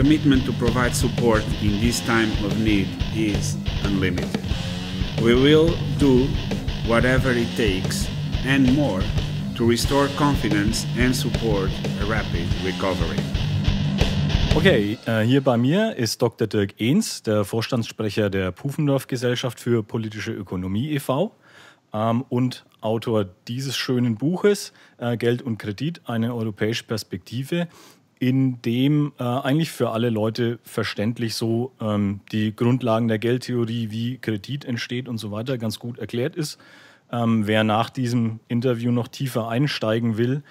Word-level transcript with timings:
commitment 0.00 0.46
to 0.46 0.52
provide 0.52 0.94
support 0.94 1.44
in 1.60 1.78
this 1.78 2.00
time 2.00 2.30
of 2.42 2.58
need 2.58 2.88
is 3.14 3.58
unlimited. 3.84 4.40
We 5.22 5.34
will 5.34 5.76
do 5.98 6.26
whatever 6.86 7.32
it 7.32 7.54
takes 7.54 8.08
and 8.46 8.72
more 8.74 9.02
to 9.56 9.68
restore 9.68 10.08
confidence 10.16 10.86
and 10.96 11.14
support 11.14 11.70
a 12.00 12.06
rapid 12.06 12.48
recovery. 12.64 13.20
Okay, 14.56 14.96
äh, 15.04 15.20
hier 15.20 15.42
bei 15.42 15.58
mir 15.58 15.94
ist 15.96 16.22
Dr. 16.22 16.46
Dirk 16.46 16.80
Ehns, 16.80 17.22
der 17.22 17.44
Vorstandssprecher 17.44 18.30
der 18.30 18.52
Pufendorf 18.52 19.06
Gesellschaft 19.06 19.60
für 19.60 19.82
politische 19.82 20.32
Ökonomie 20.32 20.92
e.V. 20.92 21.30
Ähm, 21.92 22.24
und 22.30 22.64
Autor 22.80 23.26
dieses 23.48 23.76
schönen 23.76 24.16
Buches 24.16 24.72
äh, 24.96 25.18
Geld 25.18 25.42
und 25.42 25.58
Kredit, 25.58 26.00
eine 26.06 26.34
europäische 26.34 26.84
Perspektive, 26.84 27.68
in 28.20 28.60
dem 28.60 29.12
äh, 29.18 29.24
eigentlich 29.24 29.70
für 29.70 29.90
alle 29.90 30.10
Leute 30.10 30.58
verständlich 30.62 31.34
so 31.34 31.72
ähm, 31.80 32.20
die 32.32 32.54
Grundlagen 32.54 33.08
der 33.08 33.18
Geldtheorie, 33.18 33.90
wie 33.90 34.18
Kredit 34.18 34.66
entsteht 34.66 35.08
und 35.08 35.16
so 35.16 35.32
weiter, 35.32 35.56
ganz 35.56 35.78
gut 35.78 35.98
erklärt 35.98 36.36
ist. 36.36 36.58
Ähm, 37.10 37.46
wer 37.46 37.64
nach 37.64 37.88
diesem 37.88 38.38
Interview 38.46 38.92
noch 38.92 39.08
tiefer 39.08 39.48
einsteigen 39.48 40.18
will, 40.18 40.42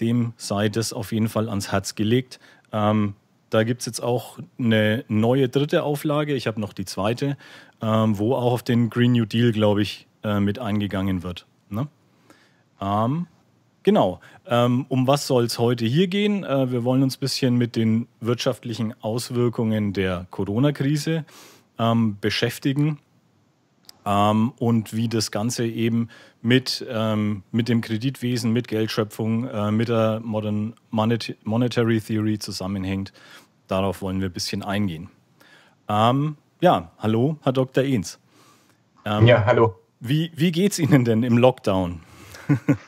dem 0.00 0.32
sei 0.38 0.70
das 0.70 0.94
auf 0.94 1.12
jeden 1.12 1.28
Fall 1.28 1.50
ans 1.50 1.70
Herz 1.70 1.94
gelegt. 1.94 2.40
Ähm, 2.72 3.14
da 3.50 3.62
gibt 3.62 3.82
es 3.82 3.86
jetzt 3.86 4.02
auch 4.02 4.38
eine 4.58 5.04
neue 5.08 5.50
dritte 5.50 5.82
Auflage, 5.82 6.34
ich 6.34 6.46
habe 6.46 6.60
noch 6.60 6.72
die 6.72 6.86
zweite, 6.86 7.36
ähm, 7.82 8.18
wo 8.18 8.34
auch 8.34 8.52
auf 8.52 8.62
den 8.62 8.88
Green 8.88 9.12
New 9.12 9.26
Deal, 9.26 9.52
glaube 9.52 9.82
ich, 9.82 10.06
äh, 10.24 10.40
mit 10.40 10.58
eingegangen 10.58 11.22
wird. 11.22 11.46
Ne? 11.68 11.88
Ähm, 12.80 13.26
genau. 13.82 14.20
Ähm, 14.50 14.86
um 14.88 15.06
was 15.06 15.26
soll 15.26 15.44
es 15.44 15.58
heute 15.58 15.84
hier 15.84 16.06
gehen? 16.06 16.42
Äh, 16.42 16.70
wir 16.70 16.82
wollen 16.82 17.02
uns 17.02 17.16
ein 17.16 17.20
bisschen 17.20 17.56
mit 17.56 17.76
den 17.76 18.08
wirtschaftlichen 18.20 18.94
Auswirkungen 19.02 19.92
der 19.92 20.26
Corona-Krise 20.30 21.26
ähm, 21.78 22.16
beschäftigen 22.18 22.98
ähm, 24.06 24.52
und 24.58 24.96
wie 24.96 25.08
das 25.08 25.30
Ganze 25.30 25.66
eben 25.66 26.08
mit, 26.40 26.84
ähm, 26.88 27.42
mit 27.52 27.68
dem 27.68 27.82
Kreditwesen, 27.82 28.52
mit 28.52 28.68
Geldschöpfung, 28.68 29.46
äh, 29.48 29.70
mit 29.70 29.90
der 29.90 30.20
Modern 30.24 30.74
Monetary 30.90 32.00
Theory 32.00 32.38
zusammenhängt. 32.38 33.12
Darauf 33.66 34.00
wollen 34.00 34.20
wir 34.20 34.30
ein 34.30 34.32
bisschen 34.32 34.62
eingehen. 34.62 35.10
Ähm, 35.88 36.38
ja, 36.62 36.90
hallo, 36.98 37.36
Herr 37.42 37.52
Dr. 37.52 37.84
Ehns. 37.84 38.18
Ähm, 39.04 39.26
ja, 39.26 39.44
hallo. 39.44 39.74
Wie, 40.00 40.30
wie 40.34 40.52
geht 40.52 40.72
es 40.72 40.78
Ihnen 40.78 41.04
denn 41.04 41.22
im 41.22 41.36
Lockdown? 41.36 42.00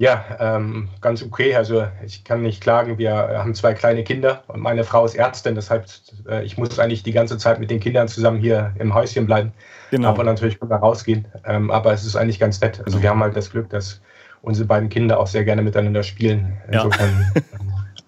Ja, 0.00 0.24
ähm, 0.38 0.88
ganz 1.02 1.22
okay. 1.22 1.54
Also 1.54 1.86
ich 2.02 2.24
kann 2.24 2.40
nicht 2.40 2.62
klagen. 2.62 2.96
Wir 2.96 3.12
haben 3.12 3.54
zwei 3.54 3.74
kleine 3.74 4.02
Kinder 4.02 4.42
und 4.48 4.60
meine 4.60 4.82
Frau 4.82 5.04
ist 5.04 5.14
Ärztin. 5.14 5.54
Deshalb, 5.54 5.84
äh, 6.26 6.42
ich 6.42 6.56
muss 6.56 6.78
eigentlich 6.78 7.02
die 7.02 7.12
ganze 7.12 7.36
Zeit 7.36 7.60
mit 7.60 7.70
den 7.70 7.80
Kindern 7.80 8.08
zusammen 8.08 8.40
hier 8.40 8.72
im 8.78 8.94
Häuschen 8.94 9.26
bleiben. 9.26 9.52
Genau. 9.90 10.08
Aber 10.08 10.24
natürlich 10.24 10.58
können 10.58 10.70
wir 10.70 10.78
rausgehen. 10.78 11.26
Ähm, 11.44 11.70
aber 11.70 11.92
es 11.92 12.06
ist 12.06 12.16
eigentlich 12.16 12.38
ganz 12.38 12.62
nett. 12.62 12.80
Also 12.86 13.02
wir 13.02 13.10
haben 13.10 13.20
halt 13.20 13.36
das 13.36 13.50
Glück, 13.50 13.68
dass 13.68 14.00
unsere 14.40 14.66
beiden 14.66 14.88
Kinder 14.88 15.20
auch 15.20 15.26
sehr 15.26 15.44
gerne 15.44 15.60
miteinander 15.60 16.02
spielen. 16.02 16.56
Insofern, 16.72 17.30
ja. 17.34 17.42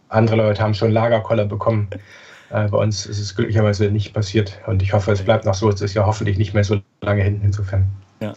andere 0.08 0.36
Leute 0.36 0.62
haben 0.62 0.72
schon 0.72 0.92
Lagerkoller 0.92 1.44
bekommen. 1.44 1.90
Äh, 2.48 2.68
bei 2.68 2.78
uns 2.78 3.04
ist 3.04 3.20
es 3.20 3.36
glücklicherweise 3.36 3.90
nicht 3.90 4.14
passiert. 4.14 4.62
Und 4.66 4.80
ich 4.80 4.94
hoffe, 4.94 5.12
es 5.12 5.20
bleibt 5.20 5.44
noch 5.44 5.54
so. 5.54 5.68
Es 5.68 5.82
ist 5.82 5.92
ja 5.92 6.06
hoffentlich 6.06 6.38
nicht 6.38 6.54
mehr 6.54 6.64
so 6.64 6.80
lange 7.02 7.22
hin. 7.22 7.42
Insofern. 7.44 7.86
Ja 8.20 8.32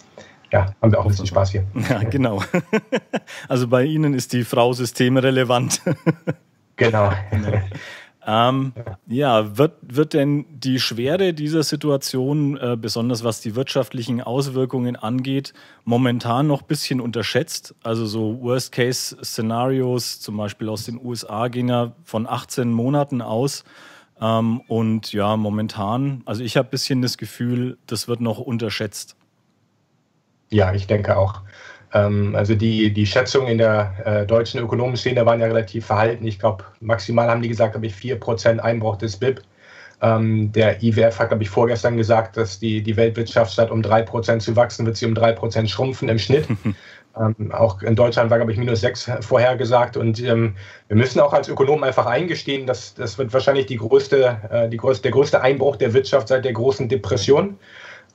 ja, 0.55 0.73
haben 0.81 0.91
wir 0.91 0.99
auch 0.99 1.03
ein 1.03 1.09
bisschen 1.09 1.27
Spaß 1.27 1.51
hier. 1.51 1.65
Ja, 1.89 2.03
genau. 2.03 2.41
Also 3.49 3.67
bei 3.67 3.83
Ihnen 3.83 4.13
ist 4.13 4.31
die 4.31 4.43
Frau 4.43 4.71
systemrelevant. 4.71 5.81
Genau. 6.77 7.11
genau. 7.31 7.61
Ähm, 8.25 8.73
ja, 9.05 9.57
wird, 9.57 9.73
wird 9.81 10.13
denn 10.13 10.45
die 10.49 10.79
Schwere 10.79 11.33
dieser 11.33 11.61
Situation, 11.63 12.57
äh, 12.57 12.77
besonders 12.79 13.23
was 13.23 13.41
die 13.41 13.55
wirtschaftlichen 13.55 14.21
Auswirkungen 14.21 14.95
angeht, 14.95 15.53
momentan 15.83 16.47
noch 16.47 16.61
ein 16.61 16.67
bisschen 16.67 17.01
unterschätzt? 17.01 17.75
Also 17.83 18.05
so 18.05 18.41
Worst-Case-Szenarios, 18.41 20.21
zum 20.21 20.38
Beispiel 20.38 20.69
aus 20.69 20.85
den 20.85 20.99
USA, 21.03 21.49
gehen 21.49 21.67
ja 21.67 21.91
von 22.03 22.27
18 22.27 22.71
Monaten 22.71 23.21
aus. 23.21 23.65
Ähm, 24.21 24.61
und 24.67 25.11
ja, 25.11 25.35
momentan, 25.35 26.23
also 26.25 26.44
ich 26.44 26.55
habe 26.55 26.69
ein 26.69 26.71
bisschen 26.71 27.01
das 27.01 27.17
Gefühl, 27.17 27.77
das 27.88 28.07
wird 28.07 28.21
noch 28.21 28.39
unterschätzt. 28.39 29.17
Ja, 30.50 30.73
ich 30.73 30.88
denke 30.88 31.17
auch. 31.17 31.41
Ähm, 31.94 32.35
also 32.35 32.56
die, 32.56 32.94
die 32.94 33.06
Schätzungen 33.06 33.47
in 33.47 33.57
der 33.57 33.94
äh, 34.06 34.25
deutschen 34.25 34.59
Ökonomenszene 34.59 35.25
waren 35.25 35.39
ja 35.39 35.47
relativ 35.47 35.85
verhalten. 35.85 36.28
Ich 36.28 36.39
glaube, 36.39 36.66
maximal 36.81 37.29
haben 37.29 37.41
die 37.41 37.50
gesagt, 37.50 37.75
habe 37.75 37.85
ich 37.85 37.95
4% 37.95 38.59
Einbruch 38.59 38.97
des 38.97 39.17
BIP. 39.17 39.41
Ähm, 40.01 40.51
der 40.51 40.83
IWF 40.83 41.19
hat, 41.19 41.29
glaube 41.29 41.44
ich, 41.44 41.50
vorgestern 41.50 41.95
gesagt, 41.95 42.35
dass 42.35 42.59
die, 42.59 42.83
die 42.83 42.97
Weltwirtschaft 42.97 43.53
statt 43.53 43.72
um 43.72 43.81
3% 43.81 44.39
zu 44.39 44.56
wachsen, 44.56 44.85
wird 44.85 44.97
sie 44.97 45.06
um 45.06 45.13
3% 45.13 45.67
schrumpfen 45.67 46.09
im 46.09 46.19
Schnitt. 46.19 46.47
ähm, 47.17 47.51
auch 47.53 47.81
in 47.81 47.95
Deutschland 47.95 48.29
war, 48.29 48.38
glaube 48.38 48.51
ich, 48.51 48.57
minus 48.57 48.81
6 48.81 49.12
vorhergesagt. 49.22 49.95
Und 49.95 50.22
ähm, 50.22 50.56
wir 50.89 50.97
müssen 50.97 51.22
auch 51.22 51.31
als 51.31 51.47
Ökonomen 51.47 51.85
einfach 51.85 52.06
eingestehen, 52.06 52.67
dass 52.67 52.94
das 52.94 53.17
wird 53.17 53.31
wahrscheinlich 53.33 53.67
die 53.67 53.77
größte, 53.77 54.38
äh, 54.51 54.69
die 54.69 54.77
größte, 54.77 55.03
der 55.03 55.12
größte 55.12 55.41
Einbruch 55.41 55.77
der 55.77 55.94
Wirtschaft 55.94 56.27
seit 56.27 56.44
der 56.44 56.53
großen 56.53 56.89
Depression. 56.89 57.57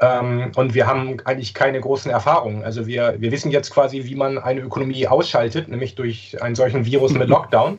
Ähm, 0.01 0.53
und 0.57 0.75
wir 0.75 0.87
haben 0.87 1.19
eigentlich 1.25 1.53
keine 1.53 1.81
großen 1.81 2.11
Erfahrungen. 2.11 2.65
Also 2.65 2.87
wir, 2.87 3.17
wir 3.19 3.31
wissen 3.31 3.51
jetzt 3.51 3.71
quasi, 3.71 4.05
wie 4.05 4.15
man 4.15 4.39
eine 4.39 4.61
Ökonomie 4.61 5.07
ausschaltet, 5.07 5.69
nämlich 5.69 5.95
durch 5.95 6.43
einen 6.43 6.55
solchen 6.55 6.87
Virus 6.87 7.13
mit 7.13 7.29
Lockdown. 7.29 7.79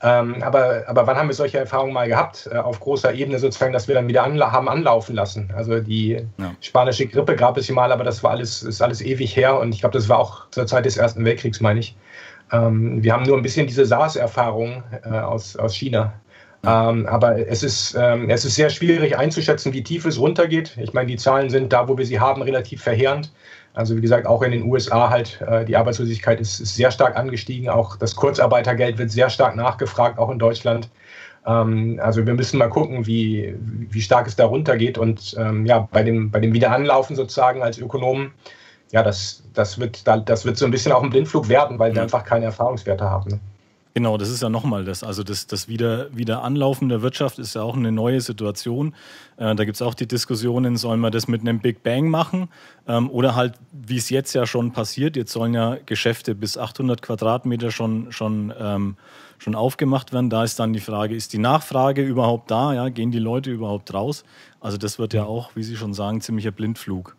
Ähm, 0.00 0.42
aber, 0.42 0.84
aber 0.86 1.06
wann 1.08 1.16
haben 1.16 1.28
wir 1.28 1.34
solche 1.34 1.58
Erfahrungen 1.58 1.92
mal 1.92 2.06
gehabt, 2.06 2.48
äh, 2.52 2.56
auf 2.56 2.78
großer 2.78 3.12
Ebene 3.14 3.40
sozusagen, 3.40 3.72
dass 3.72 3.88
wir 3.88 3.96
dann 3.96 4.06
wieder 4.06 4.22
anla 4.22 4.52
haben 4.52 4.68
anlaufen 4.68 5.16
lassen? 5.16 5.52
Also 5.56 5.80
die 5.80 6.24
ja. 6.38 6.54
spanische 6.60 7.06
Grippe 7.06 7.34
gab 7.34 7.56
es 7.56 7.66
ja 7.66 7.74
mal, 7.74 7.90
aber 7.90 8.04
das 8.04 8.22
war 8.22 8.30
alles, 8.30 8.62
ist 8.62 8.80
alles 8.80 9.00
ewig 9.00 9.34
her 9.34 9.58
und 9.58 9.74
ich 9.74 9.80
glaube, 9.80 9.98
das 9.98 10.08
war 10.08 10.20
auch 10.20 10.48
zur 10.50 10.66
Zeit 10.66 10.84
des 10.84 10.96
Ersten 10.96 11.24
Weltkriegs, 11.24 11.60
meine 11.60 11.80
ich. 11.80 11.96
Ähm, 12.52 13.02
wir 13.02 13.12
haben 13.12 13.24
nur 13.24 13.36
ein 13.36 13.42
bisschen 13.42 13.66
diese 13.66 13.84
SARS-Erfahrung 13.84 14.84
äh, 15.04 15.18
aus, 15.18 15.56
aus 15.56 15.74
China. 15.74 16.12
Ähm, 16.66 17.06
aber 17.06 17.48
es 17.48 17.62
ist, 17.62 17.94
ähm, 17.98 18.30
es 18.30 18.44
ist 18.44 18.56
sehr 18.56 18.70
schwierig 18.70 19.16
einzuschätzen, 19.16 19.72
wie 19.72 19.82
tief 19.82 20.04
es 20.04 20.18
runtergeht. 20.18 20.76
Ich 20.80 20.92
meine, 20.92 21.06
die 21.06 21.16
Zahlen 21.16 21.50
sind 21.50 21.72
da, 21.72 21.88
wo 21.88 21.96
wir 21.96 22.04
sie 22.04 22.18
haben, 22.18 22.42
relativ 22.42 22.82
verheerend. 22.82 23.32
Also 23.74 23.96
wie 23.96 24.00
gesagt, 24.00 24.26
auch 24.26 24.42
in 24.42 24.50
den 24.50 24.64
USA 24.64 25.08
halt, 25.08 25.40
äh, 25.40 25.64
die 25.64 25.76
Arbeitslosigkeit 25.76 26.40
ist, 26.40 26.58
ist, 26.58 26.74
sehr 26.74 26.90
stark 26.90 27.16
angestiegen. 27.16 27.68
Auch 27.68 27.96
das 27.96 28.16
Kurzarbeitergeld 28.16 28.98
wird 28.98 29.10
sehr 29.10 29.30
stark 29.30 29.54
nachgefragt, 29.54 30.18
auch 30.18 30.30
in 30.30 30.38
Deutschland. 30.40 30.88
Ähm, 31.46 32.00
also 32.02 32.26
wir 32.26 32.34
müssen 32.34 32.58
mal 32.58 32.68
gucken, 32.70 33.06
wie, 33.06 33.54
wie 33.60 34.00
stark 34.00 34.26
es 34.26 34.34
da 34.34 34.46
runtergeht. 34.46 34.98
Und 34.98 35.36
ähm, 35.38 35.64
ja, 35.64 35.88
bei 35.92 36.02
dem, 36.02 36.30
bei 36.32 36.40
dem 36.40 36.52
Wiederanlaufen 36.54 37.14
sozusagen 37.14 37.62
als 37.62 37.78
Ökonomen, 37.78 38.32
ja, 38.90 39.04
das, 39.04 39.44
das, 39.54 39.78
wird, 39.78 40.06
das 40.06 40.44
wird 40.44 40.56
so 40.56 40.64
ein 40.64 40.70
bisschen 40.72 40.90
auch 40.90 41.02
ein 41.02 41.10
Blindflug 41.10 41.48
werden, 41.48 41.78
weil 41.78 41.94
wir 41.94 42.02
einfach 42.02 42.24
keine 42.24 42.46
Erfahrungswerte 42.46 43.04
haben. 43.08 43.30
Ne? 43.30 43.40
Genau, 43.94 44.16
das 44.16 44.28
ist 44.28 44.42
ja 44.42 44.48
nochmal 44.48 44.84
das. 44.84 45.02
Also 45.02 45.22
das, 45.22 45.46
das 45.46 45.68
wieder, 45.68 46.14
wieder 46.16 46.44
Anlaufen 46.44 46.88
der 46.88 47.02
Wirtschaft 47.02 47.38
ist 47.38 47.54
ja 47.54 47.62
auch 47.62 47.76
eine 47.76 47.90
neue 47.90 48.20
Situation. 48.20 48.94
Äh, 49.36 49.54
da 49.54 49.64
gibt 49.64 49.74
es 49.74 49.82
auch 49.82 49.94
die 49.94 50.06
Diskussionen, 50.06 50.76
sollen 50.76 51.00
wir 51.00 51.10
das 51.10 51.26
mit 51.26 51.40
einem 51.40 51.60
Big 51.60 51.82
Bang 51.82 52.08
machen 52.08 52.48
ähm, 52.86 53.10
oder 53.10 53.34
halt, 53.34 53.54
wie 53.72 53.96
es 53.96 54.10
jetzt 54.10 54.34
ja 54.34 54.46
schon 54.46 54.72
passiert, 54.72 55.16
jetzt 55.16 55.32
sollen 55.32 55.54
ja 55.54 55.78
Geschäfte 55.84 56.34
bis 56.34 56.56
800 56.56 57.02
Quadratmeter 57.02 57.70
schon, 57.70 58.12
schon, 58.12 58.52
ähm, 58.58 58.96
schon 59.38 59.54
aufgemacht 59.54 60.12
werden. 60.12 60.30
Da 60.30 60.44
ist 60.44 60.60
dann 60.60 60.72
die 60.72 60.80
Frage, 60.80 61.16
ist 61.16 61.32
die 61.32 61.38
Nachfrage 61.38 62.02
überhaupt 62.02 62.50
da? 62.50 62.74
Ja? 62.74 62.88
Gehen 62.90 63.10
die 63.10 63.18
Leute 63.18 63.50
überhaupt 63.50 63.92
raus? 63.94 64.22
Also 64.60 64.76
das 64.76 64.98
wird 64.98 65.12
ja 65.12 65.24
auch, 65.24 65.56
wie 65.56 65.62
Sie 65.62 65.76
schon 65.76 65.94
sagen, 65.94 66.20
ziemlicher 66.20 66.52
Blindflug. 66.52 67.16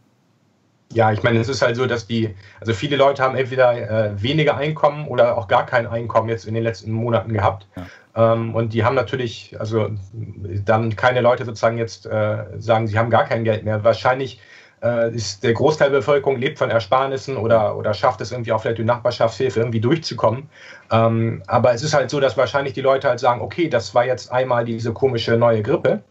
Ja, 0.92 1.12
ich 1.12 1.22
meine, 1.22 1.40
es 1.40 1.48
ist 1.50 1.62
halt 1.62 1.76
so, 1.76 1.86
dass 1.86 2.08
die, 2.08 2.34
also 2.60 2.74
viele 2.74 2.96
Leute 2.96 3.22
haben 3.22 3.36
entweder 3.36 3.74
äh, 3.74 4.22
weniger 4.22 4.58
Einkommen 4.58 5.08
oder 5.08 5.38
auch 5.38 5.48
gar 5.48 5.66
kein 5.66 5.86
Einkommen 5.86 6.30
jetzt 6.30 6.46
in 6.46 6.56
den 6.56 6.64
letzten 6.64 6.92
Monaten 6.92 7.32
gehabt. 7.32 7.68
Ja. 7.76 8.34
Ähm, 8.34 8.56
und 8.56 8.74
die 8.74 8.84
haben 8.84 8.96
natürlich, 8.96 9.56
also 9.60 9.90
dann 10.12 10.96
keine 10.96 11.22
Leute 11.22 11.46
sozusagen 11.46 11.78
jetzt 11.78 12.08
äh, 12.08 12.46
sagen, 12.58 12.88
sie 12.88 12.98
haben 12.98 13.12
gar 13.12 13.26
kein 13.26 13.44
Geld 13.44 13.64
mehr. 13.66 13.84
Wahrscheinlich 13.84 14.42
äh, 14.82 15.14
ist 15.14 15.44
der 15.44 15.54
Großteil 15.54 15.92
der 15.92 15.98
Bevölkerung 15.98 16.38
lebt 16.40 16.58
von 16.58 16.72
Ersparnissen 16.72 17.38
oder, 17.38 17.78
oder 17.78 17.94
schafft 17.94 18.22
es 18.22 18.32
irgendwie 18.32 18.52
auch 18.52 18.62
vielleicht 18.62 18.80
durch 18.80 18.88
Nachbarschaftshilfe 18.88 19.60
irgendwie 19.60 19.82
durchzukommen. 19.82 20.50
Ähm, 20.92 21.44
aber 21.46 21.74
es 21.74 21.84
ist 21.84 21.94
halt 21.94 22.10
so, 22.10 22.20
dass 22.20 22.36
wahrscheinlich 22.36 22.74
die 22.74 22.82
Leute 22.82 23.10
halt 23.10 23.20
sagen, 23.20 23.42
okay, 23.42 23.70
das 23.70 23.94
war 23.94 24.06
jetzt 24.06 24.32
einmal 24.32 24.66
diese 24.66 24.92
komische 24.92 25.38
neue 25.38 25.62
Grippe. 25.62 26.02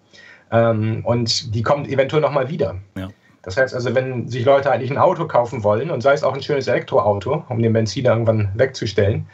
Ähm, 0.51 1.05
und 1.05 1.55
die 1.55 1.63
kommt 1.63 1.89
eventuell 1.89 2.23
nochmal 2.23 2.49
wieder. 2.49 2.77
Ja. 2.97 3.09
Das 3.43 3.57
heißt 3.57 3.75
also, 3.75 3.95
wenn 3.95 4.29
sich 4.29 4.45
Leute 4.45 4.71
eigentlich 4.71 4.91
ein 4.91 4.99
Auto 4.99 5.27
kaufen 5.27 5.63
wollen 5.65 5.91
und 5.91 6.03
sei 6.03 6.13
es 6.13 6.25
auch 6.25 6.35
ein 6.35 6.43
schönes 6.43 6.67
Elektroauto, 6.67 7.45
um 7.49 7.63
den 7.63 7.73
Benzin 7.73 8.05
irgendwann 8.05 8.51
wegzustellen, 8.55 9.27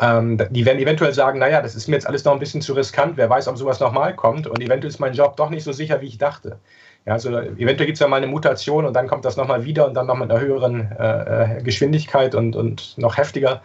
ähm, 0.00 0.38
die 0.50 0.64
werden 0.64 0.78
eventuell 0.80 1.12
sagen, 1.14 1.38
naja, 1.38 1.62
das 1.62 1.74
ist 1.74 1.86
mir 1.88 1.94
jetzt 1.94 2.06
alles 2.06 2.24
noch 2.24 2.32
ein 2.32 2.38
bisschen 2.38 2.60
zu 2.60 2.72
riskant, 2.72 3.16
wer 3.16 3.30
weiß, 3.30 3.46
ob 3.48 3.56
sowas 3.56 3.78
nochmal 3.78 4.14
kommt 4.16 4.46
und 4.46 4.60
eventuell 4.60 4.90
ist 4.90 4.98
mein 4.98 5.14
Job 5.14 5.36
doch 5.36 5.50
nicht 5.50 5.64
so 5.64 5.72
sicher, 5.72 6.00
wie 6.00 6.06
ich 6.06 6.18
dachte. 6.18 6.58
Ja, 7.04 7.14
also 7.14 7.30
eventuell 7.36 7.86
gibt 7.86 7.94
es 7.96 8.00
ja 8.00 8.08
mal 8.08 8.16
eine 8.16 8.28
Mutation 8.28 8.84
und 8.84 8.94
dann 8.94 9.08
kommt 9.08 9.24
das 9.24 9.36
nochmal 9.36 9.64
wieder 9.64 9.86
und 9.86 9.94
dann 9.94 10.06
noch 10.06 10.16
mit 10.16 10.30
einer 10.30 10.40
höheren 10.40 10.92
äh, 10.98 11.58
äh, 11.58 11.62
Geschwindigkeit 11.62 12.34
und, 12.34 12.54
und 12.54 12.96
noch 12.96 13.16
heftiger. 13.16 13.60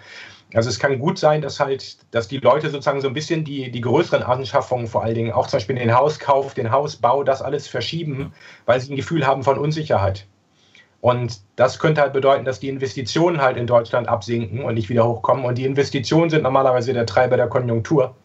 Also 0.54 0.70
es 0.70 0.80
kann 0.80 1.00
gut 1.00 1.20
sein, 1.20 1.42
dass 1.42 1.60
halt, 1.60 1.98
dass 2.12 2.28
die 2.30 2.38
Leute 2.38 2.70
sozusagen 2.70 3.02
so 3.02 3.08
ein 3.10 3.14
bisschen 3.14 3.44
die, 3.44 3.70
die 3.70 3.82
größeren 3.82 4.24
Anschaffungen 4.24 4.88
vor 4.88 5.04
allen 5.04 5.16
Dingen, 5.16 5.32
auch 5.34 5.48
zum 5.48 5.58
Beispiel 5.58 5.76
den 5.76 5.94
Hauskauf, 5.94 6.54
den 6.54 6.72
Hausbau, 6.72 7.24
das 7.24 7.42
alles 7.42 7.68
verschieben, 7.68 8.34
weil 8.66 8.80
sie 8.80 8.94
ein 8.94 8.96
Gefühl 8.96 9.28
haben 9.28 9.44
von 9.44 9.58
Unsicherheit. 9.58 10.26
Und 11.02 11.42
das 11.58 11.80
könnte 11.80 12.02
halt 12.02 12.14
bedeuten, 12.14 12.46
dass 12.46 12.60
die 12.60 12.70
Investitionen 12.70 13.42
halt 13.42 13.58
in 13.58 13.68
Deutschland 13.68 14.08
absinken 14.08 14.64
und 14.64 14.74
nicht 14.76 14.90
wieder 14.90 15.08
hochkommen. 15.08 15.46
Und 15.46 15.58
die 15.58 15.66
Investitionen 15.66 16.30
sind 16.30 16.44
normalerweise 16.44 16.94
der 16.94 17.06
Treiber 17.06 17.38
der 17.38 17.48
Konjunktur. 17.48 18.16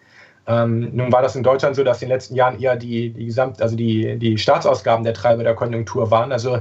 Ähm, 0.46 0.90
nun 0.94 1.12
war 1.12 1.22
das 1.22 1.36
in 1.36 1.42
Deutschland 1.42 1.76
so, 1.76 1.84
dass 1.84 2.02
in 2.02 2.08
den 2.08 2.14
letzten 2.14 2.34
Jahren 2.34 2.60
eher 2.60 2.76
die, 2.76 3.10
die 3.10 3.26
Gesamt, 3.26 3.60
also 3.60 3.76
die, 3.76 4.18
die 4.18 4.38
Staatsausgaben 4.38 5.04
der 5.04 5.14
Treiber 5.14 5.42
der 5.42 5.54
Konjunktur 5.54 6.10
waren. 6.10 6.32
Also 6.32 6.60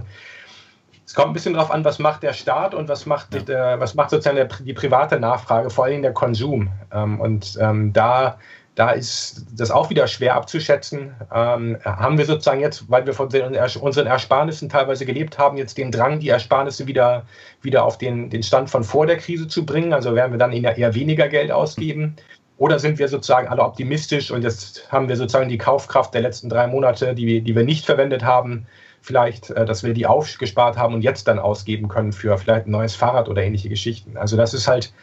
es 1.12 1.16
kommt 1.16 1.31
ein 1.31 1.34
bisschen 1.34 1.56
darauf 1.56 1.72
an, 1.72 1.84
was 1.84 2.00
macht 2.00 2.24
der 2.24 2.31
Staat 2.31 2.74
und 2.74 2.88
was 2.88 3.06
macht, 3.06 3.34
ja. 3.34 3.42
der, 3.42 3.80
was 3.81 3.96
macht 3.96 4.12
sozusagen 4.12 4.38
der, 4.38 4.48
die 4.62 4.72
private 4.72 5.19
Nachfrage, 5.19 5.69
vor 5.69 5.84
allem 5.84 6.02
der 6.02 6.13
Konsum. 6.13 6.69
Ähm, 6.94 7.19
und 7.19 7.58
ähm, 7.60 7.92
da, 7.92 8.40
da 8.75 8.92
ist 8.92 9.46
das 9.54 9.72
auch 9.72 9.90
wieder 9.90 10.08
schwer 10.08 10.36
abzuschätzen. 10.36 11.13
Ähm, 11.36 11.78
haben 11.84 12.18
wir 12.18 12.25
sozusagen 12.25 12.62
jetzt, 12.62 12.90
weil 12.90 13.06
wir 13.06 13.13
von 13.13 13.28
unseren 13.28 14.08
Ersparnissen 14.08 14.69
teilweise 14.69 15.06
gelebt 15.06 15.38
haben, 15.38 15.58
jetzt 15.58 15.78
den 15.78 15.92
Drang, 15.92 16.22
die 16.22 16.30
Ersparnisse 16.30 16.88
wieder, 16.88 17.24
wieder 17.62 17.84
auf 17.84 17.98
den, 17.98 18.30
den 18.30 18.42
Stand 18.42 18.69
von 18.69 18.86
vor 18.86 19.06
der 19.06 19.18
Krise 19.18 19.50
zu 19.50 19.66
bringen? 19.66 19.92
Also 19.92 20.16
werden 20.16 20.31
wir 20.31 20.40
dann 20.40 20.54
eher 20.54 20.96
weniger 20.96 21.28
Geld 21.28 21.52
ausgeben? 21.52 22.16
Oder 22.56 22.80
sind 22.80 23.00
wir 23.00 23.10
sozusagen 23.10 23.50
alle 23.50 23.64
optimistisch 23.64 24.31
und 24.31 24.44
jetzt 24.44 24.90
haben 24.90 25.10
wir 25.10 25.18
sozusagen 25.18 25.50
die 25.50 25.57
Kaufkraft 25.57 26.14
der 26.14 26.22
letzten 26.22 26.48
drei 26.48 26.68
Monate, 26.68 27.14
die, 27.16 27.42
die 27.42 27.54
wir 27.54 27.66
nicht 27.66 27.86
verwendet 27.86 28.24
haben, 28.24 28.66
vielleicht, 29.01 29.50
äh, 29.51 29.65
dass 29.65 29.83
wir 29.83 29.94
die 29.94 30.06
aufgespart 30.06 30.77
haben 30.77 30.94
und 30.94 31.01
jetzt 31.01 31.27
dann 31.27 31.39
ausgeben 31.39 31.88
können 31.88 32.13
für 32.13 32.38
vielleicht 32.38 32.68
ein 32.68 32.71
neues 32.71 32.95
Fahrrad 32.95 33.30
oder 33.30 33.44
ähnliche 33.44 33.69
Geschichten. 33.69 34.18
Also 34.18 34.38
das 34.38 34.53
ist 34.53 34.68
halt 34.68 34.94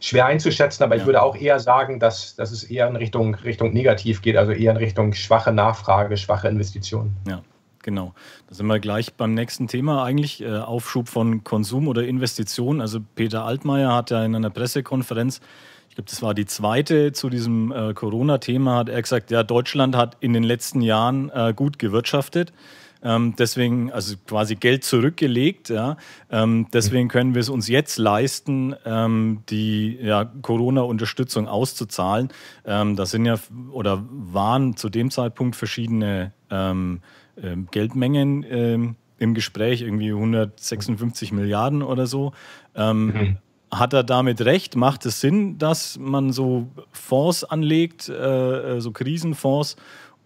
schwer 0.00 0.26
einzuschätzen, 0.26 0.84
aber 0.84 0.94
ja. 0.94 1.00
ich 1.00 1.06
würde 1.06 1.22
auch 1.22 1.36
eher 1.36 1.58
sagen, 1.58 1.98
dass, 1.98 2.36
dass 2.36 2.52
es 2.52 2.64
eher 2.64 2.88
in 2.88 2.96
Richtung, 2.96 3.34
Richtung 3.34 3.72
negativ 3.72 4.22
geht, 4.22 4.36
also 4.36 4.52
eher 4.52 4.70
in 4.70 4.76
Richtung 4.76 5.12
schwache 5.12 5.52
Nachfrage, 5.52 6.16
schwache 6.16 6.48
Investitionen. 6.48 7.16
Ja. 7.28 7.42
Genau. 7.84 8.12
Da 8.48 8.54
sind 8.54 8.66
wir 8.66 8.80
gleich 8.80 9.14
beim 9.14 9.32
nächsten 9.32 9.66
Thema 9.66 10.04
eigentlich, 10.04 10.42
äh, 10.42 10.58
Aufschub 10.58 11.08
von 11.08 11.42
Konsum 11.42 11.88
oder 11.88 12.02
Investitionen. 12.02 12.82
Also 12.82 12.98
Peter 13.14 13.44
Altmaier 13.44 13.94
hat 13.94 14.10
ja 14.10 14.24
in 14.24 14.34
einer 14.34 14.50
Pressekonferenz 14.50 15.40
glaube, 15.98 16.10
das 16.10 16.22
war 16.22 16.34
die 16.34 16.46
zweite 16.46 17.12
zu 17.12 17.28
diesem 17.28 17.72
äh, 17.72 17.92
Corona-Thema, 17.92 18.76
hat 18.76 18.88
er 18.88 19.02
gesagt, 19.02 19.30
ja, 19.30 19.42
Deutschland 19.42 19.96
hat 19.96 20.16
in 20.20 20.32
den 20.32 20.44
letzten 20.44 20.80
Jahren 20.80 21.30
äh, 21.30 21.52
gut 21.54 21.78
gewirtschaftet. 21.78 22.52
Ähm, 23.02 23.34
deswegen, 23.38 23.92
also 23.92 24.16
quasi 24.26 24.56
Geld 24.56 24.84
zurückgelegt. 24.84 25.68
Ja. 25.68 25.96
Ähm, 26.30 26.66
deswegen 26.72 27.08
können 27.08 27.34
wir 27.34 27.40
es 27.40 27.48
uns 27.48 27.68
jetzt 27.68 27.98
leisten, 27.98 28.74
ähm, 28.84 29.42
die 29.48 29.98
ja, 30.00 30.24
Corona-Unterstützung 30.42 31.48
auszuzahlen. 31.48 32.28
Ähm, 32.64 32.96
das 32.96 33.10
sind 33.10 33.24
ja 33.24 33.36
oder 33.72 34.04
waren 34.10 34.76
zu 34.76 34.88
dem 34.88 35.10
Zeitpunkt 35.10 35.56
verschiedene 35.56 36.32
ähm, 36.50 37.00
ähm, 37.42 37.68
Geldmengen 37.70 38.96
im 39.20 39.34
Gespräch, 39.34 39.82
irgendwie 39.82 40.12
156 40.12 41.32
Milliarden 41.32 41.82
oder 41.82 42.06
so. 42.06 42.32
Mhm. 42.76 43.38
Hat 43.70 43.92
er 43.92 44.02
damit 44.02 44.40
recht? 44.42 44.76
Macht 44.76 45.04
es 45.04 45.20
Sinn, 45.20 45.58
dass 45.58 45.98
man 45.98 46.32
so 46.32 46.68
Fonds 46.90 47.44
anlegt, 47.44 48.08
äh, 48.08 48.76
äh, 48.76 48.80
so 48.80 48.92
Krisenfonds? 48.92 49.76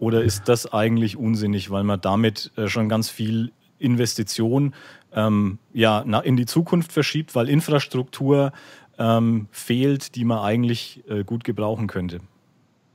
Oder 0.03 0.21
ist 0.21 0.49
das 0.49 0.71
eigentlich 0.71 1.17
unsinnig, 1.17 1.71
weil 1.71 1.83
man 1.83 2.01
damit 2.01 2.51
äh, 2.57 2.67
schon 2.67 2.89
ganz 2.89 3.09
viel 3.09 3.51
Investition 3.79 4.73
ähm, 5.13 5.59
ja, 5.73 5.99
in 5.99 6.35
die 6.35 6.45
Zukunft 6.45 6.91
verschiebt, 6.91 7.35
weil 7.35 7.49
Infrastruktur 7.49 8.51
ähm, 8.99 9.47
fehlt, 9.51 10.15
die 10.15 10.25
man 10.25 10.39
eigentlich 10.39 11.03
äh, 11.09 11.23
gut 11.23 11.43
gebrauchen 11.43 11.87
könnte? 11.87 12.19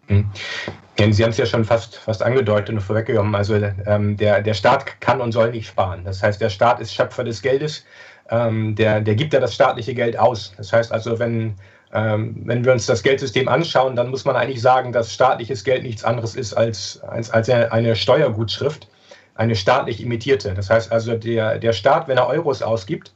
Ja, 0.09 1.13
Sie 1.13 1.23
haben 1.23 1.31
es 1.31 1.37
ja 1.37 1.45
schon 1.47 1.65
fast, 1.65 1.97
fast 1.97 2.23
angedeutet 2.23 2.71
und 2.71 2.81
vorweggenommen. 2.81 3.35
Also 3.35 3.55
ähm, 3.55 4.17
der, 4.17 4.43
der 4.43 4.55
Staat 4.55 5.01
kann 5.01 5.21
und 5.21 5.33
soll 5.33 5.51
nicht 5.51 5.69
sparen. 5.69 6.05
Das 6.05 6.23
heißt, 6.23 6.41
der 6.41 6.49
Staat 6.49 6.81
ist 6.81 6.95
Schöpfer 6.95 7.25
des 7.25 7.43
Geldes 7.43 7.85
ähm, 8.31 8.75
der, 8.75 9.01
der 9.01 9.15
gibt 9.15 9.33
ja 9.33 9.41
das 9.41 9.55
staatliche 9.55 9.95
Geld 9.95 10.19
aus. 10.19 10.53
Das 10.57 10.73
heißt 10.73 10.93
also, 10.93 11.19
wenn, 11.19 11.55
wenn 11.91 12.65
wir 12.65 12.73
uns 12.73 12.85
das 12.87 13.03
Geldsystem 13.03 13.49
anschauen, 13.49 13.97
dann 13.97 14.11
muss 14.11 14.25
man 14.25 14.37
eigentlich 14.37 14.61
sagen, 14.61 14.93
dass 14.93 15.13
staatliches 15.13 15.65
Geld 15.65 15.83
nichts 15.83 16.05
anderes 16.05 16.35
ist 16.35 16.53
als, 16.53 17.03
als, 17.03 17.31
als 17.31 17.49
eine 17.49 17.97
Steuergutschrift, 17.97 18.89
eine 19.35 19.57
staatlich 19.57 20.03
imitierte. 20.03 20.53
Das 20.53 20.69
heißt 20.69 20.93
also, 20.93 21.15
der, 21.15 21.59
der 21.59 21.73
Staat, 21.73 22.09
wenn 22.09 22.19
er 22.19 22.27
Euros 22.27 22.61
ausgibt, 22.61 23.13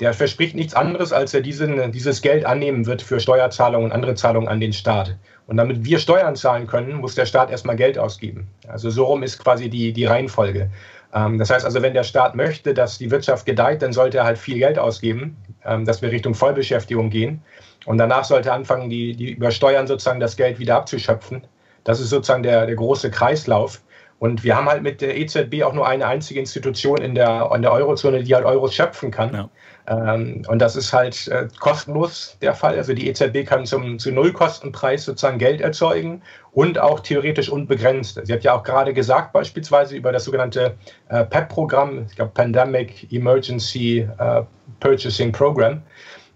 der 0.00 0.12
verspricht 0.12 0.56
nichts 0.56 0.74
anderes, 0.74 1.12
als 1.12 1.34
er 1.34 1.40
diesen, 1.40 1.92
dieses 1.92 2.20
Geld 2.20 2.44
annehmen 2.44 2.86
wird 2.86 3.02
für 3.02 3.20
Steuerzahlungen 3.20 3.86
und 3.86 3.92
andere 3.92 4.14
Zahlungen 4.14 4.48
an 4.48 4.60
den 4.60 4.72
Staat. 4.72 5.16
Und 5.46 5.56
damit 5.56 5.84
wir 5.84 5.98
Steuern 5.98 6.36
zahlen 6.36 6.66
können, 6.66 6.94
muss 6.94 7.14
der 7.14 7.26
Staat 7.26 7.50
erstmal 7.50 7.76
Geld 7.76 7.98
ausgeben. 7.98 8.48
Also 8.66 8.90
so 8.90 9.04
rum 9.04 9.22
ist 9.22 9.38
quasi 9.38 9.68
die, 9.68 9.92
die 9.92 10.06
Reihenfolge. 10.06 10.70
Ähm, 11.14 11.38
das 11.38 11.50
heißt 11.50 11.64
also, 11.64 11.80
wenn 11.82 11.94
der 11.94 12.02
Staat 12.02 12.34
möchte, 12.34 12.74
dass 12.74 12.98
die 12.98 13.10
Wirtschaft 13.10 13.46
gedeiht, 13.46 13.82
dann 13.82 13.92
sollte 13.92 14.18
er 14.18 14.24
halt 14.24 14.38
viel 14.38 14.58
Geld 14.58 14.78
ausgeben, 14.78 15.36
ähm, 15.64 15.84
dass 15.84 16.02
wir 16.02 16.10
Richtung 16.10 16.34
Vollbeschäftigung 16.34 17.10
gehen. 17.10 17.42
Und 17.86 17.98
danach 17.98 18.24
sollte 18.24 18.52
anfangen, 18.52 18.88
die, 18.88 19.14
die 19.14 19.32
über 19.32 19.50
Steuern 19.50 19.86
sozusagen 19.86 20.20
das 20.20 20.36
Geld 20.36 20.58
wieder 20.58 20.76
abzuschöpfen. 20.76 21.46
Das 21.84 22.00
ist 22.00 22.10
sozusagen 22.10 22.42
der, 22.42 22.66
der 22.66 22.76
große 22.76 23.10
Kreislauf. 23.10 23.80
Und 24.18 24.42
wir 24.42 24.56
haben 24.56 24.68
halt 24.68 24.82
mit 24.82 25.00
der 25.00 25.18
EZB 25.18 25.64
auch 25.64 25.74
nur 25.74 25.86
eine 25.86 26.06
einzige 26.06 26.40
Institution 26.40 26.98
in 26.98 27.14
der, 27.14 27.50
in 27.54 27.62
der 27.62 27.72
Eurozone, 27.72 28.22
die 28.22 28.34
halt 28.34 28.46
Euros 28.46 28.74
schöpfen 28.74 29.10
kann. 29.10 29.34
Ja. 29.34 29.50
Ähm, 29.86 30.42
und 30.48 30.60
das 30.60 30.76
ist 30.76 30.92
halt 30.92 31.28
äh, 31.28 31.48
kostenlos 31.60 32.38
der 32.40 32.54
Fall. 32.54 32.76
Also 32.76 32.94
die 32.94 33.08
EZB 33.08 33.44
kann 33.44 33.66
zum 33.66 33.98
zu 33.98 34.12
Nullkostenpreis 34.12 35.04
sozusagen 35.04 35.38
Geld 35.38 35.60
erzeugen 35.60 36.22
und 36.52 36.78
auch 36.78 37.00
theoretisch 37.00 37.50
unbegrenzt. 37.50 38.18
Sie 38.24 38.32
hat 38.32 38.44
ja 38.44 38.54
auch 38.54 38.62
gerade 38.62 38.94
gesagt, 38.94 39.32
beispielsweise 39.34 39.94
über 39.94 40.10
das 40.10 40.24
sogenannte 40.24 40.74
äh, 41.08 41.24
PEP-Programm, 41.24 42.06
ich 42.08 42.16
glaube 42.16 42.32
Pandemic 42.32 43.12
Emergency 43.12 44.08
äh, 44.18 44.42
Purchasing 44.80 45.32
Program, 45.32 45.82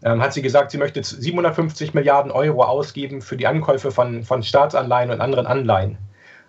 ähm, 0.02 0.22
hat 0.22 0.32
sie 0.32 0.42
gesagt, 0.42 0.70
sie 0.70 0.78
möchte 0.78 1.02
750 1.02 1.94
Milliarden 1.94 2.30
Euro 2.30 2.62
ausgeben 2.64 3.20
für 3.20 3.36
die 3.36 3.46
Ankäufe 3.46 3.90
von, 3.90 4.22
von 4.22 4.42
Staatsanleihen 4.42 5.10
und 5.10 5.20
anderen 5.20 5.46
Anleihen. 5.46 5.98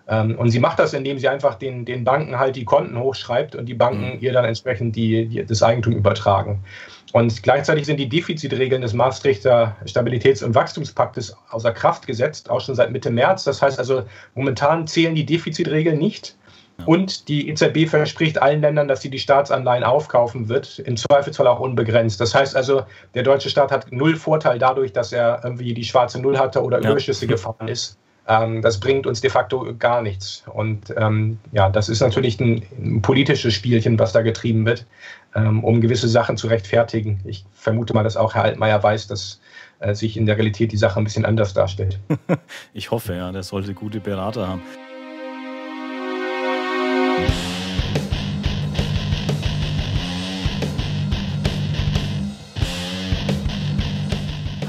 Ähm, 0.08 0.36
und 0.38 0.50
sie 0.50 0.58
macht 0.58 0.78
das, 0.78 0.92
indem 0.92 1.18
sie 1.18 1.28
einfach 1.28 1.54
den, 1.54 1.84
den 1.84 2.04
Banken 2.04 2.38
halt 2.38 2.56
die 2.56 2.64
Konten 2.64 2.98
hochschreibt 2.98 3.54
und 3.54 3.66
die 3.66 3.74
Banken 3.74 4.16
mhm. 4.16 4.18
ihr 4.20 4.32
dann 4.32 4.44
entsprechend 4.44 4.96
die, 4.96 5.26
die, 5.26 5.44
das 5.44 5.62
Eigentum 5.62 5.94
übertragen. 5.94 6.64
Und 7.12 7.42
gleichzeitig 7.42 7.86
sind 7.86 7.98
die 7.98 8.08
Defizitregeln 8.08 8.82
des 8.82 8.92
Maastrichter 8.92 9.76
Stabilitäts- 9.84 10.44
und 10.44 10.54
Wachstumspaktes 10.54 11.36
außer 11.50 11.72
Kraft 11.72 12.06
gesetzt, 12.06 12.50
auch 12.50 12.60
schon 12.60 12.74
seit 12.74 12.92
Mitte 12.92 13.10
März. 13.10 13.44
Das 13.44 13.62
heißt 13.62 13.78
also, 13.78 14.04
momentan 14.34 14.86
zählen 14.86 15.14
die 15.14 15.26
Defizitregeln 15.26 15.98
nicht. 15.98 16.36
Und 16.86 17.28
die 17.28 17.48
EZB 17.48 17.88
verspricht 17.88 18.40
allen 18.40 18.60
Ländern, 18.60 18.88
dass 18.88 19.00
sie 19.02 19.10
die 19.10 19.18
Staatsanleihen 19.18 19.84
aufkaufen 19.84 20.48
wird, 20.48 20.78
im 20.80 20.96
Zweifelsfall 20.96 21.46
auch 21.46 21.60
unbegrenzt. 21.60 22.20
Das 22.20 22.34
heißt 22.34 22.56
also, 22.56 22.82
der 23.14 23.22
deutsche 23.22 23.50
Staat 23.50 23.72
hat 23.72 23.90
null 23.92 24.16
Vorteil 24.16 24.58
dadurch, 24.58 24.92
dass 24.92 25.12
er 25.12 25.40
irgendwie 25.44 25.74
die 25.74 25.84
schwarze 25.84 26.20
Null 26.20 26.38
hatte 26.38 26.62
oder 26.62 26.78
Überschüsse 26.78 27.26
ja. 27.26 27.32
gefahren 27.32 27.68
ist. 27.68 27.98
Ähm, 28.28 28.62
das 28.62 28.78
bringt 28.78 29.06
uns 29.06 29.20
de 29.20 29.30
facto 29.30 29.74
gar 29.78 30.02
nichts. 30.02 30.44
Und 30.52 30.94
ähm, 30.96 31.38
ja, 31.52 31.68
das 31.68 31.88
ist 31.88 32.00
natürlich 32.00 32.38
ein, 32.40 32.62
ein, 32.78 33.02
politisches 33.02 33.54
Spielchen, 33.54 33.98
was 33.98 34.12
da 34.12 34.22
getrieben 34.22 34.64
wird, 34.66 34.86
ähm, 35.34 35.64
um 35.64 35.80
gewisse 35.80 36.08
Sachen 36.08 36.36
zu 36.36 36.46
rechtfertigen. 36.46 37.20
Ich 37.24 37.44
vermute 37.52 37.92
mal, 37.92 38.04
dass 38.04 38.16
auch 38.16 38.34
Herr 38.34 38.44
Altmaier 38.44 38.82
weiß, 38.82 39.08
dass 39.08 39.40
äh, 39.80 39.94
sich 39.94 40.16
in 40.16 40.26
der 40.26 40.36
Realität 40.36 40.70
die 40.70 40.76
Sache 40.76 41.00
ein 41.00 41.04
bisschen 41.04 41.24
anders 41.24 41.54
darstellt. 41.54 41.98
ich 42.72 42.90
hoffe, 42.90 43.14
ja, 43.14 43.32
der 43.32 43.42
sollte 43.42 43.74
gute 43.74 43.98
Berater 43.98 44.46
haben. 44.46 44.62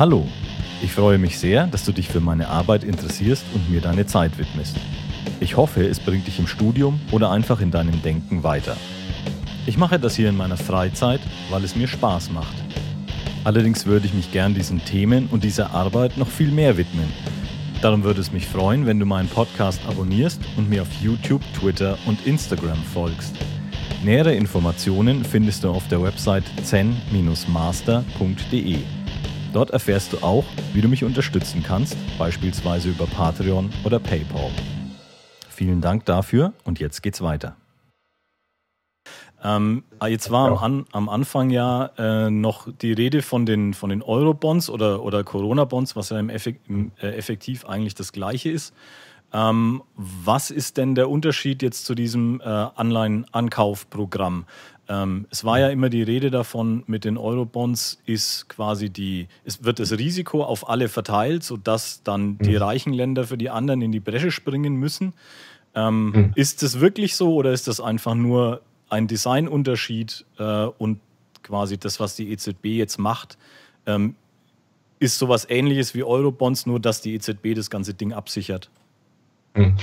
Hallo, 0.01 0.25
ich 0.81 0.93
freue 0.93 1.19
mich 1.19 1.37
sehr, 1.37 1.67
dass 1.67 1.85
du 1.85 1.91
dich 1.91 2.07
für 2.07 2.21
meine 2.21 2.47
Arbeit 2.47 2.83
interessierst 2.83 3.45
und 3.53 3.69
mir 3.69 3.81
deine 3.81 4.07
Zeit 4.07 4.39
widmest. 4.39 4.75
Ich 5.39 5.57
hoffe, 5.57 5.85
es 5.85 5.99
bringt 5.99 6.25
dich 6.25 6.39
im 6.39 6.47
Studium 6.47 6.99
oder 7.11 7.29
einfach 7.29 7.61
in 7.61 7.69
deinem 7.69 8.01
Denken 8.01 8.41
weiter. 8.41 8.75
Ich 9.67 9.77
mache 9.77 9.99
das 9.99 10.15
hier 10.15 10.29
in 10.29 10.37
meiner 10.37 10.57
Freizeit, 10.57 11.21
weil 11.51 11.63
es 11.63 11.75
mir 11.75 11.87
Spaß 11.87 12.31
macht. 12.31 12.55
Allerdings 13.43 13.85
würde 13.85 14.07
ich 14.07 14.15
mich 14.15 14.31
gern 14.31 14.55
diesen 14.55 14.83
Themen 14.83 15.27
und 15.27 15.43
dieser 15.43 15.69
Arbeit 15.69 16.17
noch 16.17 16.29
viel 16.29 16.49
mehr 16.49 16.77
widmen. 16.77 17.13
Darum 17.83 18.03
würde 18.03 18.21
es 18.21 18.31
mich 18.31 18.47
freuen, 18.47 18.87
wenn 18.87 18.97
du 18.97 19.05
meinen 19.05 19.29
Podcast 19.29 19.81
abonnierst 19.87 20.41
und 20.57 20.67
mir 20.67 20.81
auf 20.81 20.91
YouTube, 20.99 21.43
Twitter 21.53 21.99
und 22.07 22.25
Instagram 22.25 22.81
folgst. 22.91 23.35
Nähere 24.03 24.33
Informationen 24.33 25.23
findest 25.23 25.63
du 25.63 25.69
auf 25.69 25.87
der 25.89 26.01
Website 26.01 26.45
zen-master.de. 26.63 27.41
Dort 29.53 29.71
erfährst 29.71 30.13
du 30.13 30.19
auch, 30.19 30.45
wie 30.73 30.81
du 30.81 30.87
mich 30.87 31.03
unterstützen 31.03 31.61
kannst, 31.61 31.97
beispielsweise 32.17 32.89
über 32.89 33.05
Patreon 33.05 33.69
oder 33.83 33.99
PayPal. 33.99 34.49
Vielen 35.49 35.81
Dank 35.81 36.05
dafür 36.05 36.53
und 36.63 36.79
jetzt 36.79 37.03
geht's 37.03 37.21
weiter. 37.21 37.57
Ähm, 39.43 39.83
ah, 39.99 40.07
jetzt 40.07 40.31
war 40.31 40.49
am, 40.49 40.57
An, 40.57 40.85
am 40.91 41.09
Anfang 41.09 41.49
ja 41.49 41.89
äh, 41.97 42.29
noch 42.29 42.67
die 42.71 42.93
Rede 42.93 43.21
von 43.21 43.45
den, 43.45 43.73
von 43.73 43.89
den 43.89 44.03
Euro-Bonds 44.03 44.69
oder, 44.69 45.03
oder 45.03 45.23
Corona-Bonds, 45.23 45.95
was 45.95 46.09
ja 46.09 46.19
im, 46.19 46.29
Effekt, 46.29 46.69
im 46.69 46.91
äh, 47.01 47.07
effektiv 47.07 47.65
eigentlich 47.65 47.95
das 47.95 48.13
Gleiche 48.13 48.51
ist. 48.51 48.73
Ähm, 49.33 49.81
was 49.95 50.51
ist 50.51 50.77
denn 50.77 50.93
der 50.93 51.09
Unterschied 51.09 51.61
jetzt 51.61 51.85
zu 51.85 51.95
diesem 51.95 52.41
äh, 52.41 52.45
Anleihenankaufprogramm? 52.45 54.45
Ähm, 54.91 55.25
es 55.29 55.45
war 55.45 55.57
ja 55.57 55.69
immer 55.69 55.89
die 55.89 56.03
Rede 56.03 56.31
davon, 56.31 56.83
mit 56.85 57.05
den 57.05 57.17
Euro-Bonds 57.17 58.01
ist 58.05 58.49
quasi 58.49 58.89
die, 58.89 59.29
es 59.45 59.63
wird 59.63 59.79
das 59.79 59.93
Risiko 59.93 60.43
auf 60.43 60.67
alle 60.67 60.89
verteilt, 60.89 61.45
sodass 61.45 62.03
dann 62.03 62.37
die 62.39 62.51
mhm. 62.51 62.57
reichen 62.57 62.91
Länder 62.91 63.23
für 63.23 63.37
die 63.37 63.49
anderen 63.49 63.81
in 63.81 63.93
die 63.93 64.01
Bresche 64.01 64.31
springen 64.31 64.75
müssen. 64.75 65.13
Ähm, 65.75 66.11
mhm. 66.11 66.31
Ist 66.35 66.61
das 66.61 66.81
wirklich 66.81 67.15
so 67.15 67.35
oder 67.35 67.53
ist 67.53 67.69
das 67.69 67.79
einfach 67.79 68.15
nur 68.15 68.63
ein 68.89 69.07
Designunterschied 69.07 70.25
äh, 70.37 70.65
und 70.65 70.99
quasi 71.41 71.77
das, 71.77 72.01
was 72.01 72.17
die 72.17 72.29
EZB 72.29 72.65
jetzt 72.65 72.97
macht, 72.97 73.37
ähm, 73.85 74.15
ist 74.99 75.17
sowas 75.17 75.47
ähnliches 75.49 75.95
wie 75.95 76.03
Eurobonds, 76.03 76.65
nur 76.65 76.81
dass 76.81 76.99
die 76.99 77.13
EZB 77.13 77.55
das 77.55 77.69
ganze 77.69 77.93
Ding 77.93 78.11
absichert. 78.11 78.69
Hm. 79.55 79.75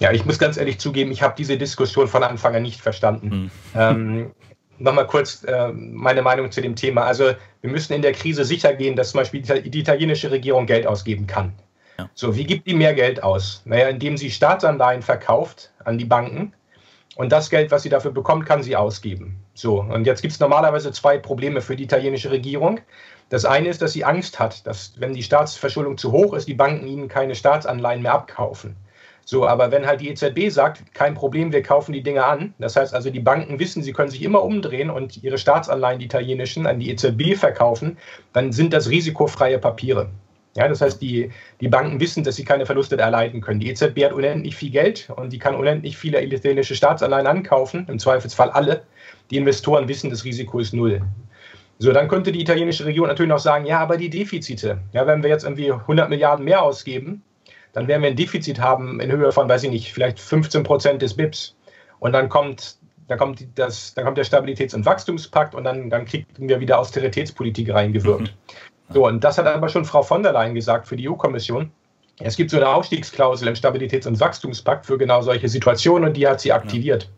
Ja, 0.00 0.12
ich 0.12 0.24
muss 0.24 0.38
ganz 0.38 0.56
ehrlich 0.56 0.78
zugeben, 0.78 1.12
ich 1.12 1.22
habe 1.22 1.34
diese 1.36 1.56
Diskussion 1.56 2.08
von 2.08 2.22
Anfang 2.22 2.54
an 2.54 2.62
nicht 2.62 2.80
verstanden. 2.80 3.30
Hm. 3.30 3.50
Ähm, 3.74 4.32
Nochmal 4.78 5.06
kurz 5.06 5.44
äh, 5.44 5.68
meine 5.72 6.22
Meinung 6.22 6.50
zu 6.50 6.60
dem 6.60 6.74
Thema. 6.74 7.04
Also 7.04 7.32
wir 7.60 7.70
müssen 7.70 7.92
in 7.92 8.02
der 8.02 8.12
Krise 8.12 8.44
sicher 8.44 8.74
gehen, 8.74 8.96
dass 8.96 9.12
zum 9.12 9.18
Beispiel 9.18 9.40
die 9.42 9.78
italienische 9.78 10.30
Regierung 10.32 10.66
Geld 10.66 10.88
ausgeben 10.88 11.28
kann. 11.28 11.52
Ja. 11.98 12.10
So, 12.14 12.34
wie 12.34 12.44
gibt 12.44 12.66
die 12.66 12.74
mehr 12.74 12.94
Geld 12.94 13.22
aus? 13.22 13.62
Naja, 13.64 13.88
indem 13.88 14.16
sie 14.16 14.30
Staatsanleihen 14.30 15.02
verkauft 15.02 15.72
an 15.84 15.98
die 15.98 16.04
Banken 16.04 16.52
und 17.14 17.30
das 17.30 17.48
Geld, 17.48 17.70
was 17.70 17.82
sie 17.82 17.90
dafür 17.90 18.10
bekommt, 18.10 18.46
kann 18.46 18.62
sie 18.62 18.74
ausgeben. 18.74 19.36
So, 19.54 19.82
und 19.82 20.06
jetzt 20.06 20.22
gibt 20.22 20.32
es 20.32 20.40
normalerweise 20.40 20.90
zwei 20.90 21.18
Probleme 21.18 21.60
für 21.60 21.76
die 21.76 21.84
italienische 21.84 22.30
Regierung. 22.30 22.80
Das 23.28 23.44
eine 23.44 23.68
ist, 23.68 23.82
dass 23.82 23.92
sie 23.92 24.04
Angst 24.04 24.38
hat, 24.40 24.66
dass 24.66 24.94
wenn 24.98 25.14
die 25.14 25.22
Staatsverschuldung 25.22 25.96
zu 25.96 26.10
hoch 26.10 26.34
ist, 26.34 26.48
die 26.48 26.54
Banken 26.54 26.86
ihnen 26.86 27.08
keine 27.08 27.34
Staatsanleihen 27.34 28.02
mehr 28.02 28.14
abkaufen. 28.14 28.76
So, 29.24 29.46
aber 29.46 29.70
wenn 29.70 29.86
halt 29.86 30.00
die 30.00 30.08
EZB 30.08 30.50
sagt, 30.50 30.94
kein 30.94 31.14
Problem, 31.14 31.52
wir 31.52 31.62
kaufen 31.62 31.92
die 31.92 32.02
Dinge 32.02 32.24
an, 32.24 32.54
das 32.58 32.76
heißt 32.76 32.94
also, 32.94 33.10
die 33.10 33.20
Banken 33.20 33.58
wissen, 33.58 33.82
sie 33.82 33.92
können 33.92 34.10
sich 34.10 34.22
immer 34.22 34.42
umdrehen 34.42 34.90
und 34.90 35.22
ihre 35.22 35.38
Staatsanleihen, 35.38 36.00
die 36.00 36.06
italienischen, 36.06 36.66
an 36.66 36.80
die 36.80 36.90
EZB 36.90 37.36
verkaufen, 37.36 37.96
dann 38.32 38.52
sind 38.52 38.72
das 38.72 38.90
risikofreie 38.90 39.58
Papiere. 39.58 40.10
Ja, 40.54 40.68
das 40.68 40.82
heißt, 40.82 41.00
die, 41.00 41.30
die 41.60 41.68
Banken 41.68 41.98
wissen, 41.98 42.24
dass 42.24 42.36
sie 42.36 42.44
keine 42.44 42.66
Verluste 42.66 42.98
erleiden 42.98 43.40
können. 43.40 43.60
Die 43.60 43.70
EZB 43.70 44.04
hat 44.04 44.12
unendlich 44.12 44.54
viel 44.54 44.70
Geld 44.70 45.08
und 45.16 45.32
die 45.32 45.38
kann 45.38 45.54
unendlich 45.54 45.96
viele 45.96 46.22
italienische 46.22 46.74
Staatsanleihen 46.74 47.26
ankaufen, 47.26 47.86
im 47.88 47.98
Zweifelsfall 47.98 48.50
alle. 48.50 48.82
Die 49.30 49.38
Investoren 49.38 49.88
wissen, 49.88 50.10
das 50.10 50.24
Risiko 50.24 50.58
ist 50.58 50.74
null. 50.74 51.00
So, 51.78 51.92
dann 51.92 52.06
könnte 52.06 52.32
die 52.32 52.42
italienische 52.42 52.84
Regierung 52.84 53.08
natürlich 53.08 53.30
noch 53.30 53.38
sagen, 53.38 53.64
ja, 53.64 53.78
aber 53.78 53.96
die 53.96 54.10
Defizite, 54.10 54.78
ja, 54.92 55.06
wenn 55.06 55.22
wir 55.22 55.30
jetzt 55.30 55.44
irgendwie 55.44 55.72
100 55.72 56.10
Milliarden 56.10 56.44
mehr 56.44 56.62
ausgeben, 56.62 57.22
dann 57.72 57.88
werden 57.88 58.02
wir 58.02 58.10
ein 58.10 58.16
Defizit 58.16 58.60
haben 58.60 59.00
in 59.00 59.10
Höhe 59.10 59.32
von, 59.32 59.48
weiß 59.48 59.64
ich 59.64 59.70
nicht, 59.70 59.92
vielleicht 59.92 60.20
15 60.20 60.62
Prozent 60.62 61.02
des 61.02 61.14
BIPs. 61.14 61.56
Und 62.00 62.12
dann 62.12 62.28
kommt, 62.28 62.76
dann 63.08 63.18
kommt, 63.18 63.46
das, 63.54 63.94
dann 63.94 64.04
kommt 64.04 64.18
der 64.18 64.24
Stabilitäts- 64.24 64.74
und 64.74 64.84
Wachstumspakt 64.84 65.54
und 65.54 65.64
dann, 65.64 65.88
dann 65.88 66.04
kriegen 66.04 66.26
wir 66.36 66.60
wieder 66.60 66.78
Austeritätspolitik 66.78 67.72
reingewirkt. 67.72 68.34
Mhm. 68.88 68.94
So, 68.94 69.06
und 69.06 69.24
das 69.24 69.38
hat 69.38 69.46
aber 69.46 69.68
schon 69.68 69.84
Frau 69.84 70.02
von 70.02 70.22
der 70.22 70.32
Leyen 70.32 70.54
gesagt 70.54 70.86
für 70.86 70.96
die 70.96 71.08
EU-Kommission. 71.08 71.70
Es 72.20 72.36
gibt 72.36 72.50
so 72.50 72.58
eine 72.58 72.68
Ausstiegsklausel 72.68 73.48
im 73.48 73.54
Stabilitäts- 73.54 74.06
und 74.06 74.20
Wachstumspakt 74.20 74.84
für 74.84 74.98
genau 74.98 75.22
solche 75.22 75.48
Situationen 75.48 76.08
und 76.08 76.16
die 76.16 76.26
hat 76.26 76.40
sie 76.40 76.52
aktiviert. 76.52 77.10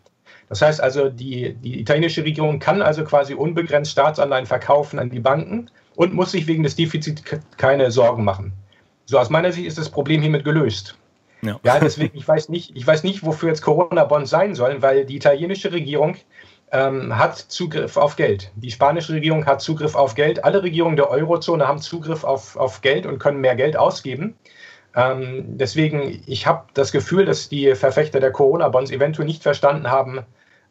Das 0.48 0.62
heißt 0.62 0.80
also, 0.80 1.08
die, 1.08 1.54
die 1.54 1.80
italienische 1.80 2.24
Regierung 2.24 2.58
kann 2.58 2.80
also 2.82 3.02
quasi 3.04 3.34
unbegrenzt 3.34 3.90
Staatsanleihen 3.90 4.46
verkaufen 4.46 4.98
an 4.98 5.10
die 5.10 5.18
Banken 5.18 5.70
und 5.96 6.14
muss 6.14 6.32
sich 6.32 6.46
wegen 6.46 6.62
des 6.62 6.76
Defizits 6.76 7.22
keine 7.56 7.90
Sorgen 7.90 8.24
machen. 8.24 8.52
So 9.06 9.18
aus 9.18 9.30
meiner 9.30 9.52
Sicht 9.52 9.66
ist 9.66 9.78
das 9.78 9.90
Problem 9.90 10.20
hiermit 10.20 10.44
gelöst. 10.44 10.96
Ja. 11.42 11.60
ja, 11.62 11.78
deswegen, 11.78 12.16
ich 12.16 12.26
weiß 12.26 12.48
nicht, 12.48 12.74
ich 12.74 12.86
weiß 12.86 13.02
nicht, 13.02 13.22
wofür 13.22 13.50
jetzt 13.50 13.60
Corona-Bonds 13.60 14.30
sein 14.30 14.54
sollen, 14.54 14.80
weil 14.80 15.04
die 15.04 15.16
italienische 15.16 15.72
Regierung 15.72 16.16
ähm, 16.72 17.16
hat 17.16 17.36
Zugriff 17.36 17.96
auf 17.96 18.16
Geld. 18.16 18.50
Die 18.56 18.70
spanische 18.70 19.12
Regierung 19.12 19.44
hat 19.44 19.60
Zugriff 19.60 19.94
auf 19.94 20.14
Geld. 20.14 20.42
Alle 20.44 20.62
Regierungen 20.62 20.96
der 20.96 21.10
Eurozone 21.10 21.68
haben 21.68 21.80
Zugriff 21.80 22.24
auf, 22.24 22.56
auf 22.56 22.80
Geld 22.80 23.04
und 23.04 23.18
können 23.18 23.40
mehr 23.40 23.56
Geld 23.56 23.76
ausgeben. 23.76 24.36
Ähm, 24.96 25.58
deswegen, 25.58 26.22
ich 26.26 26.46
habe 26.46 26.64
das 26.74 26.92
Gefühl, 26.92 27.26
dass 27.26 27.48
die 27.48 27.74
Verfechter 27.74 28.20
der 28.20 28.32
Corona-Bonds 28.32 28.90
eventuell 28.90 29.26
nicht 29.26 29.42
verstanden 29.42 29.90
haben, 29.90 30.20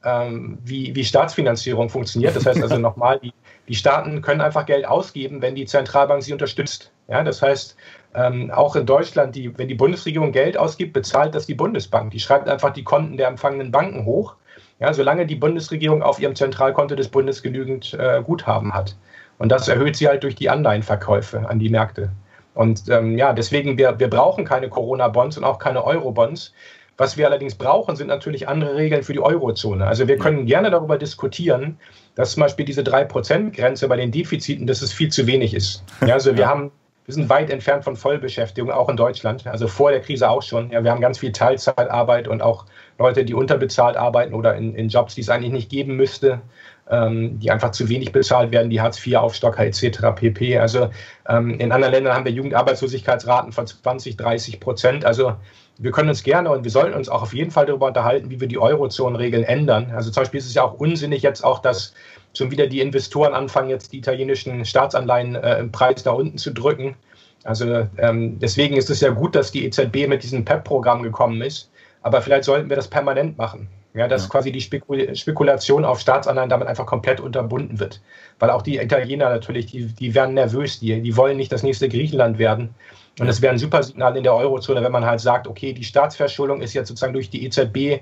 ähm, 0.04 0.58
wie, 0.64 0.96
wie 0.96 1.06
Staatsfinanzierung 1.06 1.90
funktioniert. 1.90 2.36
Das 2.36 2.46
heißt 2.46 2.62
also 2.62 2.78
nochmal, 2.80 3.20
die, 3.20 3.34
die 3.68 3.76
Staaten 3.76 4.22
können 4.22 4.42
einfach 4.42 4.66
Geld 4.66 4.86
ausgeben, 4.86 5.42
wenn 5.42 5.56
die 5.56 5.66
Zentralbank 5.66 6.24
sie 6.24 6.34
unterstützt. 6.34 6.92
Ja, 7.08 7.24
das 7.24 7.42
heißt, 7.42 7.76
ähm, 8.16 8.52
auch 8.52 8.76
in 8.76 8.86
Deutschland, 8.86 9.36
die, 9.36 9.58
wenn 9.58 9.68
die 9.68 9.76
Bundesregierung 9.76 10.32
Geld 10.32 10.58
ausgibt, 10.58 10.94
bezahlt 10.94 11.36
das 11.36 11.46
die 11.46 11.56
Bundesbank. 11.56 12.12
Die 12.12 12.20
schreibt 12.20 12.48
einfach 12.48 12.72
die 12.72 12.84
Konten 12.84 13.18
der 13.18 13.28
empfangenen 13.28 13.72
Banken 13.72 14.06
hoch 14.06 14.36
ja, 14.84 14.94
solange 14.94 15.26
die 15.26 15.36
Bundesregierung 15.36 16.04
auf 16.04 16.20
ihrem 16.20 16.36
Zentralkonto 16.36 16.96
des 16.96 17.08
Bundes 17.08 17.42
genügend 17.42 17.94
äh, 17.94 18.22
Guthaben 18.22 18.74
hat. 18.74 18.96
Und 19.38 19.50
das 19.50 19.68
erhöht 19.68 19.96
sie 19.96 20.08
halt 20.08 20.24
durch 20.24 20.36
die 20.36 20.50
Anleihenverkäufe 20.50 21.48
an 21.50 21.58
die 21.58 21.70
Märkte. 21.70 22.12
Und 22.54 22.84
ähm, 22.90 23.18
ja, 23.18 23.32
deswegen, 23.32 23.78
wir, 23.78 23.98
wir 24.00 24.10
brauchen 24.10 24.44
keine 24.44 24.68
Corona-Bonds 24.70 25.38
und 25.38 25.46
auch 25.46 25.58
keine 25.58 25.86
Euro-Bonds. 25.86 26.54
Was 26.98 27.18
wir 27.18 27.26
allerdings 27.26 27.56
brauchen, 27.56 27.96
sind 27.96 28.08
natürlich 28.08 28.48
andere 28.48 28.76
Regeln 28.76 29.04
für 29.04 29.14
die 29.14 29.22
Eurozone. 29.22 29.88
Also 29.88 30.08
wir 30.08 30.18
können 30.18 30.46
gerne 30.46 30.70
darüber 30.70 30.98
diskutieren, 30.98 31.80
dass 32.16 32.34
zum 32.34 32.42
Beispiel 32.42 32.66
diese 32.66 32.82
3%-Grenze 32.82 33.88
bei 33.88 33.96
den 33.96 34.12
Defiziten, 34.12 34.68
dass 34.68 34.82
es 34.82 34.92
viel 34.92 35.10
zu 35.10 35.26
wenig 35.26 35.54
ist. 35.56 35.84
Ja, 36.06 36.14
also 36.14 36.38
wir 36.38 36.48
haben 36.48 36.72
wir 37.06 37.14
sind 37.14 37.30
weit 37.30 37.50
entfernt 37.50 37.84
von 37.84 37.96
Vollbeschäftigung, 37.96 38.72
auch 38.72 38.88
in 38.88 38.96
Deutschland. 38.96 39.46
Also 39.46 39.68
vor 39.68 39.92
der 39.92 40.00
Krise 40.00 40.30
auch 40.30 40.42
schon. 40.42 40.72
Ja, 40.72 40.84
wir 40.84 40.92
haben 40.92 41.02
ganz 41.02 41.20
viel 41.20 41.34
Teilzeitarbeit 41.34 42.28
und 42.28 42.42
auch 42.42 42.66
Leute, 42.98 43.26
die 43.26 43.34
unterbezahlt 43.34 43.98
arbeiten 43.98 44.34
oder 44.34 44.56
in, 44.56 44.74
in 44.76 44.88
Jobs, 44.88 45.16
die 45.16 45.22
es 45.22 45.30
eigentlich 45.30 45.52
nicht 45.52 45.70
geben 45.70 45.98
müsste, 45.98 46.42
ähm, 46.90 47.40
die 47.40 47.52
einfach 47.52 47.72
zu 47.72 47.90
wenig 47.90 48.14
bezahlt 48.14 48.52
werden, 48.52 48.70
die 48.70 48.80
Hartz-IV-Aufstocker 48.80 49.66
etc. 49.66 50.16
pp. 50.16 50.58
Also 50.58 50.90
ähm, 51.28 51.60
in 51.60 51.72
anderen 51.74 51.94
Ländern 51.94 52.14
haben 52.14 52.26
wir 52.26 52.32
Jugendarbeitslosigkeitsraten 52.32 53.52
von 53.52 53.68
20, 53.68 54.16
30 54.16 54.60
Prozent. 54.62 55.06
Also 55.06 55.36
wir 55.78 55.92
können 55.92 56.10
uns 56.10 56.24
gerne 56.24 56.52
und 56.52 56.64
wir 56.64 56.72
sollten 56.72 56.96
uns 56.96 57.10
auch 57.10 57.24
auf 57.24 57.34
jeden 57.34 57.52
Fall 57.52 57.66
darüber 57.66 57.88
unterhalten, 57.88 58.30
wie 58.30 58.40
wir 58.40 58.48
die 58.48 58.60
Eurozonenregeln 58.60 59.44
ändern. 59.44 59.92
Also 59.94 60.12
zum 60.12 60.22
Beispiel 60.22 60.38
ist 60.38 60.46
es 60.46 60.54
ja 60.54 60.64
auch 60.64 60.76
unsinnig 60.76 61.24
jetzt 61.24 61.44
auch, 61.44 61.60
dass 61.60 61.94
schon 62.36 62.52
wieder 62.52 62.68
die 62.68 62.82
Investoren 62.82 63.34
anfangen, 63.34 63.70
jetzt 63.70 63.94
die 63.94 63.98
italienischen 63.98 64.66
Staatsanleihen 64.66 65.36
äh, 65.36 65.60
im 65.60 65.72
Preis 65.72 66.04
nach 66.06 66.14
unten 66.14 66.38
zu 66.38 66.52
drücken. 66.52 66.96
Also 67.44 67.88
ähm, 67.98 68.40
deswegen 68.40 68.76
ist 68.76 68.90
es 68.90 69.02
ja 69.02 69.10
gut, 69.10 69.36
dass 69.36 69.52
die 69.52 69.66
EZB 69.66 70.08
mit 70.08 70.24
diesem 70.24 70.46
PEP-Programm 70.46 71.04
gekommen 71.04 71.42
ist. 71.42 71.70
Aber 72.02 72.22
vielleicht 72.22 72.46
sollten 72.46 72.70
wir 72.70 72.76
das 72.76 72.88
permanent 72.88 73.38
machen. 73.38 73.68
Ja, 73.96 74.08
dass 74.08 74.24
ja. 74.24 74.30
quasi 74.30 74.52
die 74.52 74.62
Spekul 74.62 75.16
Spekulation 75.16 75.86
auf 75.86 76.00
Staatsanleihen 76.00 76.50
damit 76.50 76.68
einfach 76.68 76.88
komplett 76.88 77.20
unterbunden 77.20 77.80
wird. 77.80 78.02
Weil 78.40 78.50
auch 78.50 78.64
die 78.64 78.78
Italiener 78.78 79.30
natürlich, 79.30 79.68
die, 79.68 79.86
die 79.86 80.16
werden 80.16 80.34
nervös, 80.34 80.80
die, 80.80 81.00
die 81.00 81.16
wollen 81.16 81.38
nicht 81.38 81.52
das 81.52 81.62
nächste 81.62 81.90
Griechenland 81.90 82.40
werden. 82.40 82.74
Und 83.20 83.28
das 83.28 83.44
wäre 83.44 83.54
ein 83.54 83.60
super 83.60 83.84
Signal 83.84 84.18
in 84.18 84.24
der 84.24 84.34
Eurozone, 84.34 84.84
wenn 84.84 84.92
man 84.92 85.06
halt 85.06 85.20
sagt, 85.20 85.48
okay, 85.48 85.74
die 85.74 85.84
Staatsverschuldung 85.84 86.62
ist 86.62 86.74
jetzt 86.74 86.88
sozusagen 86.88 87.14
durch 87.14 87.30
die 87.30 87.46
EZB 87.46 88.02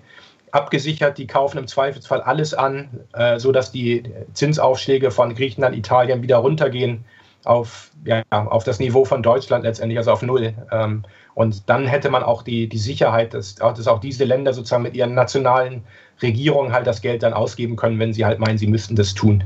abgesichert, 0.51 1.17
die 1.17 1.27
kaufen 1.27 1.58
im 1.58 1.67
Zweifelsfall 1.67 2.22
alles 2.22 2.53
an, 2.53 2.89
äh, 3.13 3.39
sodass 3.39 3.72
die 3.72 4.03
Zinsaufschläge 4.34 5.12
von 5.12 5.36
Griechenland, 5.36 5.75
Italien 5.75 6.22
wieder 6.22 6.38
runtergehen 6.38 7.05
auf, 7.43 7.91
ja, 8.05 8.24
auf 8.31 8.63
das 8.63 8.79
Niveau 8.79 9.05
von 9.05 9.24
Deutschland 9.24 9.63
letztendlich, 9.63 9.98
also 9.98 10.12
auf 10.12 10.22
Null. 10.22 10.53
Ähm, 10.72 11.03
und 11.34 11.70
dann 11.70 11.88
hätte 11.88 12.10
man 12.10 12.24
auch 12.24 12.43
die, 12.43 12.67
die 12.67 12.77
Sicherheit, 12.77 13.34
dass, 13.34 13.55
dass 13.55 13.88
auch 13.88 14.00
diese 14.00 14.25
Länder 14.25 14.53
sozusagen 14.53 14.84
mit 14.84 14.96
ihren 14.96 15.13
nationalen 15.13 15.84
Regierungen 16.22 16.74
halt 16.74 16.88
das 16.88 17.01
Geld 17.01 17.24
dann 17.24 17.34
ausgeben 17.34 17.75
können, 17.75 18.00
wenn 18.00 18.13
sie 18.13 18.25
halt 18.25 18.39
meinen, 18.39 18.58
sie 18.58 18.67
müssten 18.67 18.96
das 18.96 19.13
tun. 19.13 19.43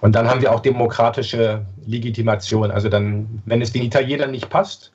Und 0.00 0.14
dann 0.14 0.28
haben 0.28 0.40
wir 0.40 0.52
auch 0.52 0.60
demokratische 0.60 1.66
Legitimation. 1.84 2.70
Also 2.70 2.88
dann, 2.88 3.42
wenn 3.46 3.60
es 3.60 3.72
den 3.72 3.82
Italienern 3.82 4.30
nicht 4.30 4.48
passt, 4.48 4.92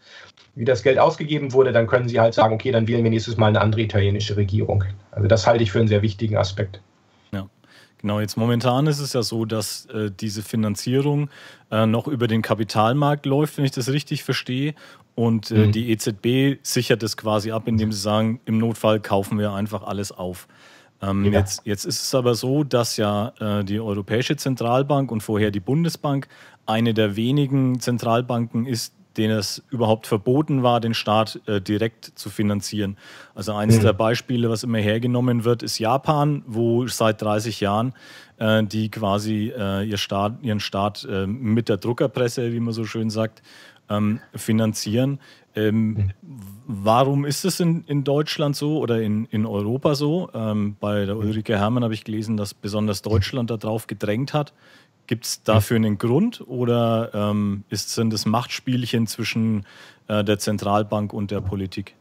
wie 0.56 0.66
das 0.66 0.84
Geld 0.84 1.00
ausgegeben 1.00 1.54
wurde, 1.54 1.72
dann 1.72 1.88
können 1.88 2.08
sie 2.08 2.20
halt 2.20 2.34
sagen, 2.34 2.54
okay, 2.54 2.72
dann 2.72 2.88
wählen 2.88 3.04
wir 3.04 3.10
nächstes 3.10 3.38
Mal 3.38 3.48
eine 3.48 3.62
andere 3.62 3.82
italienische 3.82 4.38
Regierung. 4.38 4.84
Also 5.12 5.28
das 5.28 5.48
halte 5.48 5.64
ich 5.64 5.72
für 5.72 5.80
einen 5.80 5.88
sehr 5.88 6.02
wichtigen 6.02 6.38
Aspekt. 6.38 6.82
Ja. 7.32 7.48
Genau, 8.00 8.20
jetzt 8.20 8.38
momentan 8.38 8.86
ist 8.86 9.00
es 9.00 9.14
ja 9.14 9.24
so, 9.24 9.46
dass 9.46 9.88
äh, 9.88 10.12
diese 10.12 10.44
Finanzierung 10.44 11.30
äh, 11.72 11.86
noch 11.86 12.08
über 12.08 12.28
den 12.28 12.42
Kapitalmarkt 12.42 13.26
läuft, 13.26 13.58
wenn 13.58 13.66
ich 13.66 13.72
das 13.72 13.90
richtig 13.90 14.24
verstehe. 14.24 14.76
Und 15.16 15.52
äh, 15.52 15.68
mhm. 15.68 15.72
die 15.72 15.92
EZB 15.92 16.60
sichert 16.64 17.04
es 17.04 17.18
quasi 17.18 17.52
ab, 17.52 17.68
indem 17.68 17.92
sie 17.92 18.00
sagen, 18.00 18.40
im 18.46 18.58
Notfall 18.58 19.00
kaufen 19.00 19.40
wir 19.40 19.54
einfach 19.54 19.84
alles 19.84 20.12
auf. 20.12 20.48
Ähm, 21.02 21.26
ja. 21.26 21.32
jetzt, 21.40 21.62
jetzt 21.66 21.86
ist 21.86 22.04
es 22.04 22.16
aber 22.16 22.36
so, 22.36 22.64
dass 22.64 22.98
ja 22.98 23.34
äh, 23.40 23.64
die 23.64 23.80
Europäische 23.80 24.36
Zentralbank 24.36 25.12
und 25.12 25.22
vorher 25.22 25.52
die 25.52 25.60
Bundesbank 25.60 26.28
eine 26.66 26.94
der 26.94 27.16
wenigen 27.16 27.80
Zentralbanken 27.80 28.66
ist, 28.66 28.94
denen 29.18 29.38
es 29.38 29.64
überhaupt 29.70 30.08
verboten 30.08 30.64
war, 30.64 30.80
den 30.80 30.94
Staat 30.94 31.40
äh, 31.46 31.62
direkt 31.62 32.06
zu 32.16 32.30
finanzieren. 32.30 32.98
Also 33.36 33.54
eines 33.54 33.78
mhm. 33.78 33.84
der 33.84 33.94
Beispiele, 33.94 34.50
was 34.50 34.64
immer 34.64 34.80
hergenommen 34.80 35.44
wird, 35.44 35.64
ist 35.64 35.80
Japan, 35.80 36.44
wo 36.48 36.88
seit 36.88 37.22
30 37.22 37.60
Jahren 37.60 37.94
äh, 38.38 38.64
die 38.64 38.90
quasi 38.90 39.54
äh, 39.56 39.84
ihr 39.84 39.98
Staat, 39.98 40.42
ihren 40.42 40.60
Staat 40.60 41.08
äh, 41.10 41.28
mit 41.28 41.70
der 41.70 41.78
Druckerpresse, 41.78 42.52
wie 42.52 42.60
man 42.60 42.74
so 42.74 42.86
schön 42.86 43.10
sagt, 43.10 43.42
ähm, 43.90 44.20
finanzieren. 44.36 45.20
Ähm, 45.56 45.90
mhm. 45.90 46.12
Warum 46.66 47.26
ist 47.26 47.46
es 47.46 47.60
in, 47.60 47.84
in 47.86 48.04
Deutschland 48.04 48.56
so 48.56 48.80
oder 48.80 49.02
in, 49.02 49.26
in 49.26 49.46
Europa 49.46 49.96
so? 49.96 50.30
Ähm, 50.34 50.76
bei 50.80 51.06
der 51.06 51.18
Ulrike 51.18 51.58
Hermann 51.58 51.84
habe 51.84 51.94
ich 51.94 52.04
gelesen, 52.04 52.38
dass 52.38 52.54
besonders 52.54 53.02
Deutschland 53.02 53.52
darauf 53.52 53.86
gedrängt 53.86 54.34
hat. 54.34 54.54
Gibt 55.08 55.26
es 55.26 55.44
dafür 55.44 55.76
einen 55.76 55.98
Grund 55.98 56.42
oder 56.48 57.12
ähm, 57.14 57.66
ist, 57.70 57.94
sind 57.94 58.14
es 58.14 58.26
Machtspielchen 58.26 59.06
zwischen 59.08 59.66
äh, 60.08 60.24
der 60.24 60.40
Zentralbank 60.40 61.12
und 61.14 61.32
der 61.32 61.42
Politik? 61.42 61.96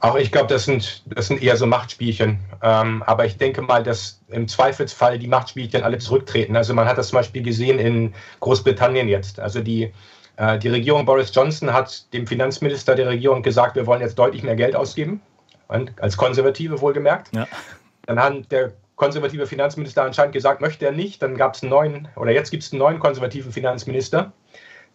Auch 0.00 0.16
ich 0.16 0.30
glaube, 0.30 0.48
das 0.48 0.64
sind, 0.64 1.02
das 1.06 1.28
sind 1.28 1.42
eher 1.42 1.56
so 1.56 1.66
Machtspielchen. 1.66 2.38
Ähm, 2.62 3.02
aber 3.04 3.26
ich 3.26 3.36
denke 3.36 3.62
mal, 3.62 3.82
dass 3.82 4.20
im 4.28 4.46
Zweifelsfall 4.46 5.18
die 5.18 5.26
Machtspielchen 5.26 5.82
alle 5.82 5.98
zurücktreten. 5.98 6.56
Also 6.56 6.74
man 6.74 6.86
hat 6.86 6.98
das 6.98 7.08
zum 7.08 7.18
Beispiel 7.18 7.42
gesehen 7.42 7.78
in 7.78 8.14
Großbritannien 8.40 9.08
jetzt. 9.08 9.40
Also 9.40 9.60
die, 9.60 9.92
äh, 10.36 10.58
die 10.58 10.68
Regierung 10.68 11.04
Boris 11.04 11.34
Johnson 11.34 11.72
hat 11.72 12.12
dem 12.12 12.26
Finanzminister 12.26 12.94
der 12.94 13.08
Regierung 13.08 13.42
gesagt, 13.42 13.74
wir 13.74 13.86
wollen 13.86 14.00
jetzt 14.00 14.18
deutlich 14.18 14.42
mehr 14.42 14.56
Geld 14.56 14.76
ausgeben. 14.76 15.20
als 15.68 16.16
Konservative 16.16 16.80
wohlgemerkt. 16.80 17.34
Ja. 17.34 17.46
Dann 18.06 18.20
hat 18.20 18.50
der 18.50 18.72
konservative 18.98 19.46
Finanzminister 19.46 20.02
anscheinend 20.02 20.34
gesagt, 20.34 20.60
möchte 20.60 20.84
er 20.84 20.92
nicht. 20.92 21.22
Dann 21.22 21.36
gab 21.36 21.54
es 21.54 21.62
einen 21.62 21.70
neuen, 21.70 22.08
oder 22.16 22.32
jetzt 22.32 22.50
gibt 22.50 22.62
es 22.64 22.72
einen 22.72 22.80
neuen 22.80 22.98
konservativen 22.98 23.52
Finanzminister. 23.52 24.32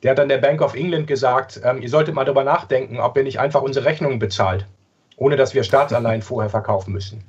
Der 0.03 0.11
hat 0.11 0.19
dann 0.19 0.29
der 0.29 0.37
Bank 0.37 0.61
of 0.61 0.75
England 0.75 1.07
gesagt, 1.07 1.61
ähm, 1.63 1.81
ihr 1.81 1.89
solltet 1.89 2.13
mal 2.13 2.25
darüber 2.25 2.43
nachdenken, 2.43 2.99
ob 2.99 3.17
ihr 3.17 3.23
nicht 3.23 3.39
einfach 3.39 3.61
unsere 3.61 3.85
Rechnungen 3.85 4.19
bezahlt, 4.19 4.67
ohne 5.15 5.37
dass 5.37 5.53
wir 5.55 5.63
Staatsanleihen 5.63 6.21
vorher 6.29 6.49
verkaufen 6.49 6.93
müssen. 6.93 7.23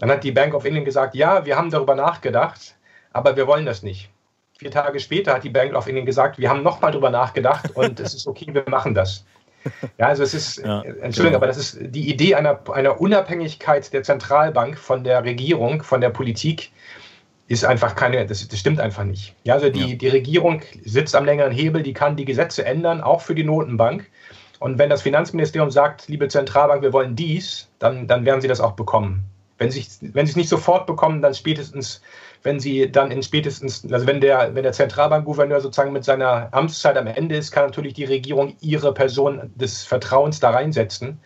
Dann 0.00 0.10
hat 0.10 0.24
die 0.24 0.32
Bank 0.32 0.54
of 0.54 0.64
England 0.64 0.86
gesagt, 0.86 1.14
ja, 1.14 1.46
wir 1.46 1.56
haben 1.56 1.70
darüber 1.70 1.94
nachgedacht, 1.94 2.74
aber 3.12 3.36
wir 3.36 3.46
wollen 3.46 3.66
das 3.66 3.84
nicht. 3.84 4.10
Vier 4.58 4.70
Tage 4.70 4.98
später 4.98 5.34
hat 5.34 5.44
die 5.44 5.50
Bank 5.50 5.74
of 5.74 5.86
England 5.86 6.06
gesagt, 6.06 6.38
wir 6.38 6.48
haben 6.48 6.62
nochmal 6.62 6.90
darüber 6.90 7.10
nachgedacht 7.10 7.76
und 7.76 8.00
es 8.00 8.14
ist 8.14 8.26
okay, 8.26 8.46
wir 8.52 8.64
machen 8.68 8.94
das. 8.94 9.24
Ja, 9.98 10.08
also 10.08 10.22
es 10.22 10.34
ist, 10.34 10.58
ja, 10.58 10.82
Entschuldigung, 10.82 11.24
genau. 11.24 11.36
aber 11.36 11.46
das 11.46 11.56
ist 11.56 11.78
die 11.80 12.10
Idee 12.10 12.34
einer, 12.34 12.60
einer 12.72 13.00
Unabhängigkeit 13.00 13.92
der 13.92 14.02
Zentralbank 14.02 14.78
von 14.78 15.04
der 15.04 15.24
Regierung, 15.24 15.82
von 15.82 16.00
der 16.00 16.10
Politik, 16.10 16.70
ist 17.48 17.64
einfach 17.64 17.94
keine, 17.94 18.26
das, 18.26 18.46
das 18.46 18.58
stimmt 18.58 18.80
einfach 18.80 19.04
nicht. 19.04 19.34
Ja, 19.44 19.54
also 19.54 19.70
die, 19.70 19.90
ja. 19.90 19.96
die 19.96 20.08
Regierung 20.08 20.62
sitzt 20.84 21.14
am 21.14 21.24
längeren 21.24 21.52
Hebel, 21.52 21.82
die 21.82 21.92
kann 21.92 22.16
die 22.16 22.24
Gesetze 22.24 22.64
ändern, 22.64 23.00
auch 23.00 23.20
für 23.20 23.34
die 23.34 23.44
Notenbank. 23.44 24.10
Und 24.58 24.78
wenn 24.78 24.90
das 24.90 25.02
Finanzministerium 25.02 25.70
sagt, 25.70 26.08
liebe 26.08 26.28
Zentralbank, 26.28 26.82
wir 26.82 26.92
wollen 26.92 27.14
dies, 27.14 27.68
dann, 27.78 28.08
dann 28.08 28.24
werden 28.24 28.40
sie 28.40 28.48
das 28.48 28.60
auch 28.60 28.72
bekommen. 28.72 29.24
Wenn 29.58 29.70
sie, 29.70 29.86
wenn 30.00 30.26
sie 30.26 30.32
es 30.32 30.36
nicht 30.36 30.48
sofort 30.48 30.86
bekommen, 30.86 31.22
dann 31.22 31.34
spätestens 31.34 32.02
wenn 32.46 32.60
sie 32.60 32.90
dann 32.90 33.10
in 33.10 33.22
spätestens, 33.22 33.84
also 33.92 34.06
wenn 34.06 34.20
der, 34.20 34.54
wenn 34.54 34.62
der 34.62 34.72
Zentralbankgouverneur 34.72 35.60
sozusagen 35.60 35.92
mit 35.92 36.04
seiner 36.04 36.48
Amtszeit 36.52 36.96
am 36.96 37.08
Ende 37.08 37.36
ist, 37.36 37.50
kann 37.50 37.66
natürlich 37.66 37.94
die 37.94 38.04
Regierung 38.04 38.56
ihre 38.60 38.94
Person 38.94 39.50
des 39.56 39.82
Vertrauens 39.82 40.38
da 40.38 40.50
reinsetzen. 40.50 41.18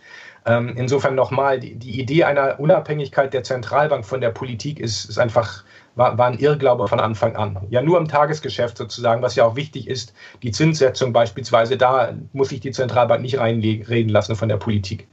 Ähm, 0.46 0.72
insofern 0.76 1.14
nochmal, 1.14 1.60
die, 1.60 1.74
die 1.76 2.00
Idee 2.00 2.24
einer 2.24 2.58
Unabhängigkeit 2.58 3.34
der 3.34 3.42
Zentralbank 3.42 4.06
von 4.06 4.22
der 4.22 4.30
Politik 4.30 4.80
ist, 4.80 5.04
ist 5.04 5.18
einfach, 5.18 5.64
war, 5.94 6.16
war 6.16 6.28
ein 6.28 6.38
Irrglaube 6.38 6.88
von 6.88 7.00
Anfang 7.00 7.36
an. 7.36 7.58
Ja, 7.68 7.82
nur 7.82 7.98
im 7.98 8.08
Tagesgeschäft 8.08 8.78
sozusagen, 8.78 9.20
was 9.20 9.36
ja 9.36 9.44
auch 9.44 9.56
wichtig 9.56 9.88
ist, 9.88 10.14
die 10.42 10.52
Zinssetzung 10.52 11.12
beispielsweise, 11.12 11.76
da 11.76 12.14
muss 12.32 12.48
sich 12.48 12.60
die 12.60 12.70
Zentralbank 12.70 13.20
nicht 13.20 13.38
reinreden 13.38 14.10
lassen 14.10 14.36
von 14.36 14.48
der 14.48 14.56
Politik. 14.56 15.06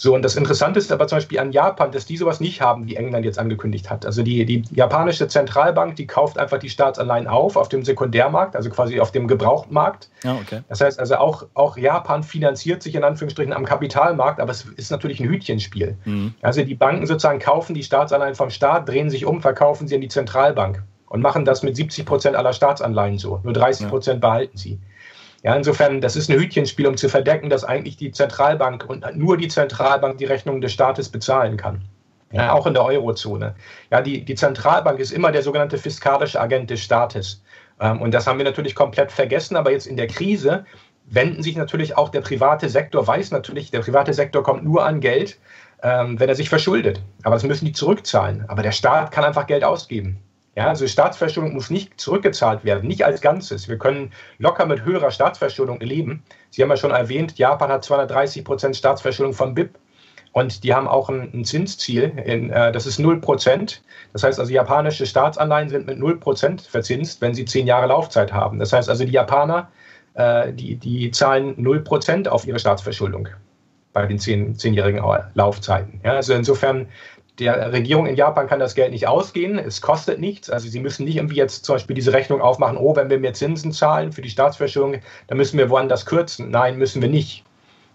So, 0.00 0.14
und 0.14 0.22
das 0.22 0.34
Interessante 0.34 0.78
ist 0.78 0.90
aber 0.92 1.06
zum 1.08 1.16
Beispiel 1.16 1.38
an 1.40 1.52
Japan, 1.52 1.92
dass 1.92 2.06
die 2.06 2.16
sowas 2.16 2.40
nicht 2.40 2.62
haben, 2.62 2.86
wie 2.86 2.96
England 2.96 3.26
jetzt 3.26 3.38
angekündigt 3.38 3.90
hat. 3.90 4.06
Also 4.06 4.22
die, 4.22 4.46
die 4.46 4.62
japanische 4.70 5.28
Zentralbank, 5.28 5.94
die 5.96 6.06
kauft 6.06 6.38
einfach 6.38 6.56
die 6.56 6.70
Staatsanleihen 6.70 7.26
auf 7.26 7.54
auf 7.56 7.68
dem 7.68 7.84
Sekundärmarkt, 7.84 8.56
also 8.56 8.70
quasi 8.70 8.98
auf 8.98 9.12
dem 9.12 9.28
Gebrauchtmarkt. 9.28 10.08
Ja, 10.24 10.38
okay. 10.40 10.62
Das 10.70 10.80
heißt 10.80 10.98
also 10.98 11.16
auch, 11.16 11.48
auch 11.52 11.76
Japan 11.76 12.22
finanziert 12.22 12.82
sich 12.82 12.94
in 12.94 13.04
Anführungsstrichen 13.04 13.52
am 13.52 13.66
Kapitalmarkt, 13.66 14.40
aber 14.40 14.52
es 14.52 14.64
ist 14.64 14.90
natürlich 14.90 15.20
ein 15.20 15.28
Hütchenspiel. 15.28 15.98
Mhm. 16.06 16.32
Also 16.40 16.64
die 16.64 16.74
Banken 16.74 17.06
sozusagen 17.06 17.38
kaufen 17.38 17.74
die 17.74 17.82
Staatsanleihen 17.82 18.36
vom 18.36 18.48
Staat, 18.48 18.88
drehen 18.88 19.10
sich 19.10 19.26
um, 19.26 19.42
verkaufen 19.42 19.86
sie 19.86 19.96
an 19.96 20.00
die 20.00 20.08
Zentralbank 20.08 20.82
und 21.10 21.20
machen 21.20 21.44
das 21.44 21.62
mit 21.62 21.76
70 21.76 22.06
Prozent 22.06 22.36
aller 22.36 22.54
Staatsanleihen 22.54 23.18
so. 23.18 23.40
Nur 23.42 23.52
30 23.52 23.88
Prozent 23.88 24.22
ja. 24.22 24.30
behalten 24.30 24.56
sie. 24.56 24.78
Ja, 25.42 25.56
insofern, 25.56 26.00
das 26.00 26.16
ist 26.16 26.30
ein 26.30 26.38
Hütchenspiel, 26.38 26.86
um 26.86 26.96
zu 26.96 27.08
verdecken, 27.08 27.48
dass 27.48 27.64
eigentlich 27.64 27.96
die 27.96 28.12
Zentralbank 28.12 28.84
und 28.88 29.04
nur 29.16 29.36
die 29.36 29.48
Zentralbank 29.48 30.18
die 30.18 30.26
Rechnungen 30.26 30.60
des 30.60 30.72
Staates 30.72 31.08
bezahlen 31.08 31.56
kann. 31.56 31.82
Ja, 32.32 32.52
auch 32.52 32.66
in 32.66 32.74
der 32.74 32.84
Eurozone. 32.84 33.56
Ja, 33.90 34.02
die, 34.02 34.24
die 34.24 34.36
Zentralbank 34.36 35.00
ist 35.00 35.10
immer 35.10 35.32
der 35.32 35.42
sogenannte 35.42 35.78
fiskalische 35.78 36.40
Agent 36.40 36.70
des 36.70 36.80
Staates. 36.80 37.42
Ähm, 37.80 38.00
und 38.00 38.12
das 38.12 38.26
haben 38.26 38.38
wir 38.38 38.44
natürlich 38.44 38.76
komplett 38.76 39.10
vergessen. 39.10 39.56
Aber 39.56 39.72
jetzt 39.72 39.86
in 39.86 39.96
der 39.96 40.06
Krise 40.06 40.64
wenden 41.06 41.42
sich 41.42 41.56
natürlich 41.56 41.96
auch 41.96 42.08
der 42.08 42.20
private 42.20 42.68
Sektor, 42.68 43.04
weiß 43.04 43.32
natürlich, 43.32 43.72
der 43.72 43.80
private 43.80 44.14
Sektor 44.14 44.44
kommt 44.44 44.62
nur 44.62 44.84
an 44.84 45.00
Geld, 45.00 45.38
ähm, 45.82 46.20
wenn 46.20 46.28
er 46.28 46.36
sich 46.36 46.48
verschuldet. 46.48 47.02
Aber 47.24 47.34
das 47.34 47.42
müssen 47.42 47.64
die 47.64 47.72
zurückzahlen. 47.72 48.44
Aber 48.46 48.62
der 48.62 48.72
Staat 48.72 49.10
kann 49.10 49.24
einfach 49.24 49.48
Geld 49.48 49.64
ausgeben. 49.64 50.18
Ja, 50.56 50.66
also 50.66 50.86
Staatsverschuldung 50.86 51.54
muss 51.54 51.70
nicht 51.70 52.00
zurückgezahlt 52.00 52.64
werden, 52.64 52.88
nicht 52.88 53.04
als 53.04 53.20
Ganzes. 53.20 53.68
Wir 53.68 53.78
können 53.78 54.12
locker 54.38 54.66
mit 54.66 54.84
höherer 54.84 55.12
Staatsverschuldung 55.12 55.80
leben. 55.80 56.24
Sie 56.50 56.62
haben 56.62 56.70
ja 56.70 56.76
schon 56.76 56.90
erwähnt, 56.90 57.38
Japan 57.38 57.70
hat 57.70 57.84
230 57.84 58.44
Prozent 58.44 58.76
Staatsverschuldung 58.76 59.32
vom 59.32 59.54
BIP 59.54 59.78
und 60.32 60.64
die 60.64 60.74
haben 60.74 60.88
auch 60.88 61.08
ein, 61.08 61.44
Zinsziel, 61.44 62.12
in, 62.24 62.50
äh, 62.50 62.72
das 62.72 62.86
ist 62.86 62.98
0 62.98 63.20
Prozent. 63.20 63.82
Das 64.12 64.22
heißt 64.24 64.38
also, 64.40 64.52
japanische 64.52 65.06
Staatsanleihen 65.06 65.68
sind 65.68 65.86
mit 65.86 65.98
0 65.98 66.18
Prozent 66.18 66.62
verzinst, 66.62 67.20
wenn 67.20 67.34
sie 67.34 67.44
zehn 67.44 67.66
Jahre 67.66 67.86
Laufzeit 67.86 68.32
haben. 68.32 68.58
Das 68.58 68.72
heißt 68.72 68.88
also, 68.88 69.04
die 69.04 69.12
Japaner, 69.12 69.70
äh, 70.14 70.52
die, 70.52 70.76
die 70.76 71.10
zahlen 71.10 71.54
0 71.56 71.80
Prozent 71.80 72.28
auf 72.28 72.46
ihre 72.46 72.58
Staatsverschuldung 72.58 73.28
bei 73.92 74.06
den 74.06 74.18
zehn, 74.18 74.54
zehnjährigen 74.54 75.02
Laufzeiten. 75.34 76.00
Ja, 76.04 76.12
also 76.12 76.32
insofern 76.34 76.86
der 77.40 77.72
Regierung 77.72 78.06
in 78.06 78.16
Japan 78.16 78.46
kann 78.46 78.60
das 78.60 78.74
Geld 78.74 78.92
nicht 78.92 79.08
ausgehen, 79.08 79.58
es 79.58 79.80
kostet 79.80 80.20
nichts. 80.20 80.50
Also 80.50 80.68
sie 80.68 80.80
müssen 80.80 81.04
nicht 81.04 81.16
irgendwie 81.16 81.36
jetzt 81.36 81.64
zum 81.64 81.74
Beispiel 81.74 81.94
diese 81.94 82.12
Rechnung 82.12 82.40
aufmachen, 82.40 82.76
oh, 82.76 82.94
wenn 82.94 83.10
wir 83.10 83.18
mehr 83.18 83.34
Zinsen 83.34 83.72
zahlen 83.72 84.12
für 84.12 84.22
die 84.22 84.30
Staatsverschuldung, 84.30 85.00
dann 85.26 85.38
müssen 85.38 85.58
wir 85.58 85.70
woanders 85.70 86.06
kürzen. 86.06 86.50
Nein, 86.50 86.78
müssen 86.78 87.02
wir 87.02 87.08
nicht. 87.08 87.44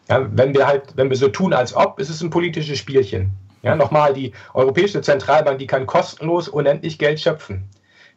Ja, 0.09 0.27
wenn 0.31 0.53
wir 0.53 0.67
halt, 0.67 0.95
wenn 0.95 1.09
wir 1.09 1.17
so 1.17 1.29
tun, 1.29 1.53
als 1.53 1.75
ob, 1.75 1.99
ist 1.99 2.09
es 2.09 2.21
ein 2.21 2.29
politisches 2.29 2.77
Spielchen. 2.77 3.31
Ja, 3.63 3.75
nochmal, 3.75 4.13
die 4.13 4.31
Europäische 4.53 5.01
Zentralbank, 5.01 5.57
die 5.57 5.65
kann 5.65 5.87
kostenlos 5.87 6.47
unendlich 6.47 6.99
Geld 6.99 7.19
schöpfen. 7.19 7.63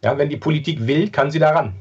Ja, 0.05 0.19
wenn 0.19 0.29
die 0.29 0.37
Politik 0.37 0.87
will, 0.87 1.11
kann 1.11 1.31
sie 1.31 1.39
daran. 1.39 1.75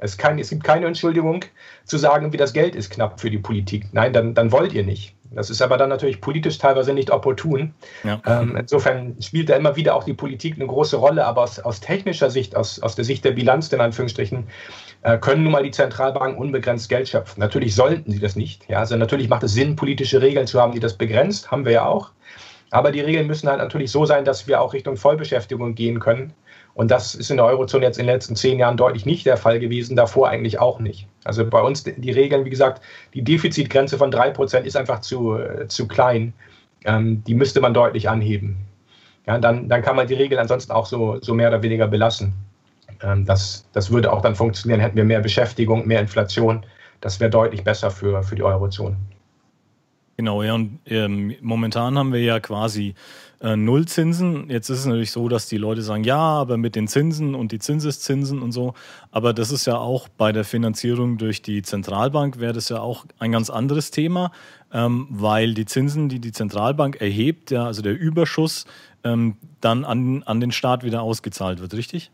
Es, 0.00 0.16
kann, 0.16 0.38
es 0.38 0.50
gibt 0.50 0.64
keine 0.64 0.86
Entschuldigung 0.86 1.44
zu 1.84 1.98
sagen, 1.98 2.32
wie 2.32 2.36
das 2.36 2.52
Geld 2.52 2.74
ist 2.74 2.90
knapp 2.90 3.20
für 3.20 3.30
die 3.30 3.38
Politik. 3.38 3.86
Nein, 3.92 4.12
dann, 4.12 4.34
dann 4.34 4.52
wollt 4.52 4.72
ihr 4.72 4.84
nicht. 4.84 5.14
Das 5.32 5.48
ist 5.48 5.62
aber 5.62 5.76
dann 5.76 5.88
natürlich 5.88 6.20
politisch 6.20 6.58
teilweise 6.58 6.92
nicht 6.92 7.10
opportun. 7.10 7.72
Ja. 8.02 8.20
Ähm, 8.26 8.56
insofern 8.56 9.16
spielt 9.20 9.48
da 9.48 9.56
immer 9.56 9.76
wieder 9.76 9.94
auch 9.94 10.02
die 10.02 10.14
Politik 10.14 10.56
eine 10.56 10.66
große 10.66 10.96
Rolle, 10.96 11.24
aber 11.24 11.42
aus, 11.42 11.60
aus 11.60 11.80
technischer 11.80 12.30
Sicht, 12.30 12.56
aus, 12.56 12.80
aus 12.80 12.96
der 12.96 13.04
Sicht 13.04 13.24
der 13.24 13.30
Bilanz, 13.30 13.72
in 13.72 13.80
Anführungsstrichen, 13.80 14.48
äh, 15.02 15.18
können 15.18 15.44
nun 15.44 15.52
mal 15.52 15.62
die 15.62 15.70
Zentralbanken 15.70 16.36
unbegrenzt 16.36 16.88
Geld 16.88 17.08
schöpfen. 17.08 17.40
Natürlich 17.40 17.74
sollten 17.74 18.10
sie 18.10 18.18
das 18.18 18.34
nicht. 18.34 18.68
Ja? 18.68 18.80
Also 18.80 18.96
natürlich 18.96 19.28
macht 19.28 19.44
es 19.44 19.54
Sinn, 19.54 19.76
politische 19.76 20.20
Regeln 20.20 20.48
zu 20.48 20.60
haben, 20.60 20.72
die 20.72 20.80
das 20.80 20.94
begrenzt, 20.94 21.50
haben 21.50 21.64
wir 21.64 21.72
ja 21.72 21.86
auch. 21.86 22.10
Aber 22.72 22.92
die 22.92 23.00
Regeln 23.00 23.26
müssen 23.26 23.48
halt 23.48 23.58
natürlich 23.58 23.90
so 23.90 24.06
sein, 24.06 24.24
dass 24.24 24.46
wir 24.46 24.60
auch 24.60 24.72
Richtung 24.72 24.96
Vollbeschäftigung 24.96 25.74
gehen 25.74 25.98
können. 26.00 26.32
Und 26.74 26.90
das 26.90 27.14
ist 27.14 27.30
in 27.30 27.36
der 27.36 27.46
Eurozone 27.46 27.84
jetzt 27.84 27.98
in 27.98 28.06
den 28.06 28.14
letzten 28.14 28.36
zehn 28.36 28.58
Jahren 28.58 28.76
deutlich 28.76 29.04
nicht 29.04 29.26
der 29.26 29.36
Fall 29.36 29.58
gewesen, 29.58 29.96
davor 29.96 30.28
eigentlich 30.28 30.58
auch 30.58 30.78
nicht. 30.78 31.06
Also 31.24 31.44
bei 31.44 31.60
uns 31.60 31.84
die 31.84 32.10
Regeln, 32.10 32.44
wie 32.44 32.50
gesagt, 32.50 32.82
die 33.12 33.22
Defizitgrenze 33.22 33.98
von 33.98 34.10
drei 34.10 34.30
Prozent 34.30 34.66
ist 34.66 34.76
einfach 34.76 35.00
zu, 35.00 35.36
äh, 35.36 35.66
zu 35.68 35.88
klein. 35.88 36.32
Ähm, 36.84 37.22
die 37.26 37.34
müsste 37.34 37.60
man 37.60 37.74
deutlich 37.74 38.08
anheben. 38.08 38.56
Ja, 39.26 39.38
dann, 39.38 39.68
dann 39.68 39.82
kann 39.82 39.96
man 39.96 40.06
die 40.06 40.14
Regeln 40.14 40.40
ansonsten 40.40 40.72
auch 40.72 40.86
so, 40.86 41.18
so 41.20 41.34
mehr 41.34 41.48
oder 41.48 41.62
weniger 41.62 41.86
belassen. 41.86 42.32
Ähm, 43.02 43.26
das, 43.26 43.66
das 43.72 43.90
würde 43.90 44.12
auch 44.12 44.22
dann 44.22 44.34
funktionieren, 44.34 44.80
hätten 44.80 44.96
wir 44.96 45.04
mehr 45.04 45.20
Beschäftigung, 45.20 45.86
mehr 45.86 46.00
Inflation. 46.00 46.64
Das 47.00 47.20
wäre 47.20 47.30
deutlich 47.30 47.64
besser 47.64 47.90
für, 47.90 48.22
für 48.22 48.34
die 48.34 48.42
Eurozone. 48.42 48.96
Genau, 50.16 50.42
ja, 50.42 50.54
und 50.54 50.80
ähm, 50.86 51.34
momentan 51.40 51.96
haben 51.96 52.12
wir 52.12 52.20
ja 52.20 52.40
quasi 52.40 52.94
äh, 53.40 53.56
Nullzinsen. 53.56 54.50
Jetzt 54.50 54.68
ist 54.68 54.80
es 54.80 54.86
natürlich 54.86 55.12
so, 55.12 55.28
dass 55.28 55.46
die 55.46 55.56
Leute 55.56 55.82
sagen, 55.82 56.04
ja, 56.04 56.18
aber 56.18 56.56
mit 56.56 56.76
den 56.76 56.88
Zinsen 56.88 57.34
und 57.34 57.52
die 57.52 57.58
Zinseszinsen 57.58 58.42
und 58.42 58.52
so. 58.52 58.74
Aber 59.10 59.32
das 59.32 59.50
ist 59.50 59.66
ja 59.66 59.76
auch 59.76 60.08
bei 60.08 60.32
der 60.32 60.44
Finanzierung 60.44 61.18
durch 61.18 61.42
die 61.42 61.62
Zentralbank 61.62 62.38
wäre 62.40 62.52
das 62.52 62.68
ja 62.68 62.80
auch 62.80 63.06
ein 63.18 63.32
ganz 63.32 63.50
anderes 63.50 63.90
Thema, 63.90 64.30
ähm, 64.72 65.06
weil 65.10 65.54
die 65.54 65.64
Zinsen, 65.64 66.08
die 66.08 66.20
die 66.20 66.32
Zentralbank 66.32 67.00
erhebt, 67.00 67.50
ja, 67.50 67.64
also 67.64 67.82
der 67.82 67.98
Überschuss, 67.98 68.66
ähm, 69.04 69.36
dann 69.60 69.84
an, 69.84 70.22
an 70.24 70.40
den 70.40 70.52
Staat 70.52 70.84
wieder 70.84 71.02
ausgezahlt 71.02 71.60
wird, 71.60 71.74
richtig? 71.74 72.10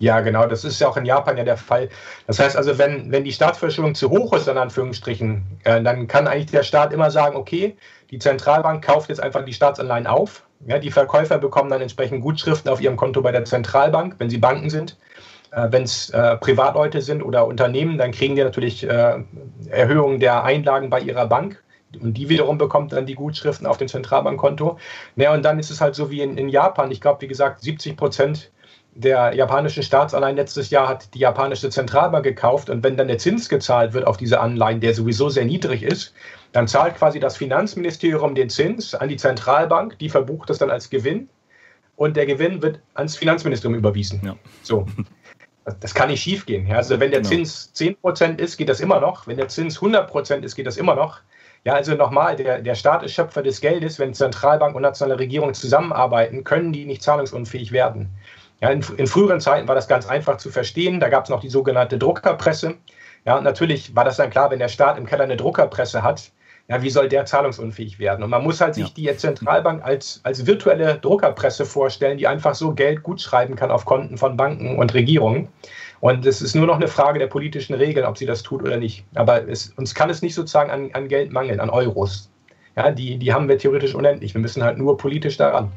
Ja, 0.00 0.20
genau, 0.20 0.46
das 0.46 0.64
ist 0.64 0.80
ja 0.80 0.88
auch 0.88 0.96
in 0.96 1.04
Japan 1.04 1.36
ja 1.36 1.44
der 1.44 1.56
Fall. 1.56 1.88
Das 2.28 2.38
heißt 2.38 2.56
also, 2.56 2.78
wenn, 2.78 3.10
wenn 3.10 3.24
die 3.24 3.32
Staatsverschuldung 3.32 3.96
zu 3.96 4.10
hoch 4.10 4.32
ist, 4.32 4.46
in 4.46 4.56
Anführungsstrichen, 4.56 5.42
äh, 5.64 5.82
dann 5.82 6.06
kann 6.06 6.28
eigentlich 6.28 6.52
der 6.52 6.62
Staat 6.62 6.92
immer 6.92 7.10
sagen, 7.10 7.34
okay, 7.34 7.76
die 8.10 8.18
Zentralbank 8.18 8.84
kauft 8.84 9.08
jetzt 9.08 9.22
einfach 9.22 9.44
die 9.44 9.52
Staatsanleihen 9.52 10.06
auf. 10.06 10.44
Ja, 10.66 10.78
die 10.78 10.90
Verkäufer 10.90 11.38
bekommen 11.38 11.70
dann 11.70 11.80
entsprechend 11.80 12.22
Gutschriften 12.22 12.70
auf 12.70 12.80
ihrem 12.80 12.96
Konto 12.96 13.22
bei 13.22 13.32
der 13.32 13.44
Zentralbank, 13.44 14.16
wenn 14.18 14.30
sie 14.30 14.38
Banken 14.38 14.70
sind. 14.70 14.96
Äh, 15.50 15.68
wenn 15.70 15.84
es 15.84 16.10
äh, 16.10 16.36
Privatleute 16.36 17.00
sind 17.00 17.22
oder 17.22 17.46
Unternehmen, 17.46 17.98
dann 17.98 18.12
kriegen 18.12 18.36
die 18.36 18.42
natürlich 18.42 18.88
äh, 18.88 19.22
Erhöhungen 19.70 20.20
der 20.20 20.44
Einlagen 20.44 20.90
bei 20.90 21.00
ihrer 21.00 21.26
Bank. 21.26 21.62
Und 22.00 22.14
die 22.14 22.28
wiederum 22.28 22.58
bekommt 22.58 22.92
dann 22.92 23.06
die 23.06 23.14
Gutschriften 23.14 23.66
auf 23.66 23.78
dem 23.78 23.88
Zentralbankkonto. 23.88 24.78
Ja, 25.16 25.32
und 25.32 25.42
dann 25.44 25.58
ist 25.58 25.70
es 25.70 25.80
halt 25.80 25.94
so 25.94 26.10
wie 26.10 26.20
in, 26.20 26.36
in 26.36 26.48
Japan. 26.48 26.90
Ich 26.90 27.00
glaube, 27.00 27.22
wie 27.22 27.28
gesagt, 27.28 27.62
70 27.62 27.96
Prozent 27.96 28.50
der 28.94 29.34
japanischen 29.34 29.82
Staatsanleihen 29.82 30.36
letztes 30.36 30.70
Jahr 30.70 30.88
hat 30.88 31.14
die 31.14 31.20
japanische 31.20 31.70
Zentralbank 31.70 32.24
gekauft. 32.24 32.68
Und 32.68 32.82
wenn 32.82 32.96
dann 32.96 33.08
der 33.08 33.18
Zins 33.18 33.48
gezahlt 33.48 33.94
wird 33.94 34.06
auf 34.06 34.16
diese 34.16 34.40
Anleihen, 34.40 34.80
der 34.80 34.92
sowieso 34.92 35.28
sehr 35.28 35.44
niedrig 35.44 35.82
ist, 35.82 36.14
dann 36.52 36.66
zahlt 36.66 36.96
quasi 36.96 37.20
das 37.20 37.36
Finanzministerium 37.36 38.34
den 38.34 38.48
Zins 38.48 38.94
an 38.94 39.08
die 39.08 39.16
Zentralbank. 39.16 39.98
Die 39.98 40.08
verbucht 40.08 40.50
das 40.50 40.58
dann 40.58 40.70
als 40.70 40.90
Gewinn. 40.90 41.28
Und 41.96 42.16
der 42.16 42.26
Gewinn 42.26 42.62
wird 42.62 42.80
ans 42.94 43.16
Finanzministerium 43.16 43.78
überwiesen. 43.78 44.20
Ja. 44.24 44.36
So. 44.62 44.86
Das 45.80 45.94
kann 45.94 46.08
nicht 46.08 46.22
schief 46.22 46.46
gehen. 46.46 46.72
Also 46.72 46.98
wenn 46.98 47.10
der 47.10 47.20
genau. 47.20 47.30
Zins 47.30 47.72
10% 47.74 48.38
ist, 48.38 48.56
geht 48.56 48.70
das 48.70 48.80
immer 48.80 49.00
noch. 49.00 49.26
Wenn 49.26 49.36
der 49.36 49.48
Zins 49.48 49.78
100% 49.78 50.42
ist, 50.42 50.54
geht 50.54 50.66
das 50.66 50.78
immer 50.78 50.94
noch. 50.94 51.20
Ja, 51.64 51.74
also 51.74 51.94
nochmal, 51.94 52.36
der, 52.36 52.62
der 52.62 52.74
Staat 52.74 53.02
ist 53.02 53.12
Schöpfer 53.12 53.42
des 53.42 53.60
Geldes. 53.60 53.98
Wenn 53.98 54.14
Zentralbank 54.14 54.74
und 54.74 54.82
nationale 54.82 55.18
Regierung 55.18 55.52
zusammenarbeiten, 55.52 56.44
können 56.44 56.72
die 56.72 56.86
nicht 56.86 57.02
zahlungsunfähig 57.02 57.72
werden. 57.72 58.08
Ja, 58.60 58.70
in, 58.70 58.82
in 58.96 59.06
früheren 59.06 59.40
Zeiten 59.40 59.68
war 59.68 59.74
das 59.74 59.88
ganz 59.88 60.06
einfach 60.06 60.38
zu 60.38 60.50
verstehen. 60.50 61.00
Da 61.00 61.08
gab 61.08 61.24
es 61.24 61.30
noch 61.30 61.40
die 61.40 61.50
sogenannte 61.50 61.98
Druckerpresse. 61.98 62.76
Ja, 63.26 63.36
und 63.36 63.44
natürlich 63.44 63.94
war 63.94 64.04
das 64.04 64.16
dann 64.16 64.30
klar, 64.30 64.50
wenn 64.50 64.58
der 64.58 64.68
Staat 64.68 64.96
im 64.96 65.06
Keller 65.06 65.24
eine 65.24 65.36
Druckerpresse 65.36 66.02
hat, 66.02 66.30
ja, 66.68 66.82
wie 66.82 66.90
soll 66.90 67.08
der 67.08 67.24
zahlungsunfähig 67.24 67.98
werden? 67.98 68.22
Und 68.22 68.28
man 68.28 68.44
muss 68.44 68.60
halt 68.60 68.74
sich 68.74 68.94
ja. 68.96 69.12
die 69.12 69.16
Zentralbank 69.16 69.82
als, 69.82 70.20
als 70.22 70.46
virtuelle 70.46 70.98
Druckerpresse 70.98 71.64
vorstellen, 71.64 72.18
die 72.18 72.26
einfach 72.26 72.54
so 72.54 72.74
Geld 72.74 73.02
gutschreiben 73.02 73.56
kann 73.56 73.70
auf 73.70 73.86
Konten 73.86 74.18
von 74.18 74.36
Banken 74.36 74.78
und 74.78 74.92
Regierungen. 74.92 75.48
Und 76.00 76.26
es 76.26 76.42
ist 76.42 76.54
nur 76.54 76.66
noch 76.66 76.76
eine 76.76 76.86
Frage 76.86 77.18
der 77.18 77.26
politischen 77.26 77.74
Regeln, 77.74 78.04
ob 78.04 78.18
sie 78.18 78.26
das 78.26 78.42
tut 78.42 78.62
oder 78.62 78.76
nicht. 78.76 79.04
Aber 79.14 79.48
es, 79.48 79.72
uns 79.76 79.94
kann 79.94 80.10
es 80.10 80.20
nicht 80.20 80.34
sozusagen 80.34 80.70
an, 80.70 80.90
an 80.92 81.08
Geld 81.08 81.32
mangeln, 81.32 81.58
an 81.58 81.70
Euros. 81.70 82.30
Ja, 82.76 82.90
die, 82.90 83.16
die 83.16 83.32
haben 83.32 83.48
wir 83.48 83.58
theoretisch 83.58 83.94
unendlich. 83.94 84.34
Wir 84.34 84.40
müssen 84.40 84.62
halt 84.62 84.76
nur 84.76 84.98
politisch 84.98 85.38
daran. 85.38 85.72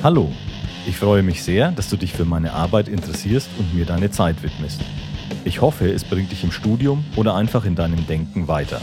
Hallo, 0.00 0.30
ich 0.86 0.96
freue 0.96 1.24
mich 1.24 1.42
sehr, 1.42 1.72
dass 1.72 1.90
du 1.90 1.96
dich 1.96 2.12
für 2.12 2.24
meine 2.24 2.52
Arbeit 2.52 2.86
interessierst 2.86 3.48
und 3.58 3.74
mir 3.74 3.84
deine 3.84 4.12
Zeit 4.12 4.44
widmest. 4.44 4.80
Ich 5.44 5.60
hoffe, 5.60 5.90
es 5.90 6.04
bringt 6.04 6.30
dich 6.30 6.44
im 6.44 6.52
Studium 6.52 7.04
oder 7.16 7.34
einfach 7.34 7.64
in 7.64 7.74
deinem 7.74 8.06
Denken 8.06 8.46
weiter. 8.46 8.80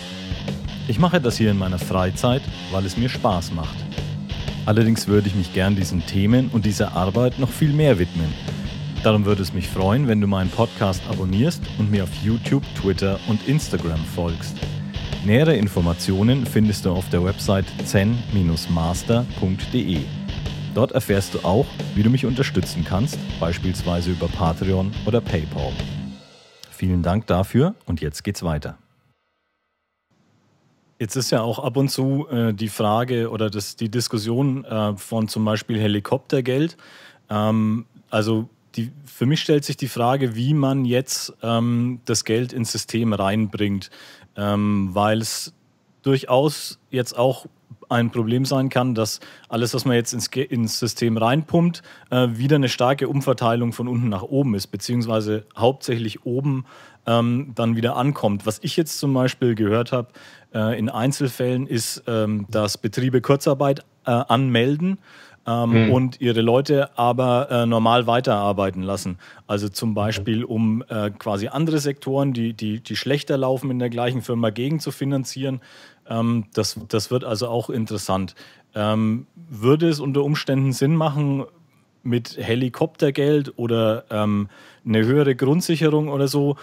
Ich 0.89 0.99
mache 0.99 1.21
das 1.21 1.38
hier 1.38 1.51
in 1.51 1.58
meiner 1.58 1.80
Freizeit, 1.80 2.41
weil 2.71 2.86
es 2.86 2.97
mir 2.97 3.08
Spaß 3.08 3.54
macht. 3.54 3.78
Allerdings 4.65 5.08
würde 5.08 5.30
ich 5.30 5.36
mich 5.36 5.54
gern 5.54 5.78
diesen 5.78 6.06
Themen 6.06 6.49
und 6.51 6.65
dieser 6.65 6.97
Arbeit 6.97 7.39
noch 7.39 7.49
viel 7.49 7.71
mehr 7.71 7.97
widmen. 7.97 8.34
Darum 9.01 9.23
würde 9.23 9.41
es 9.41 9.54
mich 9.54 9.69
freuen, 9.69 10.10
wenn 10.10 10.19
du 10.19 10.28
meinen 10.28 10.49
Podcast 10.49 11.01
abonnierst 11.10 11.62
und 11.78 11.91
mir 11.91 12.04
auf 12.04 12.13
YouTube, 12.25 12.63
Twitter 12.75 13.21
und 13.30 13.47
Instagram 13.47 14.04
folgst. 14.15 14.58
Nähere 15.23 15.56
Informationen 15.56 16.45
findest 16.45 16.84
du 16.84 16.91
auf 16.91 17.10
der 17.10 17.23
Website 17.23 17.67
zen-master.de. 17.86 19.99
Dort 20.76 20.92
erfährst 20.92 21.34
du 21.34 21.40
auch, 21.40 21.66
wie 21.96 22.04
du 22.04 22.10
mich 22.10 22.26
unterstützen 22.26 22.84
kannst, 22.84 23.18
beispielsweise 23.40 24.12
über 24.12 24.28
Patreon 24.28 24.92
oder 25.06 25.22
PayPal. 25.22 25.72
Vielen 26.70 27.02
Dank 27.02 27.28
dafür 27.28 27.76
und 27.86 28.02
jetzt 28.02 28.26
geht's 28.26 28.44
weiter. 28.44 28.78
Jetzt 31.00 31.16
ist 31.16 31.32
ja 31.32 31.42
auch 31.42 31.60
ab 31.60 31.78
und 31.78 31.88
zu 31.88 32.28
äh, 32.30 32.54
die 32.54 32.68
Frage 32.68 33.30
oder 33.30 33.50
das, 33.50 33.78
die 33.78 33.88
Diskussion 33.88 34.66
äh, 34.66 34.98
von 34.98 35.30
zum 35.30 35.46
Beispiel 35.46 35.80
Helikoptergeld. 35.80 36.76
Ähm, 37.30 37.86
also 38.10 38.50
die, 38.76 38.92
für 39.06 39.26
mich 39.26 39.40
stellt 39.40 39.64
sich 39.64 39.78
die 39.78 39.88
Frage, 39.88 40.36
wie 40.36 40.54
man 40.54 40.84
jetzt 40.84 41.34
ähm, 41.42 42.02
das 42.04 42.26
Geld 42.26 42.52
ins 42.52 42.74
System 42.74 43.14
reinbringt, 43.14 43.92
ähm, 44.36 44.90
weil 44.92 45.22
es 45.22 45.54
durchaus 46.02 46.80
jetzt 46.92 47.18
auch 47.18 47.46
ein 47.89 48.12
Problem 48.12 48.45
sein 48.45 48.69
kann, 48.69 48.95
dass 48.95 49.19
alles, 49.50 49.74
was 49.74 49.86
man 49.86 49.95
jetzt 49.95 50.13
ins, 50.13 50.28
ins 50.28 50.80
System 50.80 51.17
reinpumpt, 51.17 51.82
äh, 52.10 52.28
wieder 52.32 52.56
eine 52.56 52.69
starke 52.69 53.08
Umverteilung 53.08 53.74
von 53.74 53.88
unten 53.88 54.10
nach 54.10 54.24
oben 54.24 54.56
ist, 54.56 54.67
beziehungsweise 54.67 55.45
hauptsächlich 55.58 56.26
oben 56.26 56.65
ähm, 57.06 57.52
dann 57.56 57.76
wieder 57.76 57.95
ankommt. 57.95 58.45
Was 58.45 58.60
ich 58.62 58.78
jetzt 58.78 59.00
zum 59.00 59.13
Beispiel 59.13 59.56
gehört 59.56 59.91
habe 59.91 60.10
äh, 60.54 60.78
in 60.78 60.89
Einzelfällen 60.89 61.67
ist, 61.67 62.04
ähm, 62.08 62.48
dass 62.50 62.78
Betriebe 62.78 63.21
Kurzarbeit 63.21 63.82
äh, 64.06 64.12
anmelden. 64.12 64.98
Ähm, 65.47 65.86
mhm. 65.86 65.91
und 65.91 66.21
ihre 66.21 66.41
Leute 66.41 66.97
aber 66.97 67.51
äh, 67.51 67.65
normal 67.67 68.08
weiterarbeiten 68.08 68.81
lassen. 68.81 69.19
Also 69.45 69.69
zum 69.69 69.93
Beispiel, 69.93 70.43
um 70.43 70.84
äh, 70.89 71.12
quasi 71.12 71.49
andere 71.49 71.77
Sektoren, 71.77 72.34
die, 72.34 72.53
die, 72.53 72.79
die 72.79 72.95
schlechter 72.95 73.38
laufen 73.38 73.69
in 73.69 73.77
der 73.77 73.91
gleichen 73.91 74.23
Firma, 74.23 74.49
gegen 74.49 74.79
zu 74.79 74.91
finanzieren. 74.91 75.62
Ähm, 76.10 76.45
das, 76.53 76.79
das 76.88 77.12
wird 77.12 77.23
also 77.23 77.47
auch 77.47 77.69
interessant. 77.69 78.34
Ähm, 78.73 79.27
würde 79.36 79.88
es 79.88 79.99
unter 79.99 80.23
Umständen 80.23 80.73
Sinn 80.73 80.95
machen, 80.95 81.45
mit 82.05 82.38
Helikoptergeld 82.38 83.58
oder 83.58 84.05
ähm, 84.10 84.47
eine 84.86 85.03
höhere 85.05 85.36
Grundsicherung 85.36 86.10
oder 86.10 86.27
so 86.27 86.55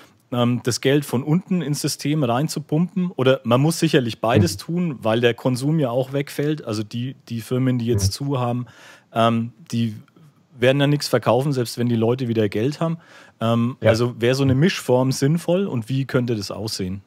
das 0.62 0.80
Geld 0.80 1.04
von 1.04 1.22
unten 1.22 1.60
ins 1.62 1.80
System 1.80 2.24
reinzupumpen. 2.24 3.10
Oder 3.10 3.40
man 3.44 3.60
muss 3.60 3.78
sicherlich 3.78 4.20
beides 4.20 4.56
mhm. 4.56 4.60
tun, 4.60 4.98
weil 5.02 5.20
der 5.20 5.34
Konsum 5.34 5.78
ja 5.78 5.90
auch 5.90 6.12
wegfällt. 6.12 6.64
Also 6.64 6.82
die, 6.82 7.16
die 7.28 7.40
Firmen, 7.40 7.78
die 7.78 7.86
jetzt 7.86 8.12
zu 8.12 8.40
haben, 8.40 8.66
ähm, 9.12 9.52
die 9.70 9.94
werden 10.58 10.80
ja 10.80 10.86
nichts 10.86 11.08
verkaufen, 11.08 11.52
selbst 11.52 11.78
wenn 11.78 11.88
die 11.88 11.96
Leute 11.96 12.28
wieder 12.28 12.48
Geld 12.48 12.80
haben. 12.80 12.98
Ähm, 13.40 13.76
ja. 13.80 13.90
Also 13.90 14.20
wäre 14.20 14.34
so 14.34 14.42
eine 14.42 14.54
Mischform 14.54 15.12
sinnvoll 15.12 15.66
und 15.66 15.88
wie 15.88 16.06
könnte 16.06 16.34
das 16.36 16.50
aussehen? 16.50 17.02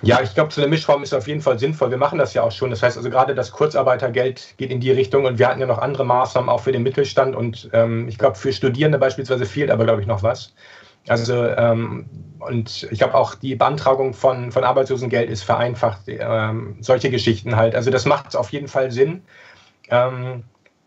Ja, 0.00 0.22
ich 0.22 0.32
glaube, 0.32 0.52
so 0.52 0.60
eine 0.60 0.70
Mischform 0.70 1.02
ist 1.02 1.12
auf 1.12 1.26
jeden 1.26 1.40
Fall 1.40 1.58
sinnvoll. 1.58 1.90
Wir 1.90 1.98
machen 1.98 2.20
das 2.20 2.32
ja 2.32 2.42
auch 2.42 2.52
schon. 2.52 2.70
Das 2.70 2.82
heißt 2.82 2.96
also 2.96 3.10
gerade 3.10 3.34
das 3.34 3.50
Kurzarbeitergeld 3.50 4.54
geht 4.56 4.70
in 4.70 4.78
die 4.78 4.92
Richtung 4.92 5.24
und 5.24 5.40
wir 5.40 5.48
hatten 5.48 5.60
ja 5.60 5.66
noch 5.66 5.78
andere 5.78 6.04
Maßnahmen 6.04 6.48
auch 6.48 6.60
für 6.60 6.70
den 6.70 6.84
Mittelstand 6.84 7.34
und 7.34 7.68
ähm, 7.72 8.06
ich 8.06 8.16
glaube, 8.16 8.36
für 8.36 8.52
Studierende 8.52 8.98
beispielsweise 8.98 9.44
fehlt 9.44 9.70
aber, 9.70 9.84
glaube 9.84 10.00
ich, 10.00 10.06
noch 10.06 10.22
was. 10.22 10.54
Also 11.08 11.46
ähm, 11.46 12.06
und 12.38 12.88
ich 12.90 12.98
glaube 12.98 13.14
auch 13.14 13.34
die 13.34 13.54
Beantragung 13.54 14.14
von, 14.14 14.52
von 14.52 14.64
Arbeitslosengeld 14.64 15.28
ist 15.28 15.42
vereinfacht, 15.42 16.02
ähm, 16.08 16.76
solche 16.80 17.10
Geschichten 17.10 17.56
halt. 17.56 17.74
Also 17.74 17.90
das 17.90 18.04
macht 18.04 18.36
auf 18.36 18.52
jeden 18.52 18.68
Fall 18.68 18.90
Sinn. 18.90 19.22
Ähm, 19.90 20.44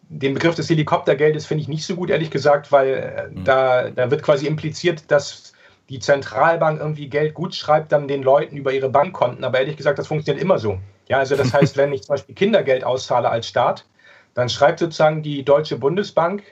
den 0.09 0.33
Begriff 0.33 0.55
des 0.55 0.69
Helikoptergeldes 0.69 1.45
finde 1.45 1.61
ich 1.61 1.67
nicht 1.67 1.85
so 1.85 1.95
gut, 1.95 2.09
ehrlich 2.09 2.31
gesagt, 2.31 2.71
weil 2.71 3.31
mhm. 3.33 3.43
da, 3.43 3.89
da 3.89 4.11
wird 4.11 4.23
quasi 4.23 4.45
impliziert, 4.45 5.09
dass 5.09 5.53
die 5.89 5.99
Zentralbank 5.99 6.79
irgendwie 6.79 7.09
Geld 7.09 7.33
gut 7.33 7.53
schreibt 7.53 7.91
dann 7.91 8.07
den 8.07 8.23
Leuten 8.23 8.55
über 8.55 8.71
ihre 8.71 8.89
Bankkonten. 8.89 9.43
Aber 9.43 9.59
ehrlich 9.59 9.77
gesagt, 9.77 9.99
das 9.99 10.07
funktioniert 10.07 10.41
immer 10.41 10.57
so. 10.57 10.79
Ja, 11.07 11.19
also 11.19 11.35
das 11.35 11.53
heißt, 11.53 11.75
wenn 11.77 11.91
ich 11.91 12.03
zum 12.03 12.13
Beispiel 12.13 12.35
Kindergeld 12.35 12.83
auszahle 12.83 13.29
als 13.29 13.47
Staat, 13.47 13.85
dann 14.33 14.47
schreibt 14.47 14.79
sozusagen 14.79 15.21
die 15.21 15.43
Deutsche 15.43 15.77
Bundesbank 15.77 16.43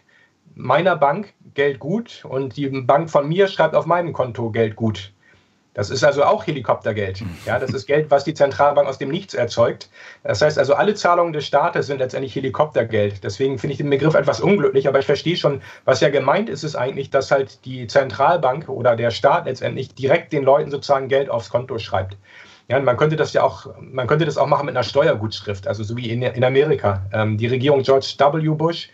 meiner 0.55 0.97
Bank 0.97 1.33
Geld 1.53 1.79
gut 1.79 2.25
und 2.27 2.57
die 2.57 2.67
Bank 2.69 3.09
von 3.09 3.27
mir 3.27 3.47
schreibt 3.47 3.75
auf 3.75 3.85
meinem 3.85 4.13
Konto 4.13 4.51
Geld 4.51 4.75
gut. 4.75 5.11
Das 5.75 5.89
ist 5.89 6.03
also 6.03 6.23
auch 6.23 6.45
Helikoptergeld. 6.45 7.23
Ja, 7.45 7.59
das 7.59 7.71
ist 7.71 7.85
Geld, 7.85 8.11
was 8.11 8.23
die 8.23 8.33
Zentralbank 8.33 8.87
aus 8.87 8.97
dem 8.97 9.09
Nichts 9.09 9.33
erzeugt. 9.33 9.89
Das 10.23 10.41
heißt 10.41 10.57
also, 10.57 10.73
alle 10.73 10.95
Zahlungen 10.95 11.31
des 11.31 11.45
Staates 11.45 11.87
sind 11.87 11.99
letztendlich 11.99 12.35
Helikoptergeld. 12.35 13.23
Deswegen 13.23 13.59
finde 13.59 13.73
ich 13.73 13.77
den 13.77 13.89
Begriff 13.89 14.15
etwas 14.15 14.41
unglücklich, 14.41 14.87
aber 14.87 14.99
ich 14.99 15.05
verstehe 15.05 15.37
schon, 15.37 15.61
was 15.85 16.01
ja 16.01 16.09
gemeint 16.09 16.49
ist, 16.49 16.63
ist 16.63 16.75
eigentlich, 16.75 17.11
dass 17.11 17.31
halt 17.31 17.63
die 17.65 17.87
Zentralbank 17.87 18.67
oder 18.67 18.95
der 18.95 19.11
Staat 19.11 19.45
letztendlich 19.45 19.93
direkt 19.93 20.33
den 20.33 20.43
Leuten 20.43 20.71
sozusagen 20.71 21.07
Geld 21.07 21.29
aufs 21.29 21.49
Konto 21.49 21.77
schreibt. 21.77 22.17
Ja, 22.67 22.79
man 22.79 22.97
könnte 22.97 23.15
das 23.15 23.33
ja 23.33 23.43
auch, 23.43 23.67
man 23.79 24.05
könnte 24.05 24.25
das 24.25 24.37
auch 24.37 24.47
machen 24.47 24.65
mit 24.65 24.75
einer 24.75 24.83
Steuergutschrift, 24.83 25.67
also 25.67 25.83
so 25.83 25.95
wie 25.95 26.09
in, 26.09 26.21
in 26.21 26.43
Amerika. 26.43 27.05
Ähm, 27.13 27.37
die 27.37 27.47
Regierung 27.47 27.83
George 27.83 28.13
W. 28.17 28.49
Bush 28.49 28.89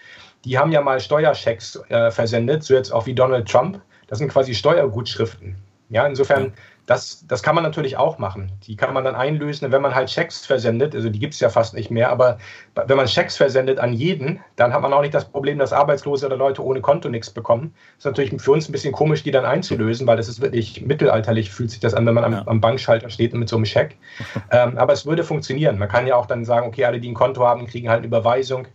die 0.45 0.58
haben 0.58 0.71
ja 0.71 0.81
mal 0.81 0.99
Steuerschecks 0.99 1.79
äh, 1.89 2.12
versendet, 2.12 2.63
so 2.63 2.73
jetzt 2.73 2.91
auch 2.91 3.05
wie 3.05 3.13
Donald 3.13 3.49
Trump. 3.49 3.81
Das 4.08 4.19
sind 4.19 4.29
quasi 4.29 4.53
Steuergutschriften. 4.53 5.55
Ja, 5.89 6.05
insofern 6.08 6.53
Das, 6.88 7.25
das 7.27 7.41
kann 7.41 7.55
man 7.55 7.63
natürlich 7.63 7.97
auch 7.97 8.19
machen. 8.19 8.51
Die 8.67 8.75
kann 8.75 8.93
man 8.93 9.03
dann 9.03 9.15
einlösen, 9.15 9.71
wenn 9.71 9.81
man 9.81 9.95
halt 9.95 10.10
Schecks 10.10 10.45
versendet. 10.45 10.93
Also 10.93 11.10
die 11.10 11.17
gibt 11.17 11.34
es 11.34 11.39
ja 11.39 11.49
fast 11.49 11.73
nicht 11.73 11.89
mehr, 11.89 12.12
aber 12.12 12.38
wenn 12.75 12.95
man 12.95 13.08
Schecks 13.08 13.38
versendet 13.38 13.79
an 13.79 13.93
jeden, 13.93 14.39
dann 14.55 14.71
hat 14.71 14.81
man 14.84 14.93
auch 14.93 15.01
nicht 15.01 15.13
das 15.13 15.25
Problem, 15.25 15.58
dass 15.58 15.73
Arbeitslose 15.73 16.27
oder 16.27 16.38
Leute 16.38 16.63
ohne 16.63 16.81
Konto 16.81 17.10
nichts 17.10 17.31
bekommen. 17.31 17.73
Das 17.95 18.05
ist 18.05 18.05
natürlich 18.05 18.39
für 18.39 18.51
uns 18.51 18.69
ein 18.69 18.71
bisschen 18.71 18.93
komisch, 18.93 19.23
die 19.23 19.31
dann 19.31 19.45
einzulösen, 19.45 20.05
weil 20.05 20.17
das 20.17 20.27
ist 20.27 20.41
wirklich 20.41 20.86
mittelalterlich, 20.86 21.49
fühlt 21.49 21.71
sich 21.71 21.79
das 21.79 21.95
an, 21.95 22.05
wenn 22.05 22.13
man 22.13 22.23
am, 22.23 22.34
ja. 22.34 22.43
am 22.45 22.62
Bankschalter 22.62 23.10
steht 23.10 23.34
und 23.34 23.39
mit 23.39 23.49
so 23.49 23.55
einem 23.55 23.65
Scheck. 23.65 23.97
ähm, 24.51 24.77
aber 24.77 24.93
es 24.93 25.08
würde 25.08 25.23
funktionieren. 25.23 25.79
Man 25.79 25.89
kann 25.89 26.05
ja 26.05 26.15
auch 26.15 26.27
dann 26.27 26.45
sagen, 26.45 26.67
okay, 26.67 26.86
alle, 26.86 26.99
die 26.99 27.10
ein 27.10 27.15
Konto 27.15 27.43
haben, 27.43 27.65
kriegen 27.65 27.89
halt 27.89 27.99
eine 27.99 28.08
Überweisung. 28.08 28.67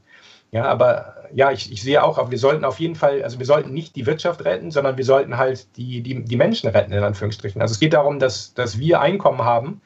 Ja, 0.52 0.64
aber 0.64 1.14
ja, 1.32 1.52
ich, 1.52 1.70
ich 1.72 1.82
sehe 1.82 2.02
auch, 2.02 2.30
wir 2.30 2.38
sollten 2.38 2.64
auf 2.64 2.80
jeden 2.80 2.96
Fall, 2.96 3.22
also 3.22 3.38
wir 3.38 3.46
sollten 3.46 3.72
nicht 3.72 3.94
die 3.94 4.06
Wirtschaft 4.06 4.44
retten, 4.44 4.70
sondern 4.70 4.96
wir 4.96 5.04
sollten 5.04 5.36
halt 5.36 5.76
die, 5.76 6.00
die, 6.02 6.24
die 6.24 6.36
Menschen 6.36 6.70
retten, 6.70 6.92
in 6.92 7.04
Anführungsstrichen. 7.04 7.62
Also 7.62 7.72
es 7.72 7.80
geht 7.80 7.92
darum, 7.92 8.18
dass, 8.18 8.52
dass 8.54 8.78
wir 8.78 9.00
Einkommen 9.00 9.42
haben, 9.44 9.80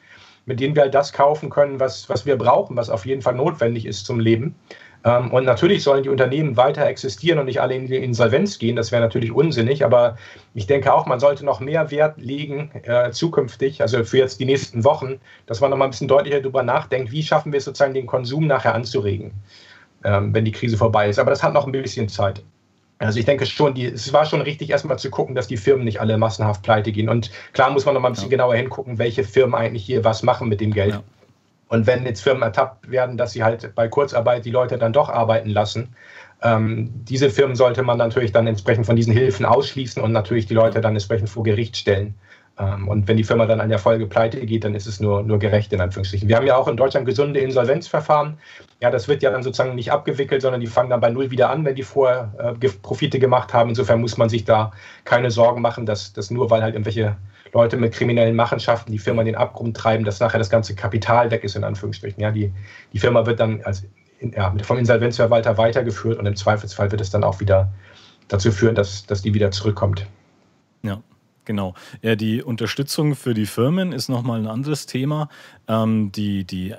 mit 0.45 0.59
denen 0.59 0.75
wir 0.75 0.83
halt 0.83 0.95
das 0.95 1.13
kaufen 1.13 1.49
können, 1.49 1.79
was, 1.79 2.09
was 2.09 2.25
wir 2.25 2.37
brauchen, 2.37 2.75
was 2.75 2.89
auf 2.89 3.05
jeden 3.05 3.21
Fall 3.21 3.35
notwendig 3.35 3.85
ist 3.85 4.05
zum 4.05 4.19
Leben. 4.19 4.55
Ähm, 5.03 5.31
und 5.31 5.45
natürlich 5.45 5.83
sollen 5.83 6.01
die 6.01 6.09
Unternehmen 6.09 6.57
weiter 6.57 6.85
existieren 6.87 7.37
und 7.37 7.45
nicht 7.45 7.61
alle 7.61 7.75
in 7.75 7.85
die 7.85 7.97
Insolvenz 7.97 8.57
gehen. 8.57 8.75
Das 8.75 8.91
wäre 8.91 9.03
natürlich 9.03 9.31
unsinnig. 9.31 9.85
Aber 9.85 10.17
ich 10.55 10.65
denke 10.65 10.93
auch, 10.93 11.05
man 11.05 11.19
sollte 11.19 11.45
noch 11.45 11.59
mehr 11.59 11.91
Wert 11.91 12.17
legen 12.17 12.71
äh, 12.83 13.11
zukünftig, 13.11 13.81
also 13.81 14.03
für 14.03 14.17
jetzt 14.17 14.39
die 14.39 14.45
nächsten 14.45 14.83
Wochen, 14.83 15.19
dass 15.45 15.61
man 15.61 15.69
noch 15.69 15.77
mal 15.77 15.85
ein 15.85 15.91
bisschen 15.91 16.07
deutlicher 16.07 16.41
darüber 16.41 16.63
nachdenkt, 16.63 17.11
wie 17.11 17.21
schaffen 17.21 17.51
wir 17.51 17.59
es 17.59 17.65
sozusagen 17.65 17.93
den 17.93 18.07
Konsum 18.07 18.47
nachher 18.47 18.73
anzuregen 18.73 19.31
wenn 20.05 20.45
die 20.45 20.51
Krise 20.51 20.77
vorbei 20.77 21.09
ist. 21.09 21.19
Aber 21.19 21.31
das 21.31 21.43
hat 21.43 21.53
noch 21.53 21.65
ein 21.65 21.71
bisschen 21.71 22.09
Zeit. 22.09 22.43
Also 22.97 23.19
ich 23.19 23.25
denke 23.25 23.45
schon, 23.45 23.73
die, 23.73 23.85
es 23.85 24.13
war 24.13 24.25
schon 24.25 24.41
richtig, 24.41 24.69
erstmal 24.69 24.97
zu 24.97 25.09
gucken, 25.09 25.35
dass 25.35 25.47
die 25.47 25.57
Firmen 25.57 25.83
nicht 25.83 25.99
alle 25.99 26.17
massenhaft 26.17 26.63
pleite 26.63 26.91
gehen. 26.91 27.09
Und 27.09 27.29
klar 27.51 27.69
muss 27.71 27.85
man 27.85 27.93
noch 27.93 28.01
mal 28.01 28.09
ein 28.09 28.13
bisschen 28.13 28.29
ja. 28.29 28.37
genauer 28.37 28.55
hingucken, 28.55 28.97
welche 28.97 29.23
Firmen 29.23 29.55
eigentlich 29.55 29.85
hier 29.85 30.03
was 30.03 30.23
machen 30.23 30.47
mit 30.47 30.61
dem 30.61 30.71
Geld. 30.71 30.93
Ja. 30.93 31.03
Und 31.67 31.87
wenn 31.87 32.05
jetzt 32.05 32.21
Firmen 32.21 32.43
ertappt 32.43 32.89
werden, 32.89 33.17
dass 33.17 33.33
sie 33.33 33.43
halt 33.43 33.73
bei 33.75 33.87
Kurzarbeit 33.87 34.45
die 34.45 34.51
Leute 34.51 34.77
dann 34.77 34.93
doch 34.93 35.09
arbeiten 35.09 35.49
lassen, 35.49 35.89
ähm, 36.41 36.91
diese 37.03 37.29
Firmen 37.29 37.55
sollte 37.55 37.83
man 37.83 37.97
natürlich 37.97 38.31
dann 38.31 38.47
entsprechend 38.47 38.85
von 38.85 38.95
diesen 38.95 39.13
Hilfen 39.13 39.45
ausschließen 39.45 40.01
und 40.01 40.11
natürlich 40.11 40.45
die 40.45 40.53
Leute 40.53 40.79
dann 40.79 40.93
entsprechend 40.93 41.29
vor 41.29 41.43
Gericht 41.43 41.75
stellen. 41.75 42.13
Ähm, 42.57 42.87
und 42.87 43.07
wenn 43.07 43.17
die 43.17 43.23
Firma 43.23 43.45
dann 43.45 43.59
an 43.59 43.69
der 43.69 43.79
Folge 43.79 44.05
pleite 44.07 44.39
geht, 44.45 44.63
dann 44.63 44.75
ist 44.75 44.87
es 44.87 44.99
nur, 44.99 45.23
nur 45.23 45.39
gerecht 45.39 45.73
in 45.73 45.81
Anführungsstrichen. 45.81 46.29
Wir 46.29 46.37
haben 46.37 46.47
ja 46.47 46.55
auch 46.55 46.67
in 46.67 46.77
Deutschland 46.77 47.05
gesunde 47.05 47.39
Insolvenzverfahren. 47.39 48.37
Ja, 48.81 48.91
das 48.91 49.07
wird 49.07 49.23
ja 49.23 49.31
dann 49.31 49.43
sozusagen 49.43 49.75
nicht 49.75 49.91
abgewickelt, 49.91 50.41
sondern 50.41 50.61
die 50.61 50.67
fangen 50.67 50.89
dann 50.89 51.01
bei 51.01 51.09
Null 51.09 51.31
wieder 51.31 51.49
an, 51.49 51.65
wenn 51.65 51.75
die 51.75 51.83
vorher 51.83 52.33
äh, 52.61 52.69
Profite 52.81 53.19
gemacht 53.19 53.53
haben. 53.53 53.69
Insofern 53.69 53.99
muss 53.99 54.17
man 54.17 54.29
sich 54.29 54.45
da 54.45 54.71
keine 55.03 55.31
Sorgen 55.31 55.61
machen, 55.61 55.85
dass, 55.85 56.13
dass 56.13 56.31
nur 56.31 56.49
weil 56.49 56.61
halt 56.61 56.75
irgendwelche 56.75 57.17
Leute 57.53 57.77
mit 57.77 57.93
kriminellen 57.93 58.35
Machenschaften 58.35 58.91
die 58.91 58.99
Firma 58.99 59.21
in 59.21 59.27
den 59.27 59.35
Abgrund 59.35 59.75
treiben, 59.75 60.03
dass 60.03 60.19
nachher 60.19 60.39
das 60.39 60.49
ganze 60.49 60.75
Kapital 60.75 61.31
weg 61.31 61.43
ist, 61.43 61.55
in 61.55 61.63
Anführungsstrichen. 61.63 62.21
Ja, 62.21 62.31
die, 62.31 62.53
die 62.93 62.99
Firma 62.99 63.25
wird 63.25 63.39
dann 63.39 63.61
als, 63.63 63.83
ja, 64.19 64.53
vom 64.63 64.77
Insolvenzverwalter 64.77 65.57
weitergeführt 65.57 66.19
und 66.19 66.25
im 66.25 66.35
Zweifelsfall 66.35 66.91
wird 66.91 67.01
es 67.01 67.09
dann 67.09 67.23
auch 67.23 67.39
wieder 67.39 67.71
dazu 68.27 68.51
führen, 68.51 68.75
dass, 68.75 69.05
dass 69.05 69.21
die 69.21 69.33
wieder 69.33 69.51
zurückkommt. 69.51 70.05
Ja. 70.83 71.01
Genau. 71.45 71.73
Ja, 72.01 72.15
die 72.15 72.43
Unterstützung 72.43 73.15
für 73.15 73.33
die 73.33 73.45
Firmen 73.45 73.91
ist 73.91 74.09
nochmal 74.09 74.39
ein 74.39 74.47
anderes 74.47 74.85
Thema. 74.85 75.29
Ähm, 75.67 76.11
die, 76.11 76.43
die, 76.43 76.73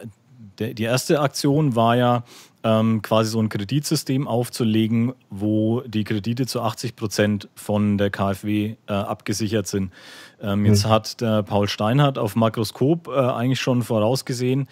die 0.59 0.83
erste 0.83 1.20
Aktion 1.20 1.76
war 1.76 1.96
ja, 1.96 2.24
ähm, 2.66 3.00
quasi 3.00 3.31
so 3.31 3.40
ein 3.40 3.48
Kreditsystem 3.48 4.26
aufzulegen, 4.26 5.14
wo 5.31 5.83
die 5.83 6.02
Kredite 6.02 6.46
zu 6.46 6.62
80 6.62 6.96
Prozent 6.96 7.48
von 7.55 7.96
der 7.96 8.11
KfW 8.11 8.74
äh, 8.88 8.92
abgesichert 8.92 9.68
sind. 9.68 9.92
Ähm, 10.42 10.66
jetzt 10.66 10.85
mhm. 10.85 10.90
hat 10.90 11.20
der 11.20 11.44
Paul 11.44 11.68
Steinhardt 11.68 12.18
auf 12.18 12.35
Makroskop 12.35 13.07
äh, 13.07 13.12
eigentlich 13.12 13.61
schon 13.61 13.83
vorausgesehen, 13.83 14.66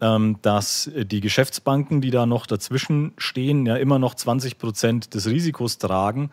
ähm, 0.00 0.38
dass 0.42 0.90
die 0.96 1.20
Geschäftsbanken, 1.20 2.00
die 2.00 2.10
da 2.10 2.26
noch 2.26 2.44
dazwischen 2.46 3.12
stehen, 3.18 3.66
ja 3.66 3.76
immer 3.76 4.00
noch 4.00 4.16
20 4.16 4.58
Prozent 4.58 5.14
des 5.14 5.28
Risikos 5.28 5.78
tragen 5.78 6.30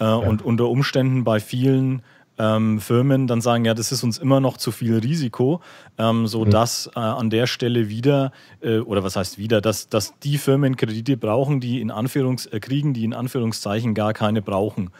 äh, 0.00 0.04
ja. 0.04 0.16
und 0.16 0.42
unter 0.42 0.68
Umständen 0.68 1.22
bei 1.22 1.38
vielen 1.38 2.02
ähm, 2.38 2.80
Firmen 2.80 3.26
dann 3.26 3.40
sagen, 3.40 3.64
ja, 3.64 3.74
das 3.74 3.92
ist 3.92 4.02
uns 4.02 4.18
immer 4.18 4.40
noch 4.40 4.56
zu 4.56 4.70
viel 4.70 4.98
Risiko, 4.98 5.60
ähm, 5.98 6.26
sodass 6.26 6.90
mhm. 6.94 7.02
äh, 7.02 7.04
an 7.04 7.30
der 7.30 7.46
Stelle 7.46 7.88
wieder, 7.88 8.32
äh, 8.60 8.78
oder 8.78 9.02
was 9.04 9.16
heißt 9.16 9.38
wieder, 9.38 9.60
dass, 9.60 9.88
dass 9.88 10.18
die 10.20 10.38
Firmen 10.38 10.76
Kredite 10.76 11.16
brauchen, 11.16 11.60
die 11.60 11.80
in 11.80 11.90
Anführungs 11.90 12.46
äh, 12.46 12.60
kriegen, 12.60 12.94
die 12.94 13.04
in 13.04 13.14
Anführungszeichen 13.14 13.94
gar 13.94 14.12
keine 14.12 14.42
brauchen. 14.42 14.90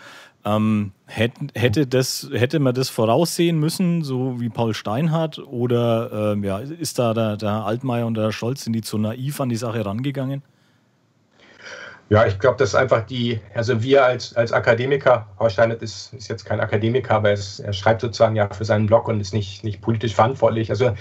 Ähm, 0.45 0.93
hätte, 1.07 1.49
hätte, 1.55 1.87
das, 1.87 2.29
hätte 2.33 2.61
man 2.61 2.75
das 2.75 2.89
voraussehen 2.89 3.59
müssen, 3.59 4.05
so 4.05 4.41
wie 4.41 4.49
Paul 4.49 4.75
Steinhardt, 4.75 5.39
oder 5.39 6.33
ähm, 6.33 6.45
ja, 6.45 6.59
ist 6.59 6.99
da 6.99 7.13
der, 7.13 7.37
der 7.37 7.51
Herr 7.51 7.67
Altmaier 7.67 8.07
und 8.07 8.15
der 8.15 8.25
Herr 8.25 8.33
Scholz, 8.33 8.65
sind 8.65 8.73
die 8.73 8.83
zu 8.83 8.99
naiv 8.99 9.41
an 9.41 9.49
die 9.49 9.57
Sache 9.57 9.85
rangegangen? 9.85 10.43
Ja, 12.11 12.27
ich 12.27 12.39
glaube, 12.39 12.57
das 12.57 12.71
ist 12.71 12.75
einfach 12.75 13.05
die, 13.05 13.39
also 13.55 13.83
wir 13.83 14.03
als, 14.03 14.35
als 14.35 14.53
Akademiker, 14.53 15.27
Horst 15.39 15.55
Steinert 15.55 15.83
ist, 15.83 16.15
ist 16.15 16.29
jetzt 16.29 16.47
kein 16.47 16.59
Akademiker, 16.59 17.17
aber 17.17 17.29
er, 17.29 17.35
ist, 17.35 17.61
er 17.61 17.75
schreibt 17.75 18.01
sozusagen 18.01 18.35
ja 18.35 18.49
für 18.49 18.65
seinen 18.65 18.87
Blog 18.87 19.09
und 19.09 19.21
ist 19.21 19.35
nicht, 19.35 19.63
nicht 19.63 19.83
politisch 19.83 20.15
verantwortlich. 20.15 20.71
Also 20.71 20.93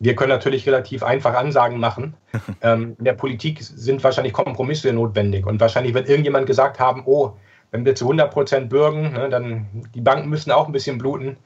wir 0.00 0.16
können 0.16 0.30
natürlich 0.30 0.66
relativ 0.66 1.04
einfach 1.04 1.34
Ansagen 1.34 1.78
machen. 1.78 2.14
ähm, 2.62 2.96
in 2.98 3.04
der 3.04 3.12
Politik 3.12 3.62
sind 3.62 4.02
wahrscheinlich 4.02 4.32
Kompromisse 4.32 4.92
notwendig 4.92 5.46
und 5.46 5.60
wahrscheinlich 5.60 5.94
wird 5.94 6.08
irgendjemand 6.08 6.46
gesagt 6.46 6.80
haben, 6.80 7.04
oh, 7.06 7.34
wenn 7.70 7.84
wir 7.84 7.94
zu 7.94 8.06
100 8.06 8.32
Prozent 8.32 8.68
bürgen, 8.68 9.12
ne, 9.12 9.28
dann 9.28 9.66
die 9.94 10.00
Banken 10.00 10.28
müssen 10.28 10.50
auch 10.50 10.66
ein 10.66 10.72
bisschen 10.72 10.98
bluten. 10.98 11.36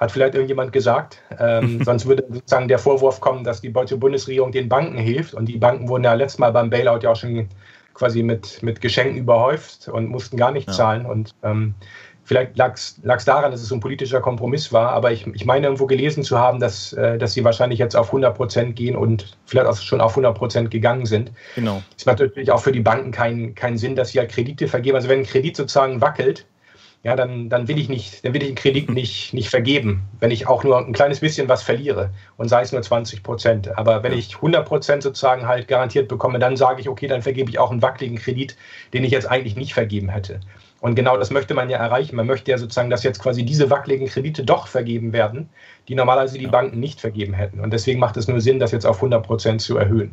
Hat 0.00 0.10
vielleicht 0.10 0.34
irgendjemand 0.34 0.72
gesagt. 0.72 1.22
Ähm, 1.38 1.80
sonst 1.84 2.06
würde 2.06 2.24
sozusagen 2.28 2.66
der 2.66 2.80
Vorwurf 2.80 3.20
kommen, 3.20 3.44
dass 3.44 3.60
die 3.60 3.72
deutsche 3.72 3.96
Bundesregierung 3.96 4.50
den 4.50 4.68
Banken 4.68 4.98
hilft. 4.98 5.34
Und 5.34 5.46
die 5.46 5.58
Banken 5.58 5.88
wurden 5.88 6.02
ja 6.02 6.14
letztes 6.14 6.40
Mal 6.40 6.50
beim 6.50 6.70
Bailout 6.70 7.00
ja 7.02 7.10
auch 7.10 7.16
schon 7.16 7.48
quasi 7.94 8.22
mit, 8.22 8.62
mit 8.62 8.80
Geschenken 8.80 9.16
überhäuft 9.16 9.88
und 9.88 10.08
mussten 10.08 10.36
gar 10.36 10.52
nicht 10.52 10.68
ja. 10.68 10.74
zahlen. 10.74 11.06
Und 11.06 11.32
ähm, 11.42 11.74
vielleicht 12.24 12.56
lag 12.56 12.74
es 12.74 13.24
daran, 13.24 13.52
dass 13.52 13.62
es 13.62 13.68
so 13.68 13.76
ein 13.76 13.80
politischer 13.80 14.20
Kompromiss 14.20 14.72
war, 14.72 14.90
aber 14.90 15.12
ich, 15.12 15.26
ich 15.28 15.44
meine 15.44 15.66
irgendwo 15.66 15.86
gelesen 15.86 16.24
zu 16.24 16.38
haben, 16.38 16.58
dass, 16.58 16.92
äh, 16.94 17.18
dass 17.18 17.34
sie 17.34 17.44
wahrscheinlich 17.44 17.78
jetzt 17.78 17.94
auf 17.94 18.08
100 18.08 18.36
Prozent 18.36 18.76
gehen 18.76 18.96
und 18.96 19.36
vielleicht 19.46 19.66
auch 19.66 19.76
schon 19.76 20.00
auf 20.00 20.12
100 20.12 20.36
Prozent 20.36 20.70
gegangen 20.70 21.06
sind. 21.06 21.30
Genau. 21.54 21.82
Es 21.96 22.06
macht 22.06 22.18
natürlich 22.18 22.50
auch 22.50 22.60
für 22.60 22.72
die 22.72 22.80
Banken 22.80 23.12
keinen 23.12 23.54
keinen 23.54 23.78
Sinn, 23.78 23.94
dass 23.94 24.10
sie 24.10 24.18
halt 24.18 24.30
Kredite 24.30 24.68
vergeben. 24.68 24.96
Also 24.96 25.08
wenn 25.08 25.20
ein 25.20 25.26
Kredit 25.26 25.56
sozusagen 25.56 26.00
wackelt, 26.00 26.46
ja, 27.04 27.14
dann, 27.16 27.50
dann 27.50 27.68
will 27.68 27.78
ich 27.78 27.90
nicht, 27.90 28.24
dann 28.24 28.32
will 28.32 28.42
ich 28.42 28.48
den 28.48 28.54
Kredit 28.56 28.90
nicht, 28.90 29.34
nicht 29.34 29.50
vergeben, 29.50 30.02
wenn 30.20 30.30
ich 30.30 30.48
auch 30.48 30.64
nur 30.64 30.78
ein 30.78 30.92
kleines 30.92 31.20
bisschen 31.20 31.48
was 31.48 31.62
verliere 31.62 32.10
und 32.38 32.48
sei 32.48 32.62
es 32.62 32.72
nur 32.72 32.82
20 32.82 33.22
Prozent. 33.22 33.78
Aber 33.78 34.02
wenn 34.02 34.12
ich 34.12 34.34
100 34.36 34.66
Prozent 34.66 35.02
sozusagen 35.02 35.46
halt 35.46 35.68
garantiert 35.68 36.08
bekomme, 36.08 36.38
dann 36.38 36.56
sage 36.56 36.80
ich, 36.80 36.88
okay, 36.88 37.06
dann 37.06 37.22
vergebe 37.22 37.50
ich 37.50 37.58
auch 37.58 37.70
einen 37.70 37.82
wackeligen 37.82 38.16
Kredit, 38.16 38.56
den 38.94 39.04
ich 39.04 39.12
jetzt 39.12 39.30
eigentlich 39.30 39.54
nicht 39.54 39.74
vergeben 39.74 40.08
hätte. 40.08 40.40
Und 40.80 40.96
genau 40.96 41.16
das 41.16 41.30
möchte 41.30 41.54
man 41.54 41.70
ja 41.70 41.78
erreichen. 41.78 42.16
Man 42.16 42.26
möchte 42.26 42.50
ja 42.50 42.58
sozusagen, 42.58 42.90
dass 42.90 43.04
jetzt 43.04 43.22
quasi 43.22 43.44
diese 43.44 43.70
wackeligen 43.70 44.06
Kredite 44.06 44.44
doch 44.44 44.66
vergeben 44.66 45.12
werden, 45.12 45.48
die 45.88 45.94
normalerweise 45.94 46.38
die 46.38 46.46
Banken 46.46 46.80
nicht 46.80 47.00
vergeben 47.00 47.32
hätten. 47.34 47.60
Und 47.60 47.72
deswegen 47.72 48.00
macht 48.00 48.16
es 48.16 48.28
nur 48.28 48.40
Sinn, 48.40 48.58
das 48.58 48.72
jetzt 48.72 48.84
auf 48.84 48.96
100 48.96 49.24
Prozent 49.24 49.62
zu 49.62 49.78
erhöhen. 49.78 50.12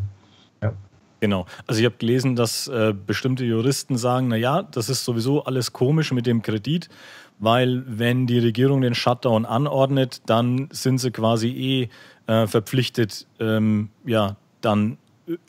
Ja. 0.61 0.73
Genau. 1.21 1.45
Also 1.67 1.79
ich 1.79 1.85
habe 1.85 1.97
gelesen, 1.97 2.35
dass 2.35 2.67
äh, 2.67 2.93
bestimmte 2.93 3.45
Juristen 3.45 3.95
sagen, 3.95 4.27
na 4.27 4.35
ja, 4.35 4.63
das 4.63 4.89
ist 4.89 5.05
sowieso 5.05 5.43
alles 5.43 5.71
komisch 5.71 6.11
mit 6.11 6.25
dem 6.25 6.41
Kredit, 6.41 6.89
weil 7.37 7.83
wenn 7.85 8.25
die 8.25 8.39
Regierung 8.39 8.81
den 8.81 8.95
Shutdown 8.95 9.45
anordnet, 9.45 10.23
dann 10.25 10.67
sind 10.71 10.97
sie 10.97 11.11
quasi 11.11 11.89
eh 12.27 12.31
äh, 12.31 12.47
verpflichtet, 12.47 13.27
ähm, 13.39 13.89
ja, 14.03 14.35
dann 14.61 14.97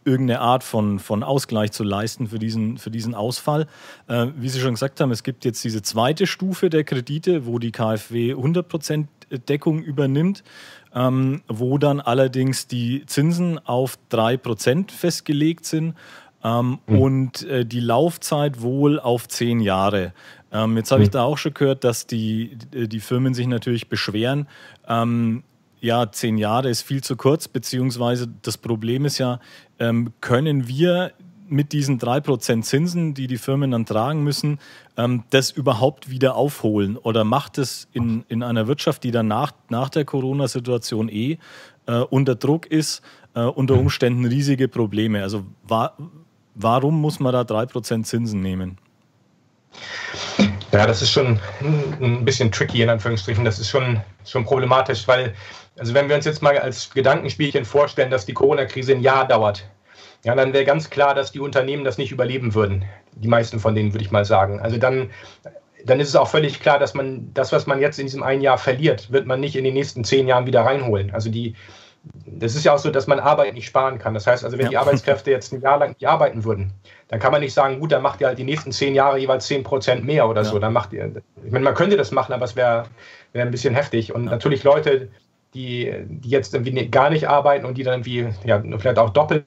irgendeine 0.04 0.40
Art 0.40 0.62
von, 0.62 0.98
von 0.98 1.22
Ausgleich 1.22 1.72
zu 1.72 1.84
leisten 1.84 2.28
für 2.28 2.38
diesen, 2.38 2.76
für 2.76 2.90
diesen 2.90 3.14
Ausfall. 3.14 3.66
Äh, 4.08 4.26
wie 4.36 4.50
Sie 4.50 4.60
schon 4.60 4.74
gesagt 4.74 5.00
haben, 5.00 5.10
es 5.10 5.22
gibt 5.22 5.46
jetzt 5.46 5.64
diese 5.64 5.80
zweite 5.80 6.26
Stufe 6.26 6.68
der 6.68 6.84
Kredite, 6.84 7.46
wo 7.46 7.58
die 7.58 7.72
KfW 7.72 8.34
100% 8.34 9.06
Deckung 9.38 9.82
übernimmt 9.82 10.42
ähm, 10.94 11.42
wo 11.48 11.78
dann 11.78 12.00
allerdings 12.00 12.66
die 12.66 13.04
Zinsen 13.06 13.58
auf 13.58 13.98
3% 14.10 14.90
festgelegt 14.90 15.64
sind 15.64 15.94
ähm, 16.44 16.78
mhm. 16.86 16.98
und 16.98 17.42
äh, 17.44 17.64
die 17.64 17.80
Laufzeit 17.80 18.60
wohl 18.60 19.00
auf 19.00 19.28
10 19.28 19.60
Jahre. 19.60 20.12
Ähm, 20.52 20.76
jetzt 20.76 20.90
habe 20.90 21.00
mhm. 21.00 21.04
ich 21.04 21.10
da 21.10 21.24
auch 21.24 21.38
schon 21.38 21.54
gehört, 21.54 21.84
dass 21.84 22.06
die, 22.06 22.58
die 22.72 23.00
Firmen 23.00 23.34
sich 23.34 23.46
natürlich 23.46 23.88
beschweren. 23.88 24.48
Ähm, 24.86 25.44
ja, 25.80 26.12
zehn 26.12 26.38
Jahre 26.38 26.68
ist 26.68 26.82
viel 26.82 27.02
zu 27.02 27.16
kurz, 27.16 27.48
beziehungsweise 27.48 28.28
das 28.42 28.56
Problem 28.56 29.04
ist 29.04 29.18
ja, 29.18 29.40
ähm, 29.80 30.12
können 30.20 30.68
wir 30.68 31.10
mit 31.52 31.72
diesen 31.72 32.00
3% 32.00 32.62
Zinsen, 32.62 33.14
die 33.14 33.26
die 33.26 33.38
Firmen 33.38 33.70
dann 33.70 33.86
tragen 33.86 34.24
müssen, 34.24 34.58
ähm, 34.96 35.24
das 35.30 35.50
überhaupt 35.50 36.10
wieder 36.10 36.34
aufholen? 36.34 36.96
Oder 36.96 37.24
macht 37.24 37.58
es 37.58 37.88
in, 37.92 38.24
in 38.28 38.42
einer 38.42 38.66
Wirtschaft, 38.66 39.04
die 39.04 39.10
dann 39.10 39.28
nach, 39.28 39.52
nach 39.68 39.90
der 39.90 40.04
Corona-Situation 40.04 41.08
eh 41.08 41.38
äh, 41.86 41.98
unter 41.98 42.34
Druck 42.34 42.66
ist, 42.66 43.02
äh, 43.34 43.42
unter 43.42 43.74
Umständen 43.74 44.24
riesige 44.24 44.68
Probleme? 44.68 45.22
Also 45.22 45.44
wa 45.66 45.92
warum 46.54 47.00
muss 47.00 47.18
man 47.20 47.32
da 47.32 47.42
3% 47.42 48.04
Zinsen 48.04 48.42
nehmen? 48.42 48.78
Ja, 50.70 50.86
das 50.86 51.02
ist 51.02 51.10
schon 51.10 51.38
ein 51.60 52.24
bisschen 52.24 52.50
tricky 52.50 52.82
in 52.82 52.88
Anführungsstrichen. 52.88 53.44
Das 53.44 53.58
ist 53.58 53.68
schon, 53.68 54.00
schon 54.24 54.44
problematisch, 54.44 55.06
weil, 55.08 55.34
also 55.78 55.94
wenn 55.94 56.08
wir 56.08 56.16
uns 56.16 56.24
jetzt 56.24 56.42
mal 56.42 56.58
als 56.58 56.90
Gedankenspielchen 56.90 57.64
vorstellen, 57.64 58.10
dass 58.10 58.26
die 58.26 58.34
Corona-Krise 58.34 58.92
ein 58.92 59.00
Jahr 59.00 59.26
dauert, 59.26 59.64
ja, 60.24 60.34
dann 60.34 60.52
wäre 60.52 60.64
ganz 60.64 60.90
klar, 60.90 61.14
dass 61.14 61.32
die 61.32 61.40
Unternehmen 61.40 61.84
das 61.84 61.98
nicht 61.98 62.12
überleben 62.12 62.54
würden. 62.54 62.84
Die 63.16 63.28
meisten 63.28 63.58
von 63.58 63.74
denen, 63.74 63.92
würde 63.92 64.04
ich 64.04 64.12
mal 64.12 64.24
sagen. 64.24 64.60
Also 64.60 64.78
dann, 64.78 65.10
dann 65.84 65.98
ist 65.98 66.08
es 66.08 66.16
auch 66.16 66.28
völlig 66.28 66.60
klar, 66.60 66.78
dass 66.78 66.94
man 66.94 67.32
das, 67.34 67.52
was 67.52 67.66
man 67.66 67.80
jetzt 67.80 67.98
in 67.98 68.06
diesem 68.06 68.22
einen 68.22 68.40
Jahr 68.40 68.58
verliert, 68.58 69.10
wird 69.10 69.26
man 69.26 69.40
nicht 69.40 69.56
in 69.56 69.64
den 69.64 69.74
nächsten 69.74 70.04
zehn 70.04 70.28
Jahren 70.28 70.46
wieder 70.46 70.62
reinholen. 70.62 71.12
Also 71.12 71.28
die, 71.28 71.54
das 72.24 72.54
ist 72.54 72.64
ja 72.64 72.72
auch 72.72 72.78
so, 72.78 72.90
dass 72.90 73.08
man 73.08 73.18
Arbeit 73.18 73.54
nicht 73.54 73.66
sparen 73.66 73.98
kann. 73.98 74.14
Das 74.14 74.26
heißt 74.28 74.44
also, 74.44 74.58
wenn 74.58 74.66
ja. 74.66 74.70
die 74.70 74.76
Arbeitskräfte 74.76 75.32
jetzt 75.32 75.52
ein 75.52 75.60
Jahr 75.60 75.78
lang 75.78 75.90
nicht 75.90 76.06
arbeiten 76.06 76.44
würden, 76.44 76.72
dann 77.08 77.18
kann 77.18 77.32
man 77.32 77.40
nicht 77.40 77.54
sagen, 77.54 77.80
gut, 77.80 77.90
dann 77.90 78.02
macht 78.02 78.20
ihr 78.20 78.28
halt 78.28 78.38
die 78.38 78.44
nächsten 78.44 78.70
zehn 78.70 78.94
Jahre 78.94 79.18
jeweils 79.18 79.46
zehn 79.46 79.64
Prozent 79.64 80.04
mehr 80.04 80.28
oder 80.28 80.42
ja. 80.42 80.48
so. 80.48 80.60
Dann 80.60 80.72
macht 80.72 80.92
ihr, 80.92 81.10
ich 81.44 81.50
meine, 81.50 81.64
man 81.64 81.74
könnte 81.74 81.96
das 81.96 82.12
machen, 82.12 82.32
aber 82.32 82.44
es 82.44 82.54
wäre 82.54 82.84
wär 83.32 83.44
ein 83.44 83.50
bisschen 83.50 83.74
heftig. 83.74 84.14
Und 84.14 84.24
ja. 84.24 84.30
natürlich 84.30 84.62
Leute, 84.62 85.08
die, 85.54 85.92
die 86.06 86.30
jetzt 86.30 86.54
irgendwie 86.54 86.88
gar 86.88 87.10
nicht 87.10 87.28
arbeiten 87.28 87.66
und 87.66 87.76
die 87.76 87.82
dann 87.82 87.94
irgendwie, 87.94 88.28
ja, 88.44 88.62
vielleicht 88.78 88.98
auch 88.98 89.10
doppelt 89.10 89.44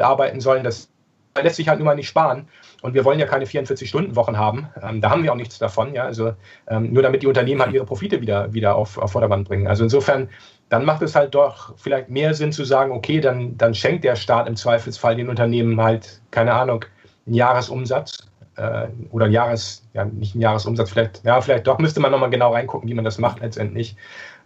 arbeiten 0.00 0.40
sollen, 0.40 0.64
das 0.64 0.88
lässt 1.40 1.56
sich 1.56 1.68
halt 1.68 1.78
nun 1.78 1.86
mal 1.86 1.94
nicht 1.94 2.08
sparen. 2.08 2.48
Und 2.82 2.94
wir 2.94 3.04
wollen 3.04 3.18
ja 3.18 3.26
keine 3.26 3.46
44-Stunden-Wochen 3.46 4.36
haben. 4.36 4.68
Ähm, 4.82 5.00
da 5.00 5.10
haben 5.10 5.22
wir 5.22 5.32
auch 5.32 5.36
nichts 5.36 5.58
davon. 5.58 5.94
Ja? 5.94 6.04
Also 6.04 6.34
ähm, 6.68 6.92
nur 6.92 7.02
damit 7.02 7.22
die 7.22 7.26
Unternehmen 7.26 7.62
halt 7.62 7.72
ihre 7.72 7.86
Profite 7.86 8.20
wieder, 8.20 8.52
wieder 8.52 8.74
auf, 8.74 8.98
auf 8.98 9.12
Vordermann 9.12 9.44
bringen. 9.44 9.66
Also 9.66 9.84
insofern 9.84 10.28
dann 10.68 10.86
macht 10.86 11.02
es 11.02 11.14
halt 11.14 11.34
doch 11.34 11.76
vielleicht 11.76 12.08
mehr 12.08 12.32
Sinn 12.32 12.50
zu 12.50 12.64
sagen, 12.64 12.92
okay, 12.92 13.20
dann, 13.20 13.56
dann 13.58 13.74
schenkt 13.74 14.04
der 14.04 14.16
Staat 14.16 14.48
im 14.48 14.56
Zweifelsfall 14.56 15.16
den 15.16 15.28
Unternehmen 15.28 15.80
halt, 15.80 16.22
keine 16.30 16.54
Ahnung, 16.54 16.84
einen 17.26 17.34
Jahresumsatz 17.34 18.26
äh, 18.56 18.88
oder 19.10 19.26
ein 19.26 19.32
Jahres, 19.32 19.86
ja, 19.92 20.06
nicht 20.06 20.34
einen 20.34 20.40
Jahresumsatz, 20.40 20.90
vielleicht, 20.90 21.22
ja, 21.24 21.40
vielleicht 21.42 21.66
doch 21.66 21.78
müsste 21.78 22.00
man 22.00 22.10
nochmal 22.10 22.30
genau 22.30 22.54
reingucken, 22.54 22.88
wie 22.88 22.94
man 22.94 23.04
das 23.04 23.18
macht 23.18 23.40
letztendlich. 23.40 23.96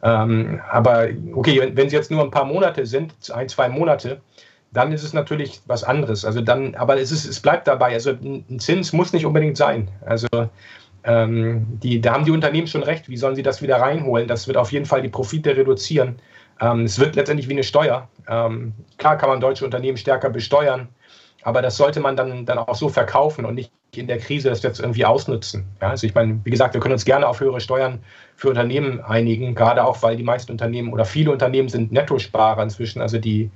Ähm, 0.02 0.60
aber 0.68 1.06
okay, 1.32 1.60
wenn, 1.60 1.76
wenn 1.76 1.86
es 1.86 1.92
jetzt 1.92 2.10
nur 2.10 2.22
ein 2.22 2.32
paar 2.32 2.44
Monate 2.44 2.86
sind, 2.86 3.14
ein, 3.32 3.48
zwei 3.48 3.68
Monate, 3.68 4.20
dann 4.76 4.92
ist 4.92 5.02
es 5.02 5.12
natürlich 5.14 5.60
was 5.66 5.84
anderes. 5.84 6.24
Also 6.24 6.42
dann, 6.42 6.74
aber 6.74 7.00
es, 7.00 7.10
ist, 7.10 7.24
es 7.24 7.40
bleibt 7.40 7.66
dabei. 7.66 7.94
Also 7.94 8.10
ein 8.10 8.58
Zins 8.58 8.92
muss 8.92 9.12
nicht 9.12 9.24
unbedingt 9.24 9.56
sein. 9.56 9.88
Also 10.04 10.28
ähm, 11.02 11.66
die, 11.82 12.00
da 12.00 12.12
haben 12.12 12.26
die 12.26 12.30
Unternehmen 12.30 12.66
schon 12.66 12.82
recht. 12.82 13.08
Wie 13.08 13.16
sollen 13.16 13.36
sie 13.36 13.42
das 13.42 13.62
wieder 13.62 13.76
reinholen? 13.76 14.28
Das 14.28 14.46
wird 14.46 14.58
auf 14.58 14.72
jeden 14.72 14.84
Fall 14.84 15.00
die 15.00 15.08
Profite 15.08 15.56
reduzieren. 15.56 16.16
Ähm, 16.60 16.84
es 16.84 16.98
wird 16.98 17.16
letztendlich 17.16 17.48
wie 17.48 17.54
eine 17.54 17.62
Steuer. 17.62 18.08
Ähm, 18.28 18.74
klar 18.98 19.16
kann 19.16 19.30
man 19.30 19.40
deutsche 19.40 19.64
Unternehmen 19.64 19.96
stärker 19.96 20.30
besteuern, 20.30 20.88
aber 21.42 21.62
das 21.62 21.76
sollte 21.76 22.00
man 22.00 22.16
dann, 22.16 22.44
dann 22.44 22.58
auch 22.58 22.74
so 22.74 22.88
verkaufen 22.88 23.44
und 23.44 23.54
nicht 23.54 23.70
in 23.94 24.08
der 24.08 24.18
Krise 24.18 24.50
das 24.50 24.62
jetzt 24.62 24.80
irgendwie 24.80 25.06
ausnutzen. 25.06 25.64
Ja, 25.80 25.90
also 25.90 26.06
ich 26.06 26.14
meine, 26.14 26.40
wie 26.44 26.50
gesagt, 26.50 26.74
wir 26.74 26.80
können 26.80 26.92
uns 26.92 27.04
gerne 27.04 27.26
auf 27.28 27.40
höhere 27.40 27.60
Steuern 27.60 28.00
für 28.34 28.50
Unternehmen 28.50 29.00
einigen, 29.00 29.54
gerade 29.54 29.84
auch, 29.84 30.02
weil 30.02 30.16
die 30.16 30.22
meisten 30.22 30.52
Unternehmen 30.52 30.92
oder 30.92 31.04
viele 31.04 31.30
Unternehmen 31.30 31.68
sind 31.68 31.92
Nettosparer 31.92 32.62
inzwischen. 32.62 33.00
Also 33.00 33.18
die, 33.18 33.50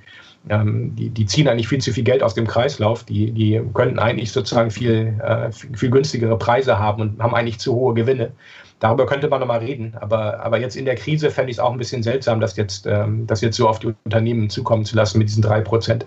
ähm, 0.49 0.95
die, 0.97 1.11
die, 1.11 1.27
ziehen 1.27 1.49
eigentlich 1.49 1.69
viel 1.69 1.81
zu 1.81 1.93
viel 1.93 2.05
Geld 2.05 2.23
aus 2.23 2.35
dem 2.35 2.47
Kreislauf. 2.47 3.05
Die, 3.05 3.31
die 3.31 3.61
könnten 3.75 3.99
eigentlich 3.99 4.33
sozusagen 4.33 4.71
viel, 4.71 5.19
äh, 5.23 5.53
viel 5.53 5.91
günstigere 5.91 6.39
Preise 6.39 6.79
haben 6.79 7.03
und 7.03 7.23
haben 7.23 7.35
eigentlich 7.35 7.59
zu 7.59 7.75
hohe 7.75 7.95
Gewinne. 7.95 8.33
Darüber 8.79 9.05
könnte 9.05 9.29
man 9.29 9.41
nochmal 9.41 9.59
reden. 9.59 9.95
Aber, 10.01 10.41
aber 10.41 10.59
jetzt 10.59 10.77
in 10.77 10.87
der 10.87 10.95
Krise 10.95 11.31
fände 11.31 11.51
ich 11.51 11.57
es 11.57 11.61
auch 11.61 11.73
ein 11.73 11.79
bisschen 11.79 12.03
seltsam, 12.03 12.41
das 12.41 12.57
jetzt, 12.57 12.87
ähm, 12.87 13.27
das 13.27 13.43
jetzt 13.43 13.57
so 13.57 13.69
auf 13.69 13.79
die 13.79 13.95
Unternehmen 14.05 14.49
zukommen 14.49 14.87
zu 14.87 14.97
lassen 14.97 15.19
mit 15.19 15.29
diesen 15.29 15.43
drei 15.43 15.61
Prozent. 15.61 16.07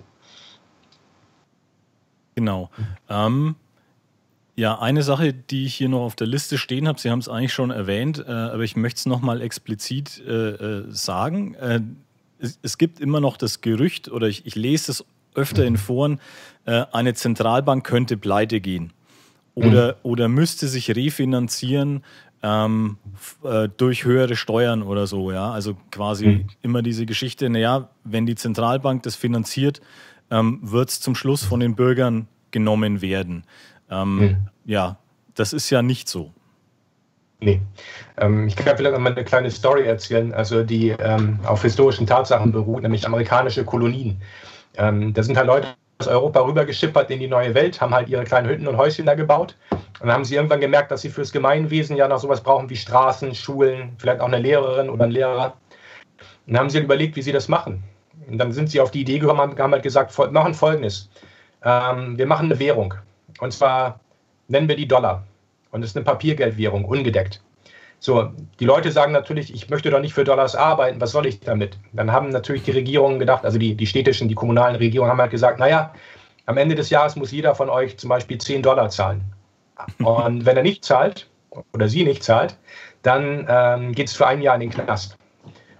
Genau. 2.34 2.70
Ähm, 3.08 3.54
ja, 4.56 4.78
eine 4.80 5.02
Sache, 5.02 5.32
die 5.32 5.66
ich 5.66 5.74
hier 5.74 5.88
noch 5.88 6.02
auf 6.02 6.16
der 6.16 6.26
Liste 6.26 6.58
stehen 6.58 6.88
habe, 6.88 7.00
Sie 7.00 7.10
haben 7.10 7.20
es 7.20 7.28
eigentlich 7.28 7.52
schon 7.52 7.70
erwähnt, 7.70 8.24
äh, 8.26 8.30
aber 8.30 8.62
ich 8.62 8.76
möchte 8.76 8.98
es 8.98 9.06
nochmal 9.06 9.40
explizit 9.40 10.22
äh, 10.26 10.50
äh 10.50 10.84
sagen. 10.88 11.54
Äh, 11.54 11.80
es, 12.38 12.58
es, 12.62 12.78
gibt 12.78 13.00
immer 13.00 13.20
noch 13.20 13.36
das 13.36 13.60
Gerücht, 13.60 14.10
oder 14.10 14.28
ich, 14.28 14.46
ich 14.46 14.54
lese 14.54 14.92
es 14.92 15.04
öfter 15.34 15.64
in 15.64 15.76
Foren, 15.76 16.20
äh, 16.64 16.84
eine 16.92 17.14
Zentralbank 17.14 17.84
könnte 17.84 18.16
pleite 18.16 18.60
gehen 18.60 18.92
oder, 19.54 19.92
mhm. 19.92 19.98
oder 20.02 20.28
müsste 20.28 20.68
sich 20.68 20.94
refinanzieren 20.94 22.04
ähm, 22.42 22.98
äh, 23.42 23.68
durch 23.76 24.04
höhere 24.04 24.36
Steuern 24.36 24.82
oder 24.82 25.06
so. 25.06 25.32
Ja? 25.32 25.50
Also 25.50 25.76
quasi 25.90 26.26
mhm. 26.26 26.46
immer 26.62 26.82
diese 26.82 27.06
Geschichte, 27.06 27.48
naja, 27.48 27.88
wenn 28.04 28.26
die 28.26 28.34
Zentralbank 28.34 29.02
das 29.02 29.16
finanziert, 29.16 29.80
ähm, 30.30 30.60
wird 30.62 30.90
es 30.90 31.00
zum 31.00 31.14
Schluss 31.14 31.44
von 31.44 31.60
den 31.60 31.74
Bürgern 31.74 32.28
genommen 32.50 33.00
werden. 33.00 33.44
Ähm, 33.90 34.16
mhm. 34.16 34.36
Ja, 34.64 34.98
das 35.34 35.52
ist 35.52 35.70
ja 35.70 35.82
nicht 35.82 36.08
so. 36.08 36.32
Nee. 37.40 37.60
Ähm, 38.16 38.46
ich 38.48 38.56
kann 38.56 38.76
vielleicht 38.76 38.98
mal 38.98 39.12
eine 39.12 39.24
kleine 39.24 39.50
Story 39.50 39.84
erzählen, 39.86 40.32
also 40.32 40.62
die 40.62 40.90
ähm, 40.90 41.38
auf 41.44 41.62
historischen 41.62 42.06
Tatsachen 42.06 42.52
beruht, 42.52 42.82
nämlich 42.82 43.06
amerikanische 43.06 43.64
Kolonien. 43.64 44.20
Ähm, 44.76 45.12
da 45.12 45.22
sind 45.22 45.36
halt 45.36 45.46
Leute 45.46 45.68
aus 45.98 46.08
Europa 46.08 46.40
rübergeschippert 46.40 47.10
in 47.10 47.20
die 47.20 47.28
neue 47.28 47.54
Welt, 47.54 47.80
haben 47.80 47.94
halt 47.94 48.08
ihre 48.08 48.24
kleinen 48.24 48.48
Hütten 48.48 48.66
und 48.66 48.76
Häuschen 48.76 49.06
da 49.06 49.14
gebaut. 49.14 49.56
Und 49.70 50.08
dann 50.08 50.12
haben 50.12 50.24
sie 50.24 50.34
irgendwann 50.34 50.60
gemerkt, 50.60 50.90
dass 50.90 51.02
sie 51.02 51.10
fürs 51.10 51.32
Gemeinwesen 51.32 51.96
ja 51.96 52.08
noch 52.08 52.18
sowas 52.18 52.42
brauchen 52.42 52.68
wie 52.70 52.76
Straßen, 52.76 53.34
Schulen, 53.34 53.94
vielleicht 53.98 54.20
auch 54.20 54.26
eine 54.26 54.38
Lehrerin 54.38 54.90
oder 54.90 55.04
ein 55.04 55.10
Lehrer. 55.10 55.54
Und 56.46 56.54
dann 56.54 56.58
haben 56.58 56.70
sie 56.70 56.80
überlegt, 56.80 57.16
wie 57.16 57.22
sie 57.22 57.32
das 57.32 57.48
machen. 57.48 57.82
Und 58.28 58.38
dann 58.38 58.52
sind 58.52 58.70
sie 58.70 58.80
auf 58.80 58.90
die 58.90 59.02
Idee 59.02 59.18
gekommen 59.18 59.40
und 59.40 59.60
haben 59.60 59.72
halt 59.72 59.82
gesagt, 59.82 60.16
machen 60.32 60.54
Folgendes. 60.54 61.10
Ähm, 61.62 62.18
wir 62.18 62.26
machen 62.26 62.46
eine 62.46 62.58
Währung. 62.58 62.94
Und 63.40 63.52
zwar 63.52 64.00
nennen 64.48 64.68
wir 64.68 64.76
die 64.76 64.88
Dollar. 64.88 65.24
Und 65.74 65.82
es 65.82 65.90
ist 65.90 65.96
eine 65.96 66.04
Papiergeldwährung, 66.04 66.84
ungedeckt. 66.84 67.42
So, 67.98 68.30
die 68.60 68.64
Leute 68.64 68.92
sagen 68.92 69.10
natürlich, 69.10 69.52
ich 69.52 69.68
möchte 69.70 69.90
doch 69.90 69.98
nicht 69.98 70.14
für 70.14 70.22
Dollars 70.22 70.54
arbeiten, 70.54 71.00
was 71.00 71.10
soll 71.10 71.26
ich 71.26 71.40
damit? 71.40 71.80
Dann 71.92 72.12
haben 72.12 72.28
natürlich 72.28 72.62
die 72.62 72.70
Regierungen 72.70 73.18
gedacht, 73.18 73.44
also 73.44 73.58
die, 73.58 73.74
die 73.74 73.86
städtischen, 73.88 74.28
die 74.28 74.36
kommunalen 74.36 74.76
Regierungen 74.76 75.10
haben 75.10 75.20
halt 75.20 75.32
gesagt, 75.32 75.58
naja, 75.58 75.92
am 76.46 76.58
Ende 76.58 76.76
des 76.76 76.90
Jahres 76.90 77.16
muss 77.16 77.32
jeder 77.32 77.56
von 77.56 77.68
euch 77.68 77.98
zum 77.98 78.08
Beispiel 78.08 78.38
10 78.38 78.62
Dollar 78.62 78.88
zahlen. 78.88 79.24
Und 79.98 80.46
wenn 80.46 80.56
er 80.56 80.62
nicht 80.62 80.84
zahlt 80.84 81.28
oder 81.72 81.88
sie 81.88 82.04
nicht 82.04 82.22
zahlt, 82.22 82.56
dann 83.02 83.44
ähm, 83.48 83.92
geht 83.92 84.06
es 84.06 84.14
für 84.14 84.28
ein 84.28 84.42
Jahr 84.42 84.54
in 84.54 84.60
den 84.60 84.70
Knast. 84.70 85.18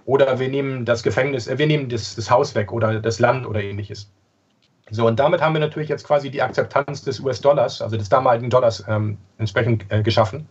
Oder 0.03 0.39
wir 0.39 0.49
nehmen 0.49 0.83
das 0.83 1.03
Gefängnis, 1.03 1.47
äh, 1.47 1.57
wir 1.57 1.67
nehmen 1.67 1.87
das, 1.87 2.15
das 2.15 2.29
Haus 2.29 2.53
weg 2.53 2.73
oder 2.73 2.99
das 2.99 3.19
Land 3.19 3.47
oder 3.47 3.63
ähnliches. 3.63 4.11
So, 4.91 5.07
und 5.07 5.19
damit 5.19 5.41
haben 5.41 5.53
wir 5.53 5.59
natürlich 5.59 5.89
jetzt 5.89 6.05
quasi 6.05 6.29
die 6.29 6.41
Akzeptanz 6.41 7.01
des 7.03 7.19
US-Dollars, 7.19 7.81
also 7.81 7.97
des 7.97 8.09
damaligen 8.09 8.49
Dollars, 8.49 8.83
ähm, 8.87 9.17
entsprechend 9.37 9.85
äh, 9.91 10.03
geschaffen. 10.03 10.47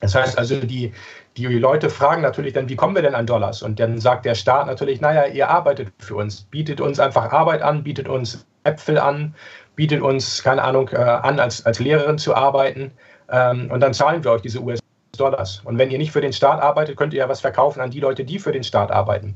Das 0.00 0.14
heißt 0.14 0.38
also, 0.38 0.56
die, 0.60 0.92
die 1.36 1.46
Leute 1.46 1.90
fragen 1.90 2.22
natürlich 2.22 2.54
dann, 2.54 2.68
wie 2.68 2.76
kommen 2.76 2.94
wir 2.94 3.02
denn 3.02 3.14
an 3.14 3.26
Dollars? 3.26 3.62
Und 3.62 3.78
dann 3.78 3.98
sagt 3.98 4.24
der 4.24 4.34
Staat 4.34 4.66
natürlich, 4.66 5.00
naja, 5.00 5.26
ihr 5.26 5.48
arbeitet 5.48 5.92
für 5.98 6.16
uns, 6.16 6.42
bietet 6.42 6.80
uns 6.80 6.98
einfach 6.98 7.32
Arbeit 7.32 7.62
an, 7.62 7.82
bietet 7.82 8.08
uns 8.08 8.46
Äpfel 8.64 8.98
an, 8.98 9.34
bietet 9.76 10.00
uns, 10.00 10.42
keine 10.42 10.62
Ahnung, 10.62 10.88
äh, 10.88 10.96
an, 10.96 11.38
als, 11.38 11.64
als 11.64 11.78
Lehrerin 11.80 12.18
zu 12.18 12.34
arbeiten. 12.34 12.92
Ähm, 13.30 13.70
und 13.70 13.80
dann 13.80 13.94
zahlen 13.94 14.24
wir 14.24 14.32
euch 14.32 14.42
diese 14.42 14.60
US-Dollars. 14.60 15.60
Und 15.64 15.78
wenn 15.78 15.90
ihr 15.90 15.98
nicht 15.98 16.12
für 16.12 16.22
den 16.22 16.32
Staat 16.32 16.62
arbeitet, 16.62 16.96
könnt 16.96 17.12
ihr 17.12 17.20
ja 17.20 17.28
was 17.28 17.40
verkaufen 17.40 17.80
an 17.80 17.90
die 17.90 18.00
Leute, 18.00 18.24
die 18.24 18.38
für 18.38 18.52
den 18.52 18.64
Staat 18.64 18.90
arbeiten. 18.90 19.34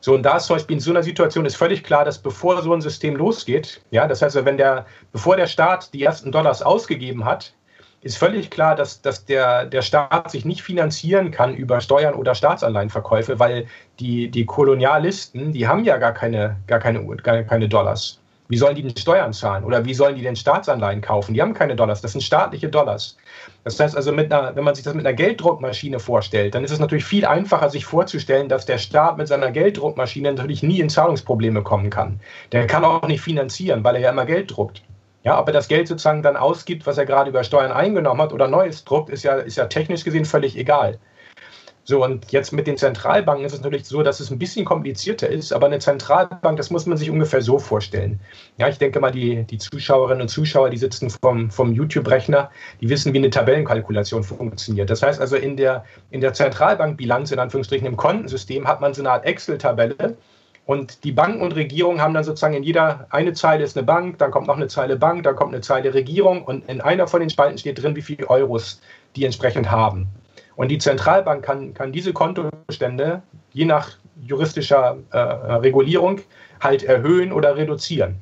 So, 0.00 0.14
und 0.14 0.22
da 0.22 0.36
ist 0.36 0.46
zum 0.46 0.56
Beispiel 0.56 0.76
in 0.76 0.80
so 0.80 0.90
einer 0.90 1.02
Situation 1.02 1.44
ist 1.44 1.56
völlig 1.56 1.82
klar, 1.82 2.04
dass 2.04 2.18
bevor 2.18 2.62
so 2.62 2.72
ein 2.72 2.80
System 2.80 3.16
losgeht, 3.16 3.80
ja, 3.90 4.06
das 4.06 4.22
heißt, 4.22 4.44
wenn 4.44 4.56
der, 4.56 4.86
bevor 5.12 5.36
der 5.36 5.46
Staat 5.46 5.92
die 5.92 6.02
ersten 6.02 6.30
Dollars 6.30 6.62
ausgegeben 6.62 7.24
hat, 7.24 7.52
ist 8.00 8.16
völlig 8.16 8.50
klar, 8.50 8.76
dass, 8.76 9.02
dass 9.02 9.24
der, 9.24 9.66
der 9.66 9.82
Staat 9.82 10.30
sich 10.30 10.44
nicht 10.44 10.62
finanzieren 10.62 11.32
kann 11.32 11.54
über 11.54 11.80
Steuern 11.80 12.14
oder 12.14 12.34
Staatsanleihenverkäufe, 12.34 13.38
weil 13.40 13.66
die, 13.98 14.30
die 14.30 14.46
Kolonialisten, 14.46 15.52
die 15.52 15.66
haben 15.66 15.82
ja 15.84 15.96
gar 15.96 16.12
keine, 16.12 16.56
gar 16.68 16.78
keine, 16.78 17.04
gar 17.16 17.42
keine 17.42 17.68
Dollars. 17.68 18.20
Wie 18.48 18.56
sollen 18.56 18.74
die 18.74 18.82
denn 18.82 18.96
Steuern 18.96 19.32
zahlen? 19.32 19.62
Oder 19.64 19.84
wie 19.84 19.92
sollen 19.92 20.16
die 20.16 20.22
denn 20.22 20.36
Staatsanleihen 20.36 21.02
kaufen? 21.02 21.34
Die 21.34 21.42
haben 21.42 21.52
keine 21.52 21.76
Dollars, 21.76 22.00
das 22.00 22.12
sind 22.12 22.22
staatliche 22.22 22.68
Dollars. 22.68 23.16
Das 23.64 23.78
heißt 23.78 23.94
also, 23.94 24.10
einer, 24.10 24.56
wenn 24.56 24.64
man 24.64 24.74
sich 24.74 24.84
das 24.84 24.94
mit 24.94 25.06
einer 25.06 25.14
Gelddruckmaschine 25.14 25.98
vorstellt, 25.98 26.54
dann 26.54 26.64
ist 26.64 26.70
es 26.70 26.78
natürlich 26.78 27.04
viel 27.04 27.26
einfacher, 27.26 27.68
sich 27.68 27.84
vorzustellen, 27.84 28.48
dass 28.48 28.64
der 28.64 28.78
Staat 28.78 29.18
mit 29.18 29.28
seiner 29.28 29.50
Gelddruckmaschine 29.50 30.32
natürlich 30.32 30.62
nie 30.62 30.80
in 30.80 30.88
Zahlungsprobleme 30.88 31.62
kommen 31.62 31.90
kann. 31.90 32.20
Der 32.52 32.66
kann 32.66 32.84
auch 32.84 33.06
nicht 33.06 33.20
finanzieren, 33.20 33.84
weil 33.84 33.96
er 33.96 34.00
ja 34.00 34.10
immer 34.10 34.24
Geld 34.24 34.56
druckt. 34.56 34.82
Ja, 35.24 35.38
ob 35.38 35.48
er 35.48 35.52
das 35.52 35.68
Geld 35.68 35.88
sozusagen 35.88 36.22
dann 36.22 36.36
ausgibt, 36.36 36.86
was 36.86 36.96
er 36.96 37.04
gerade 37.04 37.28
über 37.28 37.44
Steuern 37.44 37.72
eingenommen 37.72 38.22
hat 38.22 38.32
oder 38.32 38.48
Neues 38.48 38.84
druckt, 38.84 39.10
ist 39.10 39.24
ja, 39.24 39.34
ist 39.34 39.56
ja 39.56 39.66
technisch 39.66 40.04
gesehen 40.04 40.24
völlig 40.24 40.56
egal. 40.56 40.98
So, 41.90 42.04
und 42.04 42.32
jetzt 42.32 42.52
mit 42.52 42.66
den 42.66 42.76
Zentralbanken 42.76 43.46
ist 43.46 43.54
es 43.54 43.62
natürlich 43.62 43.86
so, 43.86 44.02
dass 44.02 44.20
es 44.20 44.30
ein 44.30 44.38
bisschen 44.38 44.66
komplizierter 44.66 45.26
ist, 45.26 45.54
aber 45.54 45.66
eine 45.68 45.78
Zentralbank, 45.78 46.58
das 46.58 46.68
muss 46.68 46.84
man 46.84 46.98
sich 46.98 47.08
ungefähr 47.08 47.40
so 47.40 47.58
vorstellen. 47.58 48.20
Ja, 48.58 48.68
ich 48.68 48.76
denke 48.76 49.00
mal, 49.00 49.10
die, 49.10 49.44
die 49.44 49.56
Zuschauerinnen 49.56 50.20
und 50.20 50.28
Zuschauer, 50.28 50.68
die 50.68 50.76
sitzen 50.76 51.08
vom, 51.08 51.50
vom 51.50 51.72
YouTube-Rechner, 51.72 52.50
die 52.82 52.90
wissen, 52.90 53.14
wie 53.14 53.18
eine 53.18 53.30
Tabellenkalkulation 53.30 54.22
funktioniert. 54.22 54.90
Das 54.90 55.02
heißt 55.02 55.18
also, 55.18 55.36
in 55.36 55.56
der, 55.56 55.86
in 56.10 56.20
der 56.20 56.34
Zentralbankbilanz, 56.34 57.30
in 57.30 57.38
Anführungsstrichen 57.38 57.86
im 57.86 57.96
Kontensystem, 57.96 58.68
hat 58.68 58.82
man 58.82 58.92
so 58.92 59.00
eine 59.00 59.12
Art 59.12 59.24
Excel-Tabelle, 59.24 60.18
Und 60.66 61.04
die 61.04 61.12
Banken 61.12 61.40
und 61.40 61.52
Regierungen 61.56 62.02
haben 62.02 62.12
dann 62.12 62.24
sozusagen 62.24 62.52
in 62.52 62.64
jeder, 62.64 63.06
eine 63.08 63.32
Zeile 63.32 63.64
ist 63.64 63.78
eine 63.78 63.86
Bank, 63.86 64.18
dann 64.18 64.30
kommt 64.30 64.48
noch 64.48 64.56
eine 64.56 64.68
Zeile 64.68 64.96
Bank, 64.96 65.22
dann 65.22 65.36
kommt 65.36 65.54
eine 65.54 65.62
Zeile 65.62 65.94
Regierung 65.94 66.44
und 66.44 66.68
in 66.68 66.82
einer 66.82 67.06
von 67.06 67.20
den 67.20 67.30
Spalten 67.30 67.56
steht 67.56 67.82
drin, 67.82 67.96
wie 67.96 68.02
viele 68.02 68.28
Euros 68.28 68.82
die 69.16 69.24
entsprechend 69.24 69.70
haben. 69.70 70.08
Und 70.58 70.70
die 70.70 70.78
Zentralbank 70.78 71.44
kann, 71.44 71.72
kann 71.72 71.92
diese 71.92 72.12
Kontostände 72.12 73.22
je 73.52 73.64
nach 73.64 73.90
juristischer 74.20 74.96
äh, 75.12 75.16
Regulierung 75.18 76.20
halt 76.60 76.82
erhöhen 76.82 77.30
oder 77.30 77.56
reduzieren. 77.56 78.16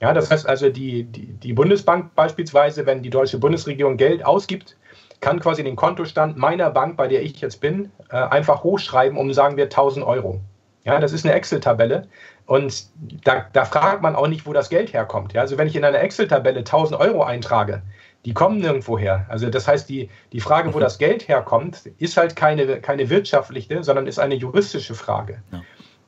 Ja, 0.00 0.14
das 0.14 0.30
heißt 0.30 0.48
also, 0.48 0.70
die, 0.70 1.04
die, 1.04 1.26
die 1.26 1.52
Bundesbank 1.52 2.14
beispielsweise, 2.14 2.86
wenn 2.86 3.02
die 3.02 3.10
deutsche 3.10 3.36
Bundesregierung 3.38 3.98
Geld 3.98 4.24
ausgibt, 4.24 4.78
kann 5.20 5.40
quasi 5.40 5.62
den 5.62 5.76
Kontostand 5.76 6.38
meiner 6.38 6.70
Bank, 6.70 6.96
bei 6.96 7.06
der 7.06 7.22
ich 7.22 7.38
jetzt 7.42 7.60
bin, 7.60 7.92
äh, 8.08 8.16
einfach 8.16 8.64
hochschreiben 8.64 9.18
um, 9.18 9.30
sagen 9.34 9.58
wir, 9.58 9.64
1000 9.64 10.06
Euro. 10.06 10.40
Ja, 10.84 11.00
das 11.00 11.12
ist 11.12 11.26
eine 11.26 11.34
Excel-Tabelle 11.34 12.08
und 12.46 12.86
da, 13.24 13.44
da, 13.52 13.66
fragt 13.66 14.00
man 14.00 14.16
auch 14.16 14.26
nicht, 14.26 14.46
wo 14.46 14.54
das 14.54 14.70
Geld 14.70 14.94
herkommt. 14.94 15.34
Ja, 15.34 15.42
also 15.42 15.58
wenn 15.58 15.68
ich 15.68 15.76
in 15.76 15.84
einer 15.84 16.00
Excel-Tabelle 16.00 16.60
1000 16.60 16.98
Euro 16.98 17.22
eintrage, 17.22 17.82
die 18.24 18.34
kommen 18.34 18.58
nirgendwo 18.58 18.98
her. 18.98 19.26
Also 19.28 19.50
das 19.50 19.66
heißt, 19.66 19.88
die, 19.88 20.08
die 20.32 20.40
Frage, 20.40 20.72
wo 20.72 20.78
mhm. 20.78 20.82
das 20.82 20.98
Geld 20.98 21.28
herkommt, 21.28 21.86
ist 21.98 22.16
halt 22.16 22.36
keine, 22.36 22.80
keine 22.80 23.10
wirtschaftliche, 23.10 23.82
sondern 23.82 24.06
ist 24.06 24.18
eine 24.18 24.34
juristische 24.34 24.94
Frage. 24.94 25.42
Ja. 25.52 25.62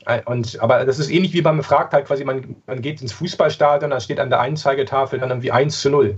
Äh, 0.06 0.22
und, 0.24 0.60
aber 0.60 0.84
das 0.84 0.98
ist 0.98 1.10
ähnlich 1.10 1.32
wie 1.32 1.42
man 1.42 1.62
fragt 1.62 1.92
halt 1.92 2.06
quasi, 2.06 2.24
man, 2.24 2.56
man 2.66 2.82
geht 2.82 3.02
ins 3.02 3.12
Fußballstadion, 3.12 3.90
da 3.90 4.00
steht 4.00 4.20
an 4.20 4.30
der 4.30 4.40
Einzeigetafel 4.40 5.18
dann 5.18 5.30
irgendwie 5.30 5.52
1 5.52 5.80
zu 5.80 5.90
0. 5.90 6.16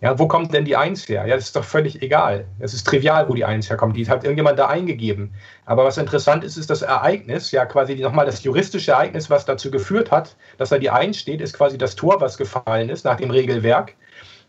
Ja, 0.00 0.18
wo 0.18 0.28
kommt 0.28 0.52
denn 0.52 0.64
die 0.64 0.76
1 0.76 1.08
her? 1.08 1.24
Ja, 1.26 1.34
das 1.34 1.46
ist 1.46 1.56
doch 1.56 1.64
völlig 1.64 2.02
egal. 2.02 2.46
Es 2.58 2.74
ist 2.74 2.86
trivial, 2.86 3.28
wo 3.28 3.34
die 3.34 3.44
1 3.44 3.70
herkommt. 3.70 3.96
Die 3.96 4.06
hat 4.06 4.22
irgendjemand 4.22 4.58
da 4.58 4.66
eingegeben. 4.68 5.32
Aber 5.64 5.84
was 5.84 5.96
interessant 5.96 6.44
ist, 6.44 6.56
ist 6.56 6.68
das 6.68 6.82
Ereignis, 6.82 7.52
ja 7.52 7.64
quasi 7.64 7.94
nochmal 7.94 8.26
das 8.26 8.42
juristische 8.42 8.92
Ereignis, 8.92 9.30
was 9.30 9.46
dazu 9.46 9.70
geführt 9.70 10.10
hat, 10.10 10.36
dass 10.58 10.68
da 10.68 10.78
die 10.78 10.90
1 10.90 11.16
steht, 11.16 11.40
ist 11.40 11.56
quasi 11.56 11.78
das 11.78 11.96
Tor, 11.96 12.20
was 12.20 12.36
gefallen 12.36 12.90
ist 12.90 13.04
nach 13.04 13.16
dem 13.16 13.30
Regelwerk. 13.30 13.94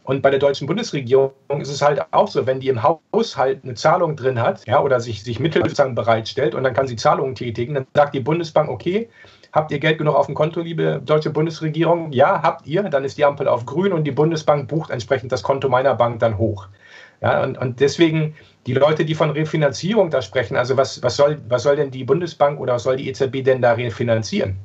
Und 0.06 0.22
bei 0.22 0.30
der 0.30 0.40
deutschen 0.40 0.68
Bundesregierung 0.68 1.32
ist 1.60 1.70
es 1.70 1.82
halt 1.82 2.00
auch 2.12 2.28
so, 2.28 2.46
wenn 2.46 2.60
die 2.60 2.68
im 2.68 2.84
Haushalt 2.84 3.64
eine 3.64 3.74
Zahlung 3.74 4.16
drin 4.16 4.40
hat, 4.40 4.66
ja, 4.68 4.80
oder 4.82 5.00
sich, 5.00 5.24
sich 5.24 5.40
Mittel 5.40 5.64
bereitstellt 5.64 6.54
und 6.54 6.64
dann 6.64 6.76
kann 6.76 6.88
sie 6.88 6.96
Zahlungen 6.96 7.34
tätigen, 7.34 7.74
dann 7.74 7.88
sagt 7.96 8.14
die 8.14 8.20
Bundesbank, 8.20 8.70
okay, 8.70 9.10
habt 9.52 9.72
ihr 9.72 9.80
Geld 9.80 9.98
genug 9.98 10.16
auf 10.16 10.28
dem 10.28 10.36
Konto, 10.36 10.62
liebe 10.62 11.02
deutsche 11.04 11.32
Bundesregierung? 11.32 12.12
Ja, 12.12 12.44
habt 12.44 12.68
ihr. 12.68 12.84
Dann 12.84 13.04
ist 13.04 13.18
die 13.18 13.26
Ampel 13.26 13.48
auf 13.48 13.66
grün 13.66 13.94
und 13.94 14.04
die 14.04 14.12
Bundesbank 14.12 14.68
bucht 14.68 14.92
entsprechend 14.92 15.32
das 15.32 15.42
Konto 15.42 15.70
meiner 15.70 15.96
Bank 15.96 16.20
dann 16.20 16.38
hoch. 16.38 16.68
Ja, 17.22 17.44
und, 17.44 17.58
und 17.58 17.80
deswegen 17.80 18.36
die 18.68 18.74
Leute, 18.74 19.06
die 19.06 19.16
von 19.16 19.32
Refinanzierung 19.32 20.12
da 20.12 20.22
sprechen, 20.22 20.56
also 20.56 20.78
was, 20.78 21.02
was, 21.02 21.16
soll, 21.16 21.42
was 21.50 21.64
soll 21.64 21.78
denn 21.78 21.90
die 21.90 22.04
Bundesbank 22.04 22.60
oder 22.60 22.74
was 22.74 22.84
soll 22.84 22.98
die 22.98 23.10
EZB 23.10 23.44
denn 23.44 23.62
da 23.62 23.74
refinanzieren? 23.74 24.58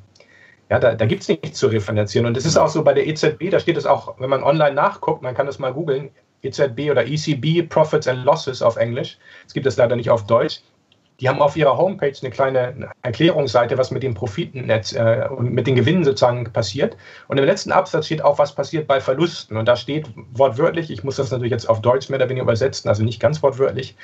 Ja, 0.70 0.78
da, 0.78 0.94
da 0.94 1.04
gibt 1.04 1.22
es 1.22 1.28
nichts 1.28 1.58
zu 1.58 1.66
refinanzieren. 1.66 2.26
Und 2.26 2.36
es 2.36 2.46
ist 2.46 2.56
auch 2.56 2.68
so 2.68 2.84
bei 2.84 2.94
der 2.94 3.06
EZB, 3.06 3.50
da 3.50 3.58
steht 3.58 3.76
es 3.76 3.86
auch, 3.86 4.14
wenn 4.20 4.30
man 4.30 4.44
online 4.44 4.74
nachguckt, 4.74 5.20
man 5.20 5.34
kann 5.34 5.46
das 5.46 5.58
mal 5.58 5.72
googeln, 5.72 6.10
EZB 6.42 6.90
oder 6.90 7.06
ECB 7.06 7.68
Profits 7.68 8.06
and 8.06 8.24
Losses 8.24 8.62
auf 8.62 8.76
Englisch. 8.76 9.18
Es 9.46 9.52
gibt 9.52 9.66
es 9.66 9.76
leider 9.76 9.96
nicht 9.96 10.10
auf 10.10 10.26
Deutsch. 10.26 10.60
Die 11.20 11.28
haben 11.28 11.42
auf 11.42 11.56
ihrer 11.56 11.76
Homepage 11.76 12.14
eine 12.20 12.30
kleine 12.30 12.90
Erklärungsseite, 13.02 13.76
was 13.76 13.90
mit 13.90 14.02
den 14.02 14.14
Profiten 14.14 14.70
äh, 14.70 15.28
und 15.28 15.52
mit 15.52 15.66
den 15.66 15.74
Gewinnen 15.74 16.04
sozusagen 16.04 16.44
passiert. 16.44 16.96
Und 17.28 17.38
im 17.38 17.44
letzten 17.44 17.72
Absatz 17.72 18.06
steht 18.06 18.22
auch, 18.22 18.38
was 18.38 18.54
passiert 18.54 18.86
bei 18.86 19.00
Verlusten. 19.00 19.56
Und 19.56 19.66
da 19.66 19.76
steht 19.76 20.10
wortwörtlich, 20.32 20.90
ich 20.90 21.04
muss 21.04 21.16
das 21.16 21.30
natürlich 21.30 21.52
jetzt 21.52 21.68
auf 21.68 21.82
Deutsch 21.82 22.08
mehr 22.08 22.18
oder 22.18 22.28
weniger 22.28 22.44
übersetzen, 22.44 22.88
also 22.88 23.02
nicht 23.02 23.20
ganz 23.20 23.42
wortwörtlich, 23.42 23.96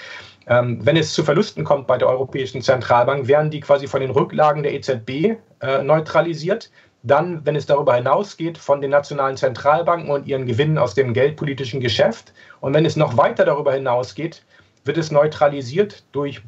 ähm, 0.46 0.84
wenn 0.84 0.96
es 0.96 1.14
zu 1.14 1.24
Verlusten 1.24 1.64
kommt 1.64 1.86
bei 1.86 1.96
der 1.98 2.08
Europäischen 2.08 2.60
Zentralbank, 2.60 3.26
werden 3.26 3.50
die 3.50 3.60
quasi 3.60 3.86
von 3.86 4.00
den 4.00 4.10
Rücklagen 4.10 4.62
der 4.62 4.74
EZB 4.74 5.38
äh, 5.60 5.82
neutralisiert. 5.82 6.70
Dann, 7.02 7.46
wenn 7.46 7.56
es 7.56 7.66
darüber 7.66 7.94
hinausgeht, 7.94 8.58
von 8.58 8.80
den 8.80 8.90
nationalen 8.90 9.36
Zentralbanken 9.36 10.10
und 10.10 10.26
ihren 10.26 10.46
Gewinnen 10.46 10.76
aus 10.76 10.94
dem 10.94 11.14
geldpolitischen 11.14 11.80
Geschäft. 11.80 12.32
Und 12.60 12.74
wenn 12.74 12.84
es 12.84 12.96
noch 12.96 13.16
weiter 13.16 13.44
darüber 13.44 13.72
hinausgeht, 13.72 14.44
wird 14.84 14.98
es 14.98 15.10
neutralisiert 15.10 16.04
durch 16.12 16.42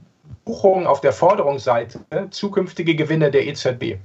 Buchungen 0.45 0.87
auf 0.87 1.01
der 1.01 1.13
Forderungsseite 1.13 2.01
zukünftige 2.31 2.95
Gewinne 2.95 3.31
der 3.31 3.47
EZB. 3.47 3.99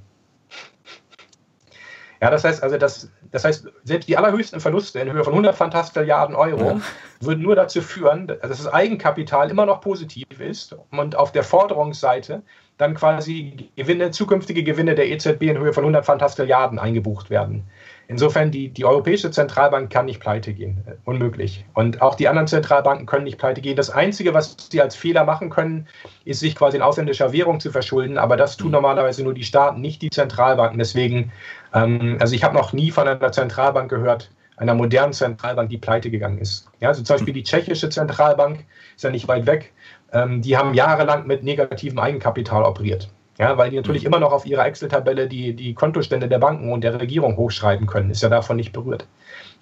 Ja, 2.24 2.30
das 2.30 2.46
heißt 2.46 2.64
also, 2.64 2.78
das, 2.78 3.10
das 3.32 3.44
heißt, 3.44 3.68
selbst 3.84 4.08
die 4.08 4.16
allerhöchsten 4.16 4.62
Verluste 4.62 4.98
in 5.00 5.12
Höhe 5.12 5.26
von 5.26 5.34
100 5.34 5.54
Fantastilliarden 5.54 6.38
Euro 6.38 6.72
ja. 6.72 6.82
würden 7.20 7.44
nur 7.44 7.54
dazu 7.54 7.82
führen, 7.82 8.28
dass 8.28 8.40
das 8.42 8.68
Eigenkapital 8.68 9.52
immer 9.52 9.66
noch 9.66 9.82
positiv 9.82 10.23
ist 10.40 10.76
und 10.92 11.16
auf 11.16 11.32
der 11.32 11.44
Forderungsseite 11.44 12.44
dann 12.78 12.96
quasi 12.96 13.70
Gewinne, 13.76 14.12
zukünftige 14.12 14.64
Gewinne 14.64 14.96
der 14.96 15.10
EZB 15.10 15.44
in 15.44 15.60
Höhe 15.60 15.74
von 15.74 15.84
100 15.84 16.06
Fantastilliarden 16.06 16.80
eingebucht 16.80 17.30
werden. 17.30 17.64
Insofern, 18.08 18.52
die, 18.52 18.70
die 18.70 18.84
Europäische 18.84 19.32
Zentralbank 19.32 19.90
kann 19.90 20.06
nicht 20.06 20.20
pleite 20.20 20.54
gehen. 20.54 20.84
Äh, 20.86 20.96
unmöglich. 21.06 21.66
Und 21.74 22.02
auch 22.02 22.16
die 22.16 22.28
anderen 22.28 22.48
Zentralbanken 22.48 23.06
können 23.06 23.24
nicht 23.24 23.38
pleite 23.38 23.62
gehen. 23.62 23.76
Das 23.76 23.90
Einzige, 23.90 24.34
was 24.34 24.58
sie 24.70 24.82
als 24.82 24.96
Fehler 24.96 25.24
machen 25.24 25.50
können, 25.50 25.88
ist, 26.26 26.42
sich 26.42 26.56
quasi 26.56 26.78
in 26.78 26.84
ausländischer 26.84 27.32
Währung 27.32 27.60
zu 27.60 27.72
verschulden. 27.72 28.18
Aber 28.18 28.36
das 28.36 28.58
tun 28.58 28.68
mhm. 28.68 28.74
normalerweise 28.74 29.24
nur 29.24 29.34
die 29.34 29.44
Staaten, 29.44 29.80
nicht 29.80 30.02
die 30.02 30.10
Zentralbanken. 30.10 30.80
Deswegen, 30.80 31.32
ähm, 31.74 32.18
also 32.20 32.36
ich 32.36 32.44
habe 32.44 32.56
noch 32.56 32.74
nie 32.74 32.92
von 32.92 33.08
einer 33.08 33.32
Zentralbank 33.32 33.90
gehört, 33.90 34.30
einer 34.58 34.76
modernen 34.76 35.14
Zentralbank, 35.14 35.70
die 35.70 35.78
pleite 35.78 36.12
gegangen 36.12 36.38
ist. 36.40 36.68
Ja, 36.80 36.90
also 36.90 37.04
zum 37.04 37.16
Beispiel 37.16 37.34
die 37.34 37.44
tschechische 37.44 37.90
Zentralbank 37.90 38.66
ist 38.96 39.04
ja 39.04 39.10
nicht 39.10 39.28
weit 39.28 39.46
weg. 39.46 39.74
Ähm, 40.14 40.42
die 40.42 40.56
haben 40.58 40.74
jahrelang 40.74 41.28
mit 41.28 41.44
negativem 41.44 42.00
Eigenkapital 42.00 42.64
operiert. 42.64 43.10
Ja, 43.40 43.58
weil 43.58 43.72
die 43.72 43.78
natürlich 43.78 44.04
mhm. 44.04 44.10
immer 44.10 44.20
noch 44.20 44.32
auf 44.32 44.46
ihrer 44.46 44.66
Excel-Tabelle 44.66 45.28
die, 45.28 45.56
die 45.56 45.74
Kontostände 45.74 46.28
der 46.28 46.38
Banken 46.38 46.72
und 46.72 46.84
der 46.84 47.00
Regierung 47.00 47.36
hochschreiben 47.36 47.88
können. 47.88 48.12
Ist 48.12 48.22
ja 48.22 48.30
davon 48.30 48.58
nicht 48.58 48.74
berührt. 48.74 49.08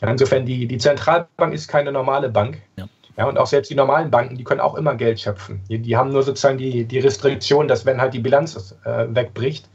Ja, 0.01 0.09
insofern, 0.09 0.45
die, 0.45 0.67
die 0.67 0.77
Zentralbank 0.77 1.53
ist 1.53 1.69
keine 1.69 1.91
normale 1.91 2.29
Bank. 2.29 2.61
Ja. 2.75 2.87
ja. 3.15 3.25
und 3.27 3.37
auch 3.37 3.45
selbst 3.45 3.71
die 3.71 3.75
normalen 3.75 4.11
Banken, 4.11 4.35
die 4.35 4.43
können 4.43 4.59
auch 4.59 4.75
immer 4.75 4.95
Geld 4.95 5.21
schöpfen. 5.21 5.61
Die, 5.69 5.79
die 5.79 5.95
haben 5.95 6.11
nur 6.11 6.23
sozusagen 6.23 6.57
die, 6.57 6.83
die 6.83 6.99
Restriktion, 6.99 7.69
dass 7.69 7.85
wenn 7.85 8.01
halt 8.01 8.13
die 8.13 8.19
Bilanz 8.19 8.75
äh, 8.83 9.05
wegbricht, 9.09 9.69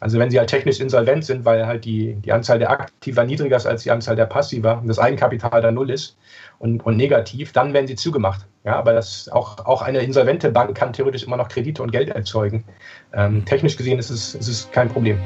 also 0.00 0.18
wenn 0.18 0.30
sie 0.30 0.38
halt 0.38 0.50
technisch 0.50 0.80
insolvent 0.80 1.24
sind, 1.24 1.44
weil 1.44 1.66
halt 1.66 1.84
die, 1.84 2.14
die 2.16 2.32
Anzahl 2.32 2.58
der 2.58 2.70
Aktiva 2.70 3.24
niedriger 3.24 3.56
ist 3.56 3.66
als 3.66 3.82
die 3.82 3.90
Anzahl 3.90 4.16
der 4.16 4.26
Passiva 4.26 4.74
und 4.74 4.88
das 4.88 4.98
Eigenkapital 4.98 5.62
da 5.62 5.70
null 5.70 5.90
ist 5.90 6.16
und, 6.58 6.84
und 6.84 6.96
negativ, 6.96 7.52
dann 7.52 7.72
werden 7.72 7.86
sie 7.86 7.96
zugemacht. 7.96 8.46
Ja, 8.64 8.76
aber 8.76 8.92
das 8.92 9.28
auch, 9.28 9.64
auch 9.64 9.82
eine 9.82 10.00
insolvente 10.00 10.50
Bank 10.50 10.76
kann 10.76 10.92
theoretisch 10.92 11.24
immer 11.24 11.36
noch 11.36 11.48
Kredite 11.48 11.82
und 11.82 11.92
Geld 11.92 12.08
erzeugen. 12.08 12.64
Ähm, 13.12 13.44
technisch 13.44 13.76
gesehen 13.76 13.98
ist 13.98 14.10
es, 14.10 14.34
ist 14.34 14.48
es 14.48 14.70
kein 14.70 14.88
Problem. 14.88 15.18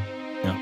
Ja. 0.45 0.55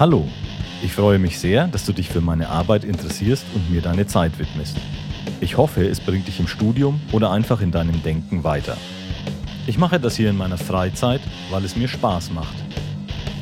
Hallo, 0.00 0.26
ich 0.84 0.92
freue 0.92 1.18
mich 1.18 1.38
sehr, 1.38 1.66
dass 1.66 1.86
du 1.86 1.94
dich 1.94 2.10
für 2.10 2.20
meine 2.20 2.50
Arbeit 2.50 2.84
interessierst 2.84 3.46
und 3.54 3.70
mir 3.70 3.80
deine 3.80 4.06
Zeit 4.06 4.38
widmest. 4.38 4.76
Ich 5.40 5.56
hoffe, 5.56 5.82
es 5.86 5.98
bringt 5.98 6.28
dich 6.28 6.40
im 6.40 6.46
Studium 6.46 7.00
oder 7.10 7.30
einfach 7.30 7.62
in 7.62 7.70
deinem 7.70 8.02
Denken 8.02 8.44
weiter. 8.44 8.76
Ich 9.66 9.78
mache 9.78 9.98
das 9.98 10.14
hier 10.14 10.28
in 10.28 10.36
meiner 10.36 10.58
Freizeit, 10.58 11.22
weil 11.50 11.64
es 11.64 11.74
mir 11.74 11.88
Spaß 11.88 12.32
macht. 12.32 12.54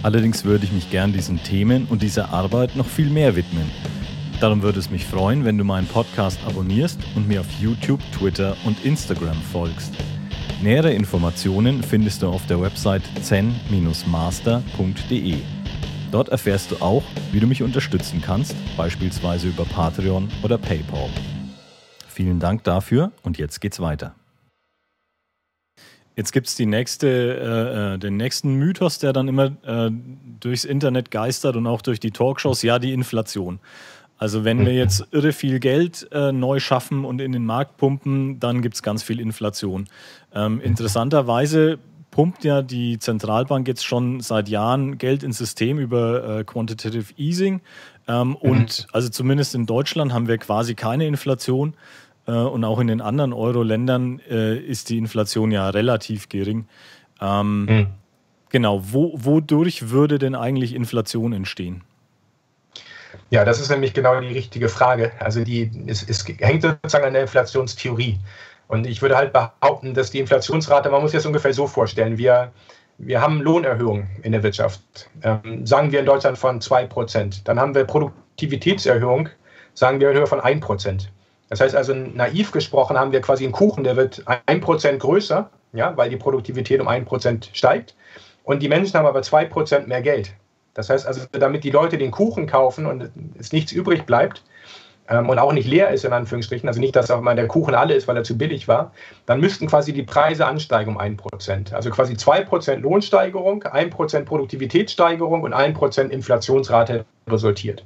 Allerdings 0.05 0.45
würde 0.45 0.65
ich 0.65 0.73
mich 0.73 0.89
gern 0.91 1.13
diesen 1.13 1.43
Themen 1.43 1.87
und 1.91 2.03
dieser 2.03 2.33
Arbeit 2.33 2.77
noch 2.77 2.87
viel 2.87 3.11
mehr 3.11 3.35
widmen. 3.35 3.69
Darum 4.41 4.63
würde 4.63 4.79
es 4.79 4.91
mich 4.91 5.05
freuen, 5.05 5.45
wenn 5.45 5.59
du 5.59 5.65
meinen 5.65 5.89
Podcast 5.89 6.39
abonnierst 6.47 7.01
und 7.17 7.27
mir 7.27 7.41
auf 7.41 7.51
YouTube, 7.61 8.01
Twitter 8.13 8.57
und 8.65 8.85
Instagram 8.85 9.37
folgst. 9.53 9.93
Nähere 10.63 10.93
Informationen 10.93 11.83
findest 11.83 12.23
du 12.23 12.29
auf 12.29 12.47
der 12.47 12.61
Website 12.61 13.03
zen-master.de. 13.21 14.23
Dort 16.13 16.29
erfährst 16.29 16.71
du 16.71 16.77
auch, 16.77 17.03
wie 17.33 17.41
du 17.41 17.47
mich 17.47 17.63
unterstützen 17.63 18.21
kannst, 18.23 18.55
beispielsweise 18.77 19.49
über 19.49 19.65
Patreon 19.65 20.29
oder 20.43 20.59
PayPal. 20.59 21.09
Vielen 22.07 22.39
Dank 22.39 22.65
dafür 22.65 23.13
und 23.23 23.39
jetzt 23.39 23.63
geht's 23.63 23.81
weiter. 23.81 24.15
Jetzt 26.15 26.33
gibt 26.33 26.49
es 26.49 26.59
nächste, 26.59 27.09
äh, 27.09 27.95
äh, 27.95 27.99
den 27.99 28.19
nächsten 28.19 28.57
Mythos, 28.57 28.99
der 28.99 29.15
dann 29.15 29.27
immer 29.27 29.53
äh, 29.65 29.91
durchs 30.39 30.67
Internet 30.67 31.11
geistert 31.11 31.57
und 31.57 31.67
auch 31.67 31.81
durch 31.81 31.99
die 31.99 32.11
Talkshows, 32.11 32.61
ja, 32.61 32.79
die 32.79 32.93
Inflation. 32.93 33.59
Also 34.19 34.45
wenn 34.45 34.67
wir 34.67 34.75
jetzt 34.75 35.07
irre 35.13 35.33
viel 35.33 35.61
Geld 35.61 36.07
äh, 36.13 36.31
neu 36.31 36.61
schaffen 36.61 37.07
und 37.07 37.23
in 37.23 37.33
den 37.33 37.47
Markt 37.47 37.79
pumpen, 37.79 38.39
dann 38.39 38.61
gibt 38.61 38.75
es 38.75 38.83
ganz 38.83 39.03
viel 39.03 39.19
Inflation. 39.19 39.89
Ähm, 40.35 40.61
interessanterweise 40.61 41.79
pumpt 42.13 42.45
ja 42.45 42.63
die 42.63 43.01
Zentralbank 43.01 43.67
jetzt 43.67 43.85
schon 43.85 44.21
seit 44.21 44.49
Jahren 44.49 44.99
Geld 44.99 45.25
ins 45.25 45.39
System 45.39 45.81
über 45.81 46.39
äh, 46.39 46.45
Quantitative 46.45 47.13
Easing. 47.17 47.61
Ähm, 48.07 48.29
mhm. 48.29 48.35
Und 48.37 48.87
also 48.93 49.09
zumindest 49.09 49.57
in 49.57 49.67
Deutschland 49.67 50.13
haben 50.13 50.29
wir 50.29 50.39
quasi 50.39 50.77
keine 50.77 51.07
Inflation. 51.09 51.75
Äh, 52.27 52.33
und 52.33 52.63
auch 52.63 52.79
in 52.79 52.87
den 52.87 53.01
anderen 53.01 53.33
Euro-Ländern 53.33 54.21
äh, 54.31 54.57
ist 54.57 54.91
die 54.91 54.99
Inflation 54.99 55.51
ja 55.51 55.69
relativ 55.71 56.29
gering. 56.29 56.67
Ähm, 57.21 57.65
mhm. 57.65 57.87
Genau, 58.51 58.83
wo, 58.93 59.13
wodurch 59.15 59.91
würde 59.91 60.19
denn 60.19 60.35
eigentlich 60.35 60.75
Inflation 60.75 61.33
entstehen? 61.33 61.83
Ja, 63.31 63.47
das 63.47 63.61
ist 63.61 63.71
nämlich 63.71 63.95
genau 63.95 64.21
die 64.21 64.27
richtige 64.29 64.69
Frage. 64.69 65.13
Also 65.19 65.43
die, 65.43 65.71
es, 65.87 66.03
es 66.03 66.27
hängt 66.39 66.63
sozusagen 66.63 67.07
an 67.07 67.15
der 67.15 67.23
Inflationstheorie. 67.23 68.19
Und 68.69 68.87
ich 68.87 69.03
würde 69.03 69.17
halt 69.17 69.33
behaupten, 69.33 69.95
dass 69.95 70.11
die 70.11 70.19
Inflationsrate, 70.19 70.91
man 70.91 71.03
muss 71.03 71.11
sich 71.11 71.19
das 71.19 71.27
ungefähr 71.27 71.53
so 71.53 71.67
vorstellen, 71.67 72.19
wir, 72.19 72.53
wir 72.99 73.21
haben 73.21 73.41
Lohnerhöhungen 73.41 74.09
in 74.23 74.33
der 74.33 74.43
Wirtschaft, 74.43 74.81
ähm, 75.23 75.67
sagen 75.67 75.93
wir 75.93 76.01
in 76.01 76.07
Deutschland 76.07 76.39
von 76.39 76.61
2%. 76.61 77.43
Dann 77.45 77.61
haben 77.61 77.75
wir 77.75 77.85
Produktivitätserhöhung, 77.85 79.29
sagen 79.75 80.01
wir 80.01 80.11
in 80.11 80.17
Höhe 80.17 80.27
von 80.27 80.41
1%. 80.41 81.09
Das 81.49 81.61
heißt 81.61 81.77
also, 81.77 81.93
naiv 81.93 82.51
gesprochen 82.51 82.99
haben 82.99 83.13
wir 83.13 83.21
quasi 83.21 83.45
einen 83.45 83.53
Kuchen, 83.53 83.85
der 83.85 83.97
wird 83.97 84.25
1% 84.27 84.97
größer, 84.97 85.51
ja, 85.75 85.95
weil 85.97 86.09
die 86.09 86.17
Produktivität 86.17 86.81
um 86.81 86.89
1% 86.89 87.49
steigt. 87.53 87.95
Und 88.45 88.63
die 88.63 88.69
Menschen 88.69 88.99
haben 88.99 89.07
aber 89.07 89.21
2% 89.21 89.87
mehr 89.87 90.01
Geld. 90.01 90.33
Das 90.75 90.89
heißt 90.89 91.07
also, 91.07 91.27
damit 91.33 91.65
die 91.65 91.71
Leute 91.71 91.99
den 91.99 92.11
Kuchen 92.11 92.47
kaufen 92.47 92.87
und 92.87 93.11
es 93.39 93.53
nichts 93.53 93.73
übrig 93.73 94.07
bleibt, 94.07 94.43
und 95.09 95.39
auch 95.39 95.53
nicht 95.53 95.69
leer 95.69 95.91
ist, 95.91 96.05
in 96.05 96.13
Anführungsstrichen, 96.13 96.69
also 96.69 96.81
nicht, 96.81 96.95
dass 96.95 97.11
auch 97.11 97.21
mal 97.21 97.35
der 97.35 97.49
Kuchen 97.49 97.75
alle 97.75 97.95
ist, 97.95 98.09
weil 98.09 98.17
er 98.17 98.25
zu 98.25 98.39
billig 98.39 98.69
war, 98.69 98.93
dann 99.27 99.41
müssten 99.41 99.67
quasi 99.67 99.93
die 99.93 100.05
Preise 100.05 100.47
ansteigen 100.47 100.93
um 100.93 101.01
1%. 101.01 101.75
Also 101.75 101.91
quasi 101.91 102.15
2% 102.15 102.77
Lohnsteigerung, 102.77 103.65
1% 103.65 104.25
Produktivitätssteigerung 104.25 105.43
und 105.43 105.55
1% 105.55 106.09
Inflationsrate 106.09 107.05
resultiert. 107.29 107.85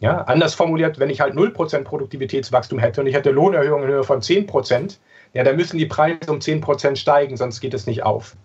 Ja, 0.00 0.22
anders 0.22 0.54
formuliert, 0.54 0.98
wenn 0.98 1.10
ich 1.10 1.20
halt 1.20 1.34
0% 1.34 1.84
Produktivitätswachstum 1.84 2.78
hätte 2.78 3.00
und 3.00 3.06
ich 3.06 3.14
hätte 3.14 3.30
Lohnerhöhungen 3.30 3.88
in 3.88 3.94
Höhe 3.94 4.04
von 4.04 4.20
10%, 4.20 4.98
ja, 5.32 5.44
dann 5.44 5.56
müssen 5.56 5.78
die 5.78 5.86
Preise 5.86 6.30
um 6.30 6.38
10% 6.38 6.96
steigen, 6.96 7.36
sonst 7.36 7.60
geht 7.60 7.72
es 7.72 7.86
nicht 7.86 8.02
auf. 8.02 8.36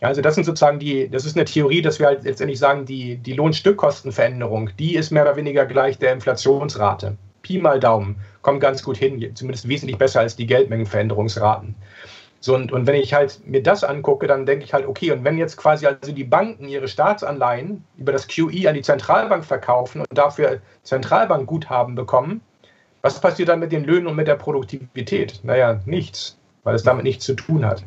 Ja, 0.00 0.08
also 0.08 0.22
das 0.22 0.34
sind 0.34 0.44
sozusagen 0.44 0.78
die, 0.78 1.10
das 1.10 1.26
ist 1.26 1.36
eine 1.36 1.44
Theorie, 1.44 1.82
dass 1.82 1.98
wir 1.98 2.06
halt 2.06 2.24
letztendlich 2.24 2.58
sagen, 2.58 2.86
die, 2.86 3.16
die 3.16 3.34
Lohnstückkostenveränderung, 3.34 4.70
die 4.78 4.94
ist 4.94 5.10
mehr 5.10 5.24
oder 5.24 5.36
weniger 5.36 5.66
gleich 5.66 5.98
der 5.98 6.12
Inflationsrate. 6.12 7.16
Pi 7.42 7.58
mal 7.58 7.80
Daumen, 7.80 8.16
kommt 8.42 8.60
ganz 8.60 8.82
gut 8.82 8.96
hin, 8.96 9.34
zumindest 9.34 9.68
wesentlich 9.68 9.98
besser 9.98 10.20
als 10.20 10.36
die 10.36 10.46
Geldmengenveränderungsraten. 10.46 11.74
So, 12.42 12.54
und, 12.54 12.72
und 12.72 12.86
wenn 12.86 12.94
ich 12.94 13.12
halt 13.12 13.46
mir 13.46 13.62
das 13.62 13.84
angucke, 13.84 14.26
dann 14.26 14.46
denke 14.46 14.64
ich 14.64 14.72
halt, 14.72 14.86
okay, 14.86 15.10
und 15.10 15.24
wenn 15.24 15.36
jetzt 15.36 15.58
quasi 15.58 15.86
also 15.86 16.12
die 16.12 16.24
Banken 16.24 16.68
ihre 16.68 16.88
Staatsanleihen 16.88 17.84
über 17.98 18.12
das 18.12 18.28
QE 18.28 18.66
an 18.66 18.74
die 18.74 18.80
Zentralbank 18.80 19.44
verkaufen 19.44 20.00
und 20.00 20.18
dafür 20.18 20.60
Zentralbankguthaben 20.82 21.94
bekommen, 21.94 22.40
was 23.02 23.20
passiert 23.20 23.50
dann 23.50 23.60
mit 23.60 23.72
den 23.72 23.84
Löhnen 23.84 24.06
und 24.06 24.16
mit 24.16 24.26
der 24.26 24.36
Produktivität? 24.36 25.40
Naja, 25.42 25.80
nichts, 25.84 26.38
weil 26.64 26.74
es 26.74 26.82
damit 26.82 27.04
nichts 27.04 27.26
zu 27.26 27.34
tun 27.34 27.64
hat. 27.66 27.84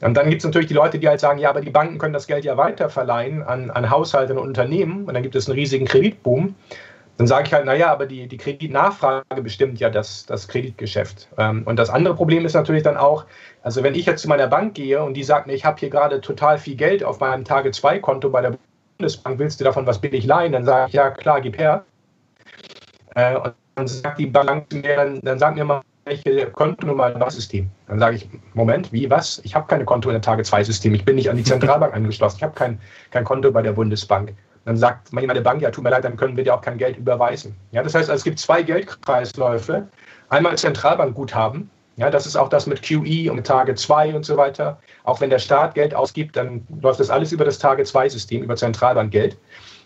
Und 0.00 0.14
dann 0.14 0.28
gibt 0.28 0.40
es 0.40 0.44
natürlich 0.44 0.68
die 0.68 0.74
Leute, 0.74 0.98
die 0.98 1.08
halt 1.08 1.20
sagen, 1.20 1.38
ja, 1.38 1.50
aber 1.50 1.60
die 1.60 1.70
Banken 1.70 1.98
können 1.98 2.12
das 2.12 2.26
Geld 2.26 2.44
ja 2.44 2.56
weiterverleihen 2.56 3.42
an, 3.42 3.70
an 3.70 3.90
Haushalte 3.90 4.34
und 4.34 4.38
Unternehmen 4.38 5.04
und 5.04 5.14
dann 5.14 5.22
gibt 5.22 5.34
es 5.34 5.48
einen 5.48 5.58
riesigen 5.58 5.86
Kreditboom. 5.86 6.54
Dann 7.16 7.28
sage 7.28 7.46
ich 7.46 7.54
halt, 7.54 7.64
naja, 7.64 7.92
aber 7.92 8.06
die, 8.06 8.26
die 8.26 8.36
Kreditnachfrage 8.36 9.42
bestimmt 9.42 9.78
ja 9.78 9.88
das, 9.88 10.26
das 10.26 10.48
Kreditgeschäft. 10.48 11.28
Ähm, 11.38 11.62
und 11.64 11.76
das 11.76 11.88
andere 11.88 12.14
Problem 12.14 12.44
ist 12.44 12.54
natürlich 12.54 12.82
dann 12.82 12.96
auch, 12.96 13.24
also 13.62 13.82
wenn 13.84 13.94
ich 13.94 14.06
jetzt 14.06 14.22
zu 14.22 14.28
meiner 14.28 14.48
Bank 14.48 14.74
gehe 14.74 15.02
und 15.02 15.14
die 15.14 15.22
sagt 15.22 15.46
mir, 15.46 15.52
ich 15.52 15.64
habe 15.64 15.78
hier 15.78 15.90
gerade 15.90 16.20
total 16.20 16.58
viel 16.58 16.74
Geld 16.74 17.04
auf 17.04 17.20
meinem 17.20 17.44
Tage-2-Konto 17.44 18.30
bei 18.30 18.40
der 18.40 18.56
Bundesbank, 18.98 19.38
willst 19.38 19.60
du 19.60 19.64
davon 19.64 19.86
was 19.86 20.00
billig 20.00 20.26
leihen? 20.26 20.52
Dann 20.52 20.64
sage 20.64 20.88
ich, 20.88 20.94
ja 20.94 21.10
klar, 21.10 21.40
gib 21.40 21.56
her. 21.56 21.84
Äh, 23.14 23.36
und 23.36 23.54
dann 23.76 23.86
sagt 23.86 24.18
die 24.18 24.26
Bank 24.26 24.72
mir, 24.72 24.96
dann, 24.96 25.20
dann 25.20 25.38
sag 25.38 25.54
mir 25.54 25.64
mal, 25.64 25.82
welche 26.04 26.50
Kontonummer 26.50 27.14
im 27.14 27.30
System. 27.30 27.70
Dann 27.86 27.98
sage 27.98 28.16
ich, 28.16 28.28
Moment, 28.54 28.92
wie, 28.92 29.08
was? 29.08 29.40
Ich 29.44 29.54
habe 29.54 29.66
keine 29.66 29.84
Konto 29.84 30.08
in 30.10 30.14
der 30.14 30.22
Tage-2-System. 30.22 30.94
Ich 30.94 31.04
bin 31.04 31.16
nicht 31.16 31.30
an 31.30 31.36
die 31.36 31.44
Zentralbank 31.44 31.94
angeschlossen. 31.94 32.36
Ich 32.38 32.42
habe 32.42 32.54
kein, 32.54 32.80
kein 33.10 33.24
Konto 33.24 33.50
bei 33.50 33.62
der 33.62 33.72
Bundesbank. 33.72 34.34
Dann 34.64 34.76
sagt 34.76 35.12
manchmal 35.12 35.34
der 35.34 35.42
Bank, 35.42 35.60
ja, 35.60 35.70
tut 35.70 35.84
mir 35.84 35.90
leid, 35.90 36.04
dann 36.04 36.16
können 36.16 36.36
wir 36.36 36.44
dir 36.44 36.54
auch 36.54 36.62
kein 36.62 36.78
Geld 36.78 36.96
überweisen. 36.96 37.54
Ja, 37.72 37.82
das 37.82 37.94
heißt, 37.94 38.08
es 38.08 38.24
gibt 38.24 38.38
zwei 38.38 38.62
Geldkreisläufe. 38.62 39.86
Einmal 40.28 40.56
Zentralbankguthaben. 40.56 41.70
Ja, 41.96 42.10
das 42.10 42.26
ist 42.26 42.34
auch 42.34 42.48
das 42.48 42.66
mit 42.66 42.82
QE 42.82 43.30
und 43.30 43.36
mit 43.36 43.46
Tage 43.46 43.74
2 43.74 44.16
und 44.16 44.24
so 44.24 44.36
weiter. 44.36 44.80
Auch 45.04 45.20
wenn 45.20 45.30
der 45.30 45.38
Staat 45.38 45.74
Geld 45.74 45.94
ausgibt, 45.94 46.36
dann 46.36 46.66
läuft 46.82 46.98
das 46.98 47.08
alles 47.08 47.30
über 47.30 47.44
das 47.44 47.58
Tage 47.58 47.84
2 47.84 48.08
System, 48.08 48.42
über 48.42 48.56
Zentralbankgeld. 48.56 49.36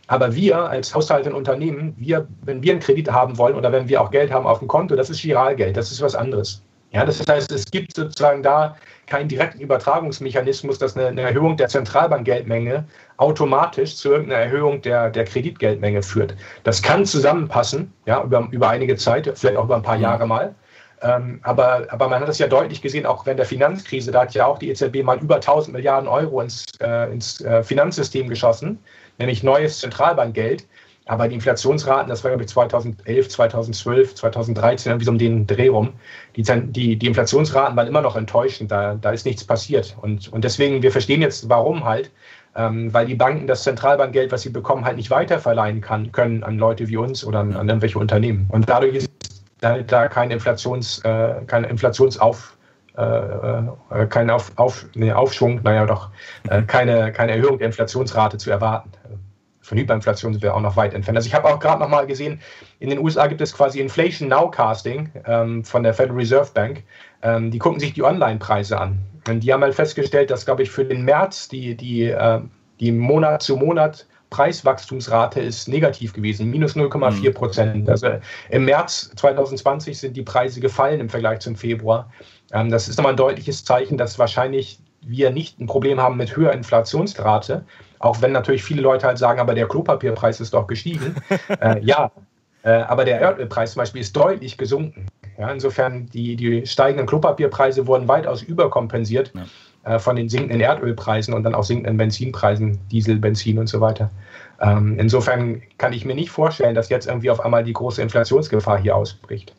Aber 0.07 0.35
wir 0.35 0.59
als 0.59 0.95
Haushalte 0.95 1.29
und 1.29 1.37
Unternehmen, 1.37 1.95
wir, 1.99 2.26
wenn 2.41 2.62
wir 2.62 2.72
einen 2.72 2.81
Kredit 2.81 3.12
haben 3.12 3.37
wollen 3.37 3.57
oder 3.57 3.70
wenn 3.72 3.89
wir 3.91 4.01
auch 4.01 4.11
Geld 4.11 4.33
haben 4.33 4.47
auf 4.47 4.61
dem 4.61 4.68
Konto, 4.68 4.97
das 4.97 5.11
ist 5.11 5.20
Giralgeld, 5.20 5.76
das 5.76 5.93
ist 5.93 6.01
was 6.01 6.14
anderes. 6.14 6.62
Ja, 6.91 7.05
das 7.05 7.24
heißt, 7.26 7.53
es 7.53 7.66
gibt 7.70 7.97
sozusagen 7.97 8.43
da 8.43 8.76
keinen 9.07 9.28
direkten 9.28 9.61
Übertragungsmechanismus, 9.61 10.78
dass 10.78 10.97
eine, 10.97 11.09
eine 11.09 11.20
Erhöhung 11.22 11.57
der 11.57 11.68
Zentralbankgeldmenge 11.68 12.84
automatisch 13.18 13.97
zu 13.97 14.11
irgendeiner 14.11 14.43
Erhöhung 14.43 14.80
der, 14.80 15.11
der 15.11 15.24
Kreditgeldmenge 15.24 16.03
führt. 16.03 16.34
Das 16.64 16.82
kann 16.82 17.05
zusammenpassen, 17.05 17.93
ja, 18.07 18.22
über, 18.22 18.49
über 18.51 18.68
einige 18.70 18.97
Zeit, 18.97 19.30
vielleicht 19.34 19.57
auch 19.57 19.64
über 19.64 19.76
ein 19.76 19.82
paar 19.82 19.97
mhm. 19.97 20.03
Jahre 20.03 20.26
mal. 20.26 20.55
Ähm, 21.03 21.41
aber, 21.43 21.86
aber 21.91 22.09
man 22.09 22.20
hat 22.20 22.28
das 22.28 22.39
ja 22.39 22.49
deutlich 22.49 22.82
gesehen, 22.82 23.07
auch 23.07 23.24
während 23.24 23.39
der 23.39 23.47
Finanzkrise, 23.47 24.11
da 24.11 24.22
hat 24.22 24.34
ja 24.34 24.47
auch 24.47 24.59
die 24.59 24.70
EZB 24.70 25.03
mal 25.05 25.18
über 25.18 25.36
1000 25.36 25.74
Milliarden 25.74 26.09
Euro 26.09 26.41
ins, 26.41 26.64
äh, 26.80 27.12
ins 27.12 27.41
äh, 27.41 27.62
Finanzsystem 27.62 28.28
geschossen, 28.28 28.78
nämlich 29.18 29.43
neues 29.43 29.78
Zentralbankgeld. 29.78 30.66
Aber 31.09 31.26
die 31.26 31.34
Inflationsraten, 31.34 32.09
das 32.09 32.22
war 32.22 32.30
glaube 32.30 32.44
ich 32.44 32.50
2011, 32.50 33.30
2012, 33.30 34.14
2013, 34.14 34.90
irgendwie 34.92 35.04
so 35.06 35.11
um 35.11 35.18
den 35.18 35.46
Dreh 35.46 35.68
rum, 35.68 35.94
die, 36.36 36.42
die, 36.42 36.96
die 36.96 37.06
Inflationsraten 37.06 37.74
waren 37.76 37.86
immer 37.86 38.02
noch 38.02 38.14
enttäuschend, 38.14 38.70
da, 38.70 38.94
da 38.94 39.11
ist 39.11 39.24
nichts 39.24 39.42
passiert. 39.42 39.96
Und, 40.02 40.30
und 40.30 40.44
deswegen, 40.44 40.82
wir 40.82 40.92
verstehen 40.92 41.22
jetzt, 41.22 41.48
warum 41.48 41.84
halt, 41.84 42.11
ähm, 42.54 42.92
weil 42.92 43.06
die 43.06 43.14
Banken 43.14 43.46
das 43.46 43.62
Zentralbankgeld, 43.62 44.30
was 44.32 44.42
sie 44.42 44.50
bekommen, 44.50 44.84
halt 44.84 44.98
nicht 44.98 45.11
weiterverleihen 45.11 45.80
kann, 45.80 46.12
können 46.12 46.44
an 46.44 46.59
Leute 46.59 46.88
wie 46.88 46.98
uns 46.98 47.24
oder 47.24 47.40
an, 47.40 47.56
an 47.56 47.68
irgendwelche 47.68 47.98
Unternehmen. 47.98 48.46
Und 48.50 48.68
dadurch 48.68 48.94
ist 48.96 49.11
da, 49.61 49.78
da 49.78 50.09
kein 50.09 50.30
Inflations, 50.30 50.98
äh, 51.04 51.36
kein 51.46 51.64
Inflationsauf, 51.64 52.54
äh, 52.98 53.02
äh, 53.02 54.06
kein 54.11 54.28
Auf, 54.28 54.52
Auf, 54.56 54.84
nee, 54.94 55.11
Aufschwung, 55.11 55.61
naja 55.62 55.86
doch, 55.86 56.11
äh, 56.50 56.62
keine, 56.62 57.12
keine 57.12 57.32
Erhöhung 57.32 57.56
der 57.56 57.68
Inflationsrate 57.68 58.36
zu 58.36 58.50
erwarten 58.50 58.90
von 59.69 59.79
Hyperinflation 59.79 60.33
sind 60.33 60.43
wir 60.43 60.55
auch 60.55 60.61
noch 60.61 60.77
weit 60.77 60.95
entfernt. 60.95 61.16
Also 61.16 61.27
ich 61.27 61.35
habe 61.35 61.47
auch 61.47 61.61
gerade 61.61 61.81
noch 61.81 61.89
mal 61.89 62.07
gesehen, 62.07 62.41
in 62.81 62.89
den 62.89 62.99
USA 62.99 63.27
gibt 63.27 63.41
es 63.41 63.53
quasi 63.53 63.81
Inflation 63.81 64.29
Nowcasting 64.29 65.11
ähm, 65.27 65.64
von 65.64 65.83
der 65.83 65.93
Federal 65.95 66.16
Reserve 66.16 66.51
Bank. 66.55 66.83
Ähm, 67.23 67.51
die 67.51 67.59
gucken 67.59 67.79
sich 67.79 67.93
die 67.93 68.03
Online-Preise 68.03 68.81
an. 68.81 68.99
Und 69.29 69.41
die 69.41 69.53
haben 69.53 69.62
halt 69.62 69.75
festgestellt, 69.75 70.31
dass, 70.31 70.47
glaube 70.47 70.62
ich, 70.62 70.71
für 70.71 70.85
den 70.85 71.05
März 71.05 71.49
die, 71.49 71.77
die, 71.77 72.05
äh, 72.05 72.41
die 72.81 72.93
Monat 72.93 73.43
zu 73.43 73.57
Monat 73.57 74.07
Preiswachstumsrate 74.31 75.41
ist 75.41 75.69
negativ 75.69 76.12
gewesen, 76.12 76.51
minus 76.51 76.77
0,4 76.77 77.33
Prozent. 77.33 77.85
Mhm. 77.85 77.89
Also 77.89 78.09
im 78.51 78.64
März 78.64 79.11
2020 79.16 79.99
sind 79.99 80.16
die 80.16 80.23
Preise 80.23 80.61
gefallen 80.61 81.01
im 81.01 81.09
Vergleich 81.09 81.41
zum 81.41 81.57
Februar. 81.57 82.11
Ähm, 82.53 82.71
das 82.71 82.89
ist 82.89 82.97
nochmal 82.97 83.14
ein 83.14 83.16
deutliches 83.16 83.64
Zeichen, 83.64 83.99
dass 83.99 84.19
wahrscheinlich 84.19 84.81
wir 85.01 85.31
nicht 85.31 85.61
ein 85.61 85.66
Problem 85.66 86.01
haben 86.01 86.16
mit 86.16 86.37
höherer 86.37 86.53
Inflationsrate, 86.53 87.64
auch 87.99 88.22
wenn 88.22 88.32
natürlich 88.32 88.62
viele 88.62 88.82
Leute 88.82 89.07
halt 89.07 89.18
sagen, 89.18 89.40
aber 89.40 89.55
der 89.55 89.66
Klopapierpreis 89.66 90.40
ist 90.40 90.55
doch 90.55 90.66
gestiegen. 90.66 91.14
äh, 91.61 91.80
ja, 91.84 92.11
äh, 92.62 92.70
aber 92.70 93.05
der 93.05 93.20
Erdölpreis 93.20 93.72
zum 93.72 93.80
Beispiel 93.80 94.01
ist 94.01 94.16
deutlich 94.16 94.59
gesunken. 94.59 95.07
Ja, 95.38 95.51
insofern, 95.51 96.07
die, 96.07 96.36
die 96.36 96.66
steigenden 96.66 97.07
Klopapierpreise 97.07 97.86
wurden 97.86 98.09
weitaus 98.09 98.42
überkompensiert 98.42 99.32
ja. 99.34 99.94
äh, 99.94 99.99
von 99.99 100.16
den 100.16 100.28
sinkenden 100.28 100.61
Erdölpreisen 100.61 101.32
und 101.32 101.44
dann 101.44 101.55
auch 101.55 101.62
sinkenden 101.62 101.96
Benzinpreisen, 101.96 102.80
Diesel, 102.90 103.18
Benzin 103.18 103.59
und 103.59 103.68
so 103.68 103.80
weiter. 103.80 104.11
Ähm, 104.61 104.99
insofern 104.99 105.62
kann 105.78 105.92
ich 105.92 106.05
mir 106.05 106.16
nicht 106.16 106.30
vorstellen, 106.30 106.74
dass 106.74 106.88
jetzt 106.88 107.07
irgendwie 107.07 107.30
auf 107.30 107.40
einmal 107.40 107.62
die 107.62 107.72
große 107.72 108.03
Inflationsgefahr 108.03 108.78
hier 108.78 108.96
ausbricht. 108.96 109.55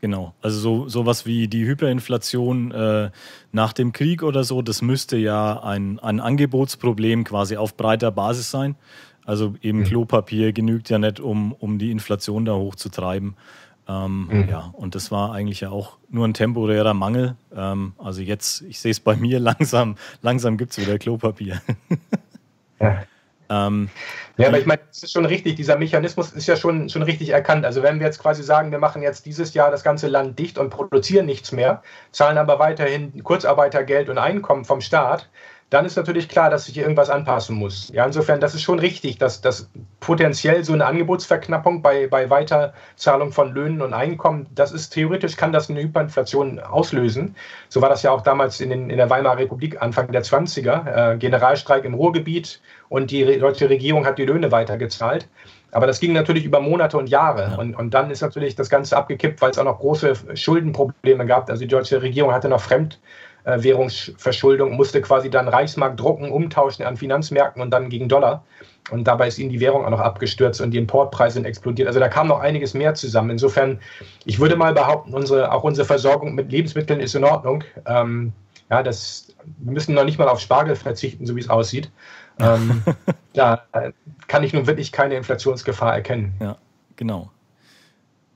Genau, 0.00 0.32
also 0.40 0.58
so 0.58 0.88
sowas 0.88 1.26
wie 1.26 1.46
die 1.46 1.66
Hyperinflation 1.66 2.72
äh, 2.72 3.10
nach 3.52 3.74
dem 3.74 3.92
Krieg 3.92 4.22
oder 4.22 4.44
so, 4.44 4.62
das 4.62 4.80
müsste 4.80 5.18
ja 5.18 5.62
ein, 5.62 5.98
ein 5.98 6.20
Angebotsproblem 6.20 7.24
quasi 7.24 7.56
auf 7.56 7.76
breiter 7.76 8.10
Basis 8.10 8.50
sein. 8.50 8.76
Also 9.26 9.54
eben 9.60 9.80
mhm. 9.80 9.84
Klopapier 9.84 10.52
genügt 10.54 10.88
ja 10.88 10.98
nicht, 10.98 11.20
um, 11.20 11.52
um 11.52 11.78
die 11.78 11.90
Inflation 11.90 12.46
da 12.46 12.54
hochzutreiben. 12.54 13.36
Ähm, 13.86 14.28
mhm. 14.30 14.48
Ja, 14.48 14.72
und 14.72 14.94
das 14.94 15.10
war 15.10 15.32
eigentlich 15.32 15.60
ja 15.60 15.70
auch 15.70 15.98
nur 16.08 16.26
ein 16.26 16.32
temporärer 16.32 16.94
Mangel. 16.94 17.36
Ähm, 17.54 17.92
also 17.98 18.22
jetzt, 18.22 18.62
ich 18.62 18.80
sehe 18.80 18.92
es 18.92 19.00
bei 19.00 19.16
mir 19.16 19.38
langsam, 19.40 19.96
langsam 20.22 20.56
gibt 20.56 20.72
es 20.72 20.78
wieder 20.78 20.98
Klopapier. 20.98 21.60
ja. 22.80 23.02
Ähm, 23.50 23.90
ja, 24.36 24.48
aber 24.48 24.58
ich 24.58 24.66
meine, 24.66 24.80
das 24.88 25.02
ist 25.02 25.12
schon 25.12 25.26
richtig, 25.26 25.56
dieser 25.56 25.76
Mechanismus 25.76 26.32
ist 26.32 26.46
ja 26.46 26.56
schon, 26.56 26.88
schon 26.88 27.02
richtig 27.02 27.30
erkannt. 27.30 27.66
Also 27.66 27.82
wenn 27.82 27.98
wir 27.98 28.06
jetzt 28.06 28.20
quasi 28.20 28.42
sagen, 28.42 28.70
wir 28.70 28.78
machen 28.78 29.02
jetzt 29.02 29.26
dieses 29.26 29.52
Jahr 29.54 29.70
das 29.70 29.82
ganze 29.82 30.08
Land 30.08 30.38
dicht 30.38 30.56
und 30.56 30.70
produzieren 30.70 31.26
nichts 31.26 31.52
mehr, 31.52 31.82
zahlen 32.12 32.38
aber 32.38 32.58
weiterhin 32.58 33.22
Kurzarbeitergeld 33.22 34.08
und 34.08 34.18
Einkommen 34.18 34.64
vom 34.64 34.80
Staat, 34.80 35.28
dann 35.70 35.86
ist 35.86 35.96
natürlich 35.96 36.28
klar, 36.28 36.50
dass 36.50 36.64
sich 36.64 36.74
hier 36.74 36.82
irgendwas 36.82 37.10
anpassen 37.10 37.54
muss. 37.56 37.90
Ja, 37.94 38.04
insofern, 38.04 38.40
das 38.40 38.54
ist 38.54 38.62
schon 38.62 38.80
richtig, 38.80 39.18
dass, 39.18 39.40
dass 39.40 39.70
potenziell 40.00 40.64
so 40.64 40.72
eine 40.72 40.84
Angebotsverknappung 40.84 41.80
bei, 41.80 42.08
bei 42.08 42.28
Weiterzahlung 42.28 43.30
von 43.30 43.54
Löhnen 43.54 43.80
und 43.80 43.94
Einkommen, 43.94 44.48
das 44.52 44.72
ist 44.72 44.90
theoretisch, 44.90 45.36
kann 45.36 45.52
das 45.52 45.70
eine 45.70 45.80
Hyperinflation 45.80 46.58
auslösen. 46.58 47.36
So 47.68 47.80
war 47.80 47.88
das 47.88 48.02
ja 48.02 48.10
auch 48.10 48.22
damals 48.22 48.60
in, 48.60 48.70
den, 48.70 48.90
in 48.90 48.96
der 48.96 49.10
Weimarer 49.10 49.38
Republik 49.38 49.80
Anfang 49.80 50.10
der 50.10 50.24
20er. 50.24 51.12
Äh, 51.12 51.18
Generalstreik 51.18 51.84
im 51.84 51.94
Ruhrgebiet 51.94 52.60
und 52.90 53.10
die 53.10 53.38
deutsche 53.38 53.70
Regierung 53.70 54.04
hat 54.04 54.18
die 54.18 54.26
Löhne 54.26 54.52
weitergezahlt. 54.52 55.26
Aber 55.70 55.86
das 55.86 56.00
ging 56.00 56.12
natürlich 56.12 56.44
über 56.44 56.60
Monate 56.60 56.98
und 56.98 57.08
Jahre. 57.08 57.52
Ja. 57.52 57.56
Und, 57.56 57.74
und 57.76 57.94
dann 57.94 58.10
ist 58.10 58.20
natürlich 58.20 58.56
das 58.56 58.68
Ganze 58.68 58.96
abgekippt, 58.96 59.40
weil 59.40 59.52
es 59.52 59.58
auch 59.58 59.64
noch 59.64 59.78
große 59.78 60.14
Schuldenprobleme 60.34 61.24
gab. 61.24 61.48
Also 61.48 61.62
die 61.62 61.68
deutsche 61.68 62.02
Regierung 62.02 62.32
hatte 62.32 62.48
noch 62.48 62.60
Fremdwährungsverschuldung, 62.60 64.72
musste 64.72 65.00
quasi 65.00 65.30
dann 65.30 65.46
Reichsmark 65.46 65.96
drucken, 65.96 66.32
umtauschen 66.32 66.84
an 66.84 66.96
Finanzmärkten 66.96 67.62
und 67.62 67.70
dann 67.70 67.90
gegen 67.90 68.08
Dollar. 68.08 68.42
Und 68.90 69.04
dabei 69.04 69.28
ist 69.28 69.38
ihnen 69.38 69.50
die 69.50 69.60
Währung 69.60 69.84
auch 69.84 69.90
noch 69.90 70.00
abgestürzt 70.00 70.60
und 70.60 70.72
die 70.72 70.78
Importpreise 70.78 71.34
sind 71.34 71.44
explodiert. 71.44 71.86
Also 71.86 72.00
da 72.00 72.08
kam 72.08 72.26
noch 72.26 72.40
einiges 72.40 72.74
mehr 72.74 72.94
zusammen. 72.94 73.30
Insofern, 73.30 73.78
ich 74.24 74.40
würde 74.40 74.56
mal 74.56 74.74
behaupten, 74.74 75.14
unsere, 75.14 75.52
auch 75.52 75.62
unsere 75.62 75.86
Versorgung 75.86 76.34
mit 76.34 76.50
Lebensmitteln 76.50 76.98
ist 76.98 77.14
in 77.14 77.22
Ordnung. 77.22 77.62
Ähm, 77.86 78.32
ja, 78.68 78.82
das, 78.82 79.29
wir 79.44 79.72
müssen 79.72 79.94
noch 79.94 80.04
nicht 80.04 80.18
mal 80.18 80.28
auf 80.28 80.40
Spargel 80.40 80.76
verzichten, 80.76 81.26
so 81.26 81.36
wie 81.36 81.40
es 81.40 81.50
aussieht. 81.50 81.90
Ähm, 82.38 82.82
da 83.32 83.64
kann 84.26 84.42
ich 84.42 84.52
nun 84.52 84.66
wirklich 84.66 84.92
keine 84.92 85.14
Inflationsgefahr 85.16 85.94
erkennen. 85.94 86.34
Ja, 86.40 86.56
genau. 86.96 87.30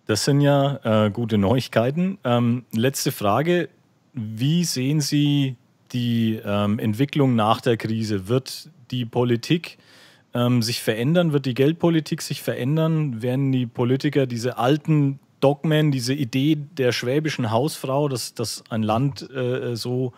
Das 0.06 0.24
sind 0.24 0.40
ja 0.40 1.06
äh, 1.06 1.10
gute 1.10 1.38
Neuigkeiten. 1.38 2.18
Ähm, 2.24 2.64
letzte 2.72 3.10
Frage. 3.10 3.68
Wie 4.12 4.64
sehen 4.64 5.00
Sie 5.00 5.56
die 5.92 6.40
ähm, 6.44 6.78
Entwicklung 6.78 7.34
nach 7.34 7.60
der 7.60 7.76
Krise? 7.76 8.28
Wird 8.28 8.70
die 8.90 9.06
Politik 9.06 9.78
ähm, 10.34 10.62
sich 10.62 10.82
verändern? 10.82 11.32
Wird 11.32 11.46
die 11.46 11.54
Geldpolitik 11.54 12.20
sich 12.20 12.42
verändern? 12.42 13.22
Werden 13.22 13.50
die 13.50 13.66
Politiker 13.66 14.26
diese 14.26 14.58
alten 14.58 15.20
Dogmen, 15.40 15.90
diese 15.90 16.14
Idee 16.14 16.56
der 16.56 16.92
schwäbischen 16.92 17.50
Hausfrau, 17.50 18.08
dass, 18.08 18.34
dass 18.34 18.64
ein 18.70 18.82
Land 18.82 19.28
äh, 19.30 19.74
so 19.74 20.12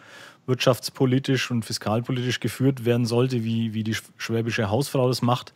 wirtschaftspolitisch 0.47 1.51
und 1.51 1.65
fiskalpolitisch 1.65 2.41
geführt 2.41 2.85
werden 2.85 3.07
sollte, 3.07 3.45
wie, 3.45 3.75
wie 3.75 3.85
die 3.85 3.97
schwäbische 4.17 4.71
Hausfrau 4.71 5.09
das 5.09 5.23
macht. 5.23 5.53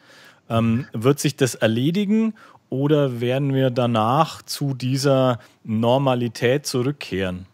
Ähm, 0.49 0.87
wird 0.93 1.21
sich 1.21 1.37
das 1.37 1.55
erledigen 1.55 2.35
oder 2.71 3.21
werden 3.21 3.55
wir 3.55 3.71
danach 3.71 4.43
zu 4.43 4.75
dieser 4.75 5.39
Normalität 5.65 6.67
zurückkehren? 6.67 7.47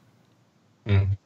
Mhm. 0.86 1.16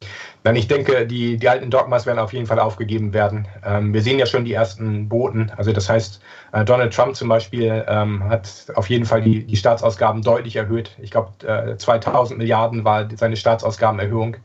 Nein, 0.43 0.57
ich 0.57 0.69
denke, 0.69 1.07
die, 1.07 1.37
die 1.37 1.49
alten 1.49 1.71
Dogmas 1.71 2.07
werden 2.07 2.19
auf 2.19 2.33
jeden 2.33 2.47
Fall 2.47 2.59
aufgegeben 2.59 3.13
werden. 3.13 3.47
Ähm, 3.63 3.93
wir 3.93 4.01
sehen 4.01 4.19
ja 4.19 4.25
schon 4.25 4.47
die 4.47 4.55
ersten 4.55 5.09
Boten. 5.09 5.53
Also 5.55 5.73
das 5.73 5.91
heißt, 5.91 6.23
äh, 6.53 6.65
Donald 6.65 6.95
Trump 6.95 7.15
zum 7.15 7.29
Beispiel 7.29 7.85
ähm, 7.87 8.25
hat 8.25 8.69
auf 8.75 8.89
jeden 8.89 9.05
Fall 9.05 9.21
die, 9.21 9.45
die 9.45 9.57
Staatsausgaben 9.57 10.23
deutlich 10.23 10.57
erhöht. 10.57 10.97
Ich 11.03 11.11
glaube, 11.11 11.47
äh, 11.47 11.77
2000 11.77 12.39
Milliarden 12.39 12.85
war 12.85 13.07
seine 13.15 13.37
Staatsausgabenerhöhung. 13.37 14.39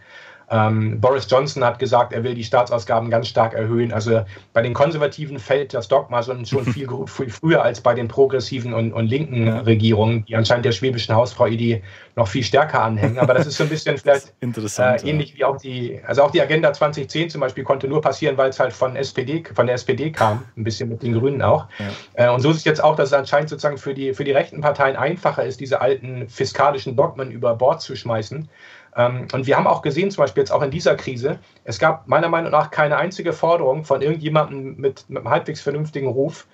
Ähm, 0.50 1.00
Boris 1.02 1.28
Johnson 1.30 1.64
hat 1.64 1.80
gesagt, 1.80 2.14
er 2.14 2.24
will 2.24 2.36
die 2.36 2.44
Staatsausgaben 2.44 3.10
ganz 3.10 3.28
stark 3.28 3.54
erhöhen. 3.54 3.92
Also 3.92 4.22
bei 4.54 4.62
den 4.62 4.74
Konservativen 4.74 5.40
fällt 5.40 5.74
das 5.74 5.88
Dogma 5.88 6.22
schon 6.24 6.46
viel, 6.46 6.88
viel 7.08 7.30
früher 7.30 7.64
als 7.64 7.82
bei 7.82 7.94
den 7.94 8.08
progressiven 8.08 8.74
und, 8.74 8.94
und 8.94 9.08
linken 9.08 9.50
Regierungen, 9.50 10.26
die 10.26 10.36
anscheinend 10.36 10.66
der 10.66 10.72
schwäbischen 10.72 11.16
Hausfrau-Idee 11.16 11.84
noch 12.16 12.28
viel 12.28 12.44
stärker 12.44 12.82
anhängen. 12.82 13.18
Aber 13.18 13.34
das 13.34 13.48
ist 13.48 13.58
so 13.58 13.64
ein 13.64 13.70
bisschen 13.70 13.98
vielleicht 14.06 14.34
äh, 14.42 15.10
ähnlich 15.10 15.36
wie 15.36 15.44
auch 15.44 15.58
die, 15.58 16.00
also 16.06 16.24
auch 16.24 16.32
die 16.32 16.42
Agenda 16.42 16.72
2010 16.72 17.30
zum 17.30 17.42
Beispiel 17.42 17.64
konnte 17.64 17.88
nur 17.88 18.02
passieren, 18.02 18.38
weil 18.38 18.50
es 18.50 18.60
halt 18.60 18.74
von 18.74 18.96
SPD, 18.96 19.44
von 19.54 19.66
der 19.66 19.76
SPD 19.76 20.12
kam, 20.12 20.44
ein 20.56 20.64
bisschen 20.64 20.90
mit 20.90 21.04
den 21.04 21.14
Grünen 21.14 21.42
auch. 21.42 21.68
Ja. 22.16 22.28
Äh, 22.28 22.34
und 22.34 22.42
so 22.42 22.52
ist 22.52 22.58
es 22.58 22.64
jetzt 22.66 22.84
auch, 22.84 22.96
dass 22.96 23.10
es 23.10 23.14
anscheinend 23.14 23.50
sozusagen 23.50 23.78
für 23.78 23.94
die, 23.94 24.14
für 24.14 24.24
die 24.24 24.32
rechten 24.32 24.62
Parteien 24.62 24.96
einfacher 24.96 25.44
ist, 25.44 25.60
diese 25.60 25.82
alten 25.82 26.30
fiskalischen 26.30 26.96
Dogmen 26.96 27.32
über 27.32 27.56
Bord 27.56 27.82
zu 27.82 27.96
schmeißen 27.96 28.48
und 28.96 29.46
wir 29.46 29.58
haben 29.58 29.68
auch 29.68 29.82
gesehen, 29.82 30.10
zum 30.10 30.24
Beispiel 30.24 30.42
jetzt 30.42 30.52
auch 30.52 30.62
in 30.62 30.72
dieser 30.72 30.96
Krise, 30.96 31.40
es 31.66 31.80
gab 31.80 32.08
meiner 32.08 32.30
Meinung 32.30 32.52
nach 32.52 32.72
keine 32.72 32.98
einzige 32.98 33.34
Forderung 33.34 33.84
von 33.84 34.02
irgendjemandem 34.02 34.76
mit, 34.78 35.10
mit 35.10 35.18
einem 35.18 35.30
halbwegs 35.30 35.60
vernünftigen 35.60 36.08
Ruf, 36.08 36.48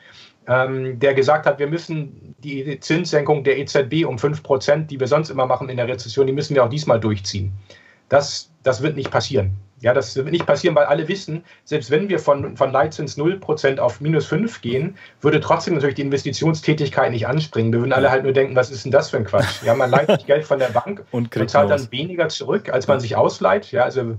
ähm, 0.48 1.00
der 1.00 1.14
gesagt 1.14 1.46
hat, 1.46 1.60
wir 1.60 1.68
müssen 1.68 2.36
die 2.40 2.80
Zinssenkung 2.80 3.44
der 3.44 3.60
EZB 3.60 4.06
um 4.06 4.18
5 4.18 4.42
Prozent, 4.42 4.90
die 4.90 5.00
wir 5.00 5.08
sonst 5.08 5.30
immer 5.30 5.46
machen 5.46 5.70
in 5.70 5.78
der 5.78 5.88
Rezession, 5.88 6.26
die 6.26 6.34
müssen 6.34 6.56
wir 6.56 6.64
auch 6.64 6.70
diesmal 6.70 7.00
durchziehen. 7.00 7.54
Das, 8.12 8.52
das 8.64 8.82
wird 8.82 8.98
nicht 8.98 9.10
passieren. 9.10 9.52
Ja, 9.80 9.94
das 9.94 10.18
wird 10.18 10.30
nicht 10.32 10.46
passieren, 10.46 10.76
weil 10.76 10.84
alle 10.86 11.08
wissen, 11.08 11.46
selbst 11.64 11.90
wenn 11.90 12.10
wir 12.10 12.20
von, 12.20 12.58
von 12.58 12.72
Leitzins 12.74 13.18
0% 13.18 13.80
auf 13.80 14.02
minus 14.02 14.26
5 14.26 14.60
gehen, 14.60 14.98
würde 15.22 15.40
trotzdem 15.40 15.76
natürlich 15.76 15.96
die 15.96 16.02
Investitionstätigkeit 16.02 17.10
nicht 17.10 17.26
anspringen. 17.26 17.72
Wir 17.72 17.80
würden 17.80 17.94
alle 17.94 18.12
halt 18.12 18.24
nur 18.24 18.34
denken, 18.34 18.54
was 18.54 18.70
ist 18.70 18.84
denn 18.84 18.92
das 18.92 19.10
für 19.10 19.18
ein 19.18 19.24
Quatsch? 19.24 19.64
Ja, 19.64 19.74
man 19.76 19.90
leiht 19.90 20.12
sich 20.12 20.26
Geld 20.26 20.44
von 20.44 20.60
der 20.60 20.68
Bank 20.68 21.06
und, 21.12 21.36
und 21.36 21.50
zahlt 21.50 21.70
dann 21.70 21.90
weniger 21.90 22.28
zurück, 22.28 22.70
als 22.70 22.88
man 22.88 23.00
sich 23.00 23.16
ausleiht. 23.16 23.72
Ja, 23.72 23.84
also 23.84 24.18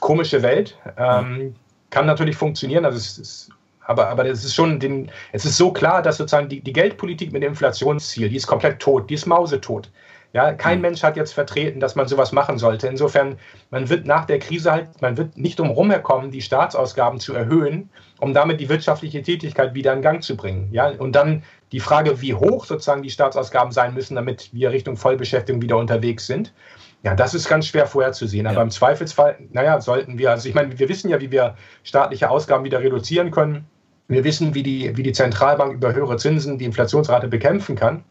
komische 0.00 0.42
Welt. 0.42 0.76
Ähm, 0.96 1.54
kann 1.90 2.06
natürlich 2.06 2.36
funktionieren, 2.36 2.84
also 2.84 2.98
es 2.98 3.18
ist, 3.18 3.50
aber, 3.86 4.08
aber 4.08 4.26
es 4.26 4.44
ist 4.44 4.56
schon 4.56 4.80
den, 4.80 5.12
es 5.30 5.44
ist 5.44 5.56
so 5.56 5.72
klar, 5.72 6.02
dass 6.02 6.16
sozusagen 6.16 6.48
die, 6.48 6.60
die 6.60 6.72
Geldpolitik 6.72 7.32
mit 7.32 7.44
dem 7.44 7.52
Inflationsziel, 7.52 8.28
die 8.28 8.36
ist 8.36 8.48
komplett 8.48 8.80
tot, 8.80 9.08
die 9.08 9.14
ist 9.14 9.26
mausetot. 9.26 9.88
Ja, 10.34 10.52
kein 10.52 10.74
hm. 10.74 10.82
Mensch 10.82 11.02
hat 11.02 11.16
jetzt 11.16 11.32
vertreten, 11.32 11.80
dass 11.80 11.94
man 11.94 12.06
sowas 12.06 12.32
machen 12.32 12.58
sollte. 12.58 12.86
Insofern, 12.86 13.38
man 13.70 13.88
wird 13.88 14.06
nach 14.06 14.26
der 14.26 14.38
Krise 14.38 14.70
halt, 14.70 15.00
man 15.00 15.16
wird 15.16 15.38
nicht 15.38 15.58
drum 15.58 15.90
herkommen, 15.90 16.30
die 16.30 16.42
Staatsausgaben 16.42 17.18
zu 17.18 17.34
erhöhen, 17.34 17.88
um 18.20 18.34
damit 18.34 18.60
die 18.60 18.68
wirtschaftliche 18.68 19.22
Tätigkeit 19.22 19.74
wieder 19.74 19.94
in 19.94 20.02
Gang 20.02 20.22
zu 20.22 20.36
bringen. 20.36 20.68
Ja, 20.70 20.88
und 20.90 21.12
dann 21.12 21.42
die 21.72 21.80
Frage, 21.80 22.20
wie 22.20 22.34
hoch 22.34 22.66
sozusagen 22.66 23.02
die 23.02 23.10
Staatsausgaben 23.10 23.72
sein 23.72 23.94
müssen, 23.94 24.16
damit 24.16 24.52
wir 24.52 24.70
Richtung 24.70 24.96
Vollbeschäftigung 24.96 25.62
wieder 25.62 25.78
unterwegs 25.78 26.26
sind. 26.26 26.52
Ja, 27.02 27.14
das 27.14 27.32
ist 27.32 27.48
ganz 27.48 27.66
schwer 27.66 27.86
vorherzusehen. 27.86 28.46
Aber 28.46 28.56
ja. 28.56 28.62
im 28.62 28.70
Zweifelsfall, 28.70 29.38
naja, 29.50 29.80
sollten 29.80 30.18
wir, 30.18 30.30
also 30.30 30.48
ich 30.48 30.54
meine, 30.54 30.78
wir 30.78 30.88
wissen 30.88 31.08
ja, 31.08 31.20
wie 31.20 31.30
wir 31.30 31.54
staatliche 31.84 32.28
Ausgaben 32.28 32.64
wieder 32.64 32.80
reduzieren 32.80 33.30
können. 33.30 33.66
Wir 34.08 34.24
wissen, 34.24 34.54
wie 34.54 34.62
die, 34.62 34.96
wie 34.96 35.02
die 35.02 35.12
Zentralbank 35.12 35.74
über 35.74 35.94
höhere 35.94 36.16
Zinsen 36.16 36.58
die 36.58 36.64
Inflationsrate 36.64 37.28
bekämpfen 37.28 37.76
kann. 37.76 38.04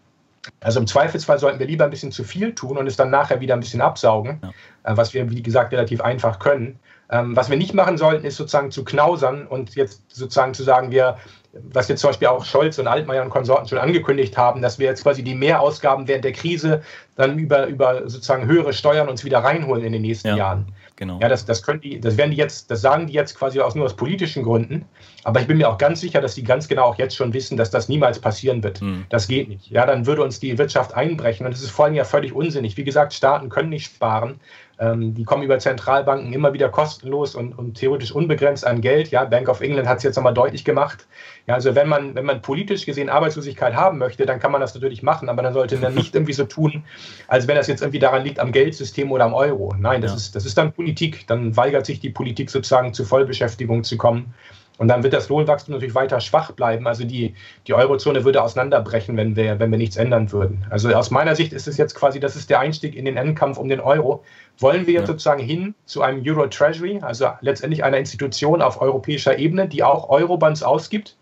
Also 0.60 0.80
im 0.80 0.88
Zweifelsfall 0.88 1.40
sollten 1.40 1.60
wir 1.60 1.68
lieber 1.68 1.84
ein 1.84 1.90
bisschen 1.90 2.12
zu 2.12 2.24
viel 2.24 2.54
tun 2.56 2.78
und 2.78 2.88
es 2.88 2.96
dann 2.96 3.10
nachher 3.10 3.40
wieder 3.40 3.54
ein 3.54 3.60
bisschen 3.60 3.82
absaugen, 3.82 4.42
ja. 4.42 4.50
Äh, 4.92 4.98
was 4.98 5.14
wir, 5.14 5.30
wie 5.30 5.42
gesagt, 5.42 5.74
relativ 5.74 6.02
einfach 6.02 6.40
können. 6.40 6.80
Ähm, 7.10 7.36
was 7.36 7.50
wir 7.50 7.58
nicht 7.58 7.74
machen 7.74 7.98
sollten, 7.98 8.26
ist 8.26 8.36
sozusagen 8.36 8.72
zu 8.72 8.84
knausern 8.84 9.48
und 9.48 9.76
jetzt 9.76 10.04
sozusagen 10.10 10.54
zu 10.54 10.64
sagen, 10.64 10.92
wir, 10.92 11.18
was 11.54 11.88
jetzt 11.88 12.02
zum 12.02 12.10
Beispiel 12.10 12.28
auch 12.28 12.44
Scholz 12.44 12.80
und 12.80 12.88
Altmaier 12.88 13.24
und 13.24 13.30
Konsorten 13.30 13.68
schon 13.68 13.78
angekündigt 13.78 14.38
haben, 14.38 14.62
dass 14.62 14.78
wir 14.78 14.88
jetzt 14.88 15.04
quasi 15.04 15.24
die 15.24 15.36
Mehrausgaben 15.36 16.08
während 16.08 16.26
der 16.26 16.34
Krise 16.34 16.82
dann 17.16 17.40
über, 17.40 17.68
über 17.68 18.10
sozusagen 18.10 18.46
höhere 18.46 18.74
Steuern 18.74 19.08
uns 19.08 19.24
wieder 19.24 19.40
reinholen 19.40 19.86
in 19.86 19.94
den 19.94 20.02
nächsten 20.02 20.30
ja. 20.30 20.36
Jahren. 20.36 20.74
Genau. 20.98 21.20
Ja, 21.22 21.30
das, 21.30 21.45
das 21.45 21.62
können 21.62 21.80
die, 21.80 22.00
das 22.00 22.18
werden 22.18 22.32
die 22.32 22.38
jetzt, 22.38 22.72
das 22.72 22.82
sagen 22.82 23.06
die 23.06 23.14
jetzt 23.14 23.38
quasi 23.38 23.60
aus 23.60 23.76
nur 23.76 23.86
aus 23.86 23.95
politischen 23.95 24.41
Gründen. 24.43 24.86
Aber 25.24 25.39
ich 25.39 25.48
bin 25.48 25.58
mir 25.58 25.70
auch 25.70 25.78
ganz 25.78 26.02
sicher, 26.02 26.22
dass 26.22 26.34
die 26.34 26.43
ganz 26.43 26.68
genau 26.68 26.86
auch 26.86 26.98
jetzt 26.98 27.16
schon 27.16 27.34
wissen, 27.34 27.56
dass 27.56 27.70
das 27.70 27.88
niemals 27.88 28.20
passieren 28.20 28.64
wird. 28.64 28.82
Mhm. 28.82 29.06
Das 29.10 29.28
geht 29.28 29.48
nicht. 29.48 29.70
Ja, 29.70 29.86
dann 29.86 30.08
würde 30.08 30.24
uns 30.24 30.39
die 30.39 30.58
Wirtschaft 30.58 30.95
einbrechen. 30.95 31.45
Und 31.45 31.54
das 31.54 31.62
ist 31.62 31.70
vor 31.70 31.86
allem 31.86 31.93
ja 31.93 32.04
völlig 32.04 32.34
unsinnig. 32.34 32.78
Wie 32.78 32.84
gesagt, 32.84 33.14
Staaten 33.14 33.50
können 33.50 33.70
nicht 33.70 33.86
sparen. 33.86 34.39
Ähm, 34.80 35.15
die 35.15 35.23
kommen 35.23 35.43
über 35.43 35.57
Zentralbanken 35.57 36.34
immer 36.34 36.53
wieder 36.53 36.69
kostenlos 36.69 37.34
und, 37.34 37.57
und 37.57 37.75
theoretisch 37.75 38.11
unbegrenzt 38.11 38.65
an 38.65 38.82
Geld. 38.82 39.09
Ja, 39.09 39.25
Bank 39.25 39.49
of 39.49 39.61
England 39.61 39.88
hat 39.88 39.97
es 39.97 40.03
jetzt 40.03 40.15
nochmal 40.17 40.36
deutlich 40.36 40.63
gemacht. 40.63 41.07
Ja, 41.47 41.55
also 41.55 41.73
wenn 41.73 41.89
man, 41.89 42.13
wenn 42.13 42.25
man 42.25 42.41
politisch 42.41 42.86
gesehen 42.86 43.09
Arbeitslosigkeit 43.09 43.75
haben 43.75 43.97
möchte, 43.97 44.25
dann 44.25 44.39
kann 44.39 44.51
man 44.51 44.61
das 44.61 44.75
natürlich 44.75 45.01
machen, 45.01 45.30
aber 45.30 45.41
dann 45.41 45.53
sollte 45.53 45.78
man 45.78 45.95
nicht 45.95 46.13
irgendwie 46.13 46.34
so 46.34 46.43
tun, 46.43 46.84
als 47.28 47.47
wenn 47.47 47.55
das 47.55 47.67
jetzt 47.67 47.82
irgendwie 47.82 47.99
daran 47.99 48.23
liegt 48.23 48.39
am 48.39 48.51
Geldsystem 48.51 49.11
oder 49.11 49.25
am 49.25 49.34
Euro. 49.34 49.73
Nein, 49.80 50.01
das, 50.01 50.11
ja. 50.11 50.17
ist, 50.17 50.36
das 50.36 50.45
ist 50.45 50.57
dann 50.57 50.71
Politik. 50.73 51.25
Dann 51.28 51.57
weigert 51.57 51.86
sich 51.86 51.99
die 51.99 52.09
Politik 52.09 52.49
sozusagen 52.51 52.93
zu 52.93 53.03
Vollbeschäftigung 53.03 53.84
zu 53.84 53.97
kommen. 53.97 54.34
Und 54.78 54.89
dann 54.89 55.03
wird 55.03 55.13
das 55.13 55.30
Lohnwachstum 55.30 55.73
natürlich 55.73 55.95
weiter 55.95 56.19
schwach 56.19 56.51
bleiben. 56.51 56.88
Also 56.88 57.03
die, 57.03 57.34
die 57.65 57.73
Eurozone 57.73 58.23
würde 58.23 58.43
auseinanderbrechen, 58.43 59.17
wenn 59.17 59.36
wir, 59.36 59.59
wenn 59.59 59.71
wir 59.71 59.78
nichts 59.78 59.97
ändern 59.97 60.32
würden. 60.32 60.65
Also 60.69 60.93
aus 60.93 61.09
meiner 61.09 61.36
Sicht 61.36 61.51
ist 61.53 61.67
es 61.67 61.78
jetzt 61.78 61.95
quasi, 61.95 62.19
das 62.19 62.36
ist 62.36 62.49
der 62.49 62.59
Einstieg 62.59 62.95
in 62.95 63.05
den 63.05 63.17
Endkampf 63.17 63.57
um 63.57 63.69
den 63.69 63.80
Euro. 63.80 64.23
Wollen 64.59 64.86
wir 64.86 64.93
jetzt 64.93 65.01
ja. 65.01 65.07
sozusagen 65.07 65.41
hin 65.41 65.73
zu 65.86 66.01
einem 66.01 66.23
Euro 66.28 66.47
Treasury, 66.47 66.99
also 67.01 67.30
letztendlich 67.41 67.84
einer 67.84 67.97
Institution 67.97 68.61
auf 68.61 68.82
europäischer 68.82 69.38
Ebene, 69.39 69.67
die 69.67 69.84
auch 69.84 70.09
Eurobonds 70.09 70.61
ausgibt, 70.61 71.17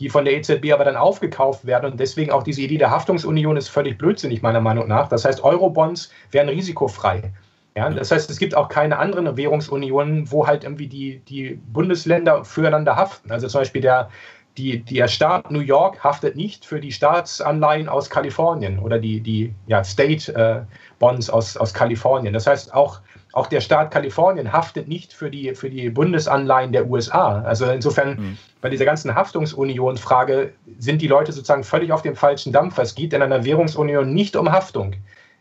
die 0.00 0.08
von 0.08 0.24
der 0.24 0.34
EZB 0.34 0.72
aber 0.72 0.84
dann 0.84 0.96
aufgekauft 0.96 1.66
werden. 1.66 1.90
Und 1.90 2.00
deswegen 2.00 2.30
auch 2.30 2.42
diese 2.42 2.60
Idee 2.60 2.78
der 2.78 2.90
Haftungsunion 2.90 3.56
ist 3.56 3.68
völlig 3.68 3.98
blödsinnig, 3.98 4.42
meiner 4.42 4.60
Meinung 4.60 4.86
nach. 4.86 5.08
Das 5.08 5.24
heißt, 5.24 5.42
Eurobonds 5.42 6.10
wären 6.30 6.48
risikofrei. 6.48 7.32
Ja, 7.78 7.88
das 7.88 8.10
heißt, 8.10 8.28
es 8.28 8.40
gibt 8.40 8.56
auch 8.56 8.68
keine 8.68 8.98
anderen 8.98 9.36
Währungsunionen, 9.36 10.32
wo 10.32 10.48
halt 10.48 10.64
irgendwie 10.64 10.88
die, 10.88 11.20
die 11.28 11.60
Bundesländer 11.72 12.44
füreinander 12.44 12.96
haften. 12.96 13.30
Also 13.30 13.46
zum 13.46 13.60
Beispiel 13.60 13.82
der, 13.82 14.08
die, 14.56 14.80
der 14.80 15.06
Staat 15.06 15.52
New 15.52 15.60
York 15.60 16.02
haftet 16.02 16.34
nicht 16.34 16.66
für 16.66 16.80
die 16.80 16.90
Staatsanleihen 16.90 17.88
aus 17.88 18.10
Kalifornien 18.10 18.80
oder 18.80 18.98
die, 18.98 19.20
die 19.20 19.54
ja, 19.68 19.84
State 19.84 20.34
äh, 20.34 20.62
Bonds 20.98 21.30
aus, 21.30 21.56
aus 21.56 21.72
Kalifornien. 21.72 22.34
Das 22.34 22.48
heißt, 22.48 22.74
auch, 22.74 22.98
auch 23.32 23.46
der 23.46 23.60
Staat 23.60 23.92
Kalifornien 23.92 24.52
haftet 24.52 24.88
nicht 24.88 25.12
für 25.12 25.30
die, 25.30 25.54
für 25.54 25.70
die 25.70 25.88
Bundesanleihen 25.88 26.72
der 26.72 26.90
USA. 26.90 27.42
Also 27.42 27.66
insofern 27.66 28.16
mhm. 28.16 28.38
bei 28.60 28.70
dieser 28.70 28.86
ganzen 28.86 29.14
Haftungsunion-Frage 29.14 30.52
sind 30.80 31.00
die 31.00 31.06
Leute 31.06 31.30
sozusagen 31.30 31.62
völlig 31.62 31.92
auf 31.92 32.02
dem 32.02 32.16
falschen 32.16 32.52
Dampfer. 32.52 32.82
Es 32.82 32.96
geht 32.96 33.12
in 33.12 33.22
einer 33.22 33.44
Währungsunion 33.44 34.12
nicht 34.12 34.34
um 34.34 34.50
Haftung. 34.50 34.96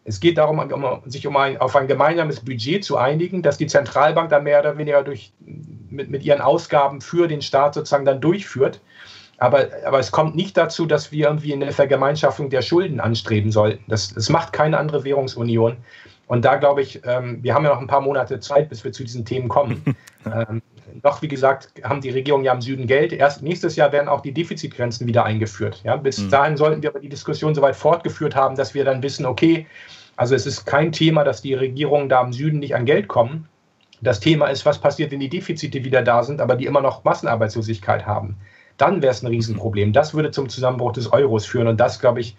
Es 0.07 0.21
geht 0.21 0.37
darum, 0.37 0.59
um, 0.59 1.01
sich 1.05 1.27
um 1.27 1.35
ein, 1.35 1.57
auf 1.57 1.75
ein 1.75 1.85
gemeinsames 1.85 2.39
Budget 2.39 2.81
zu 2.81 2.95
einigen, 2.95 3.41
dass 3.41 3.57
die 3.57 3.67
Zentralbank 3.67 4.29
dann 4.29 4.45
mehr 4.45 4.61
oder 4.61 4.77
weniger 4.77 5.03
durch, 5.03 5.33
mit, 5.89 6.09
mit 6.09 6.23
ihren 6.23 6.39
Ausgaben 6.39 7.01
für 7.01 7.27
den 7.27 7.41
Staat 7.41 7.73
sozusagen 7.73 8.05
dann 8.05 8.21
durchführt. 8.21 8.79
Aber, 9.37 9.67
aber 9.85 9.99
es 9.99 10.11
kommt 10.11 10.33
nicht 10.33 10.55
dazu, 10.55 10.85
dass 10.85 11.11
wir 11.11 11.27
irgendwie 11.27 11.51
eine 11.51 11.73
Vergemeinschaftung 11.73 12.49
der 12.49 12.61
Schulden 12.61 13.01
anstreben 13.01 13.51
sollten. 13.51 13.83
Das, 13.89 14.13
das 14.13 14.29
macht 14.29 14.53
keine 14.53 14.77
andere 14.77 15.03
Währungsunion. 15.03 15.75
Und 16.27 16.45
da 16.45 16.55
glaube 16.55 16.81
ich, 16.81 17.01
ähm, 17.05 17.43
wir 17.43 17.53
haben 17.53 17.65
ja 17.65 17.71
noch 17.71 17.81
ein 17.81 17.87
paar 17.87 18.01
Monate 18.01 18.39
Zeit, 18.39 18.69
bis 18.69 18.85
wir 18.85 18.93
zu 18.93 19.03
diesen 19.03 19.25
Themen 19.25 19.49
kommen. 19.49 19.83
ähm, 20.25 20.61
noch, 21.03 21.21
wie 21.21 21.27
gesagt, 21.27 21.71
haben 21.83 22.01
die 22.01 22.09
Regierungen 22.09 22.45
ja 22.45 22.53
im 22.53 22.61
Süden 22.61 22.87
Geld. 22.87 23.13
Erst 23.13 23.41
nächstes 23.41 23.75
Jahr 23.75 23.91
werden 23.91 24.07
auch 24.07 24.21
die 24.21 24.31
Defizitgrenzen 24.31 25.07
wieder 25.07 25.25
eingeführt. 25.25 25.81
Ja? 25.83 25.95
Bis 25.95 26.19
mhm. 26.19 26.29
dahin 26.29 26.57
sollten 26.57 26.81
wir 26.81 26.89
aber 26.89 26.99
die 26.99 27.09
Diskussion 27.09 27.55
so 27.55 27.61
weit 27.61 27.75
fortgeführt 27.75 28.35
haben, 28.35 28.55
dass 28.55 28.73
wir 28.73 28.85
dann 28.85 29.01
wissen, 29.03 29.25
okay, 29.25 29.67
also 30.15 30.35
es 30.35 30.45
ist 30.45 30.65
kein 30.65 30.91
Thema, 30.91 31.23
dass 31.23 31.41
die 31.41 31.53
Regierungen 31.53 32.09
da 32.09 32.21
im 32.21 32.33
Süden 32.33 32.59
nicht 32.59 32.75
an 32.75 32.85
Geld 32.85 33.07
kommen. 33.07 33.47
Das 34.01 34.19
Thema 34.19 34.47
ist, 34.47 34.65
was 34.65 34.79
passiert, 34.79 35.11
wenn 35.11 35.19
die 35.19 35.29
Defizite 35.29 35.83
wieder 35.83 36.01
da 36.01 36.23
sind, 36.23 36.41
aber 36.41 36.55
die 36.55 36.65
immer 36.65 36.81
noch 36.81 37.03
Massenarbeitslosigkeit 37.03 38.05
haben. 38.05 38.37
Dann 38.77 39.01
wäre 39.01 39.11
es 39.11 39.23
ein 39.23 39.27
Riesenproblem. 39.27 39.93
Das 39.93 40.13
würde 40.13 40.31
zum 40.31 40.49
Zusammenbruch 40.49 40.91
des 40.91 41.11
Euros 41.11 41.45
führen. 41.45 41.67
Und 41.67 41.79
das, 41.79 41.99
glaube 41.99 42.19
ich, 42.19 42.35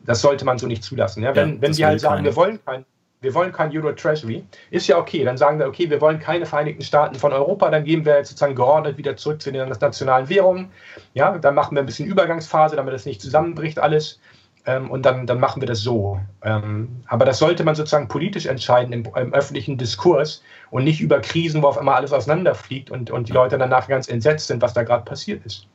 das 0.00 0.20
sollte 0.20 0.44
man 0.44 0.58
so 0.58 0.66
nicht 0.66 0.82
zulassen. 0.82 1.22
Ja, 1.22 1.34
wenn, 1.34 1.56
ja, 1.56 1.62
wenn 1.62 1.76
wir 1.76 1.86
halt 1.86 2.00
sagen, 2.00 2.24
wir 2.24 2.34
wollen 2.34 2.58
kein, 2.64 2.84
wir 3.26 3.34
wollen 3.34 3.52
kein 3.52 3.76
Euro 3.76 3.90
Treasury, 3.90 4.44
ist 4.70 4.86
ja 4.86 4.98
okay. 4.98 5.24
Dann 5.24 5.36
sagen 5.36 5.58
wir, 5.58 5.66
okay, 5.66 5.90
wir 5.90 6.00
wollen 6.00 6.20
keine 6.20 6.46
Vereinigten 6.46 6.82
Staaten 6.82 7.16
von 7.16 7.32
Europa, 7.32 7.68
dann 7.70 7.82
gehen 7.82 8.04
wir 8.04 8.14
jetzt 8.18 8.28
sozusagen 8.28 8.54
geordnet 8.54 8.98
wieder 8.98 9.16
zurück 9.16 9.42
zu 9.42 9.50
den 9.50 9.68
nationalen 9.68 10.28
Währungen. 10.28 10.70
Ja, 11.12 11.36
dann 11.36 11.56
machen 11.56 11.74
wir 11.74 11.82
ein 11.82 11.86
bisschen 11.86 12.06
Übergangsphase, 12.06 12.76
damit 12.76 12.94
das 12.94 13.04
nicht 13.04 13.20
zusammenbricht 13.20 13.80
alles. 13.80 14.20
Ähm, 14.64 14.92
und 14.92 15.04
dann, 15.04 15.26
dann 15.26 15.40
machen 15.40 15.60
wir 15.60 15.66
das 15.66 15.80
so. 15.80 16.20
Ähm, 16.44 17.02
aber 17.08 17.24
das 17.24 17.40
sollte 17.40 17.64
man 17.64 17.74
sozusagen 17.74 18.06
politisch 18.06 18.46
entscheiden 18.46 18.92
im, 18.92 19.04
im, 19.16 19.34
öffentlichen 19.34 19.76
Diskurs 19.76 20.44
und 20.70 20.84
nicht 20.84 21.00
über 21.00 21.18
Krisen, 21.18 21.62
wo 21.62 21.66
auf 21.66 21.78
einmal 21.78 21.96
alles 21.96 22.12
auseinanderfliegt 22.12 22.92
und, 22.92 23.10
und 23.10 23.28
die 23.28 23.32
Leute 23.32 23.58
danach 23.58 23.88
ganz 23.88 24.08
entsetzt 24.08 24.46
sind, 24.46 24.62
was 24.62 24.72
da 24.72 24.84
gerade 24.84 25.04
passiert 25.04 25.44
ist. 25.44 25.66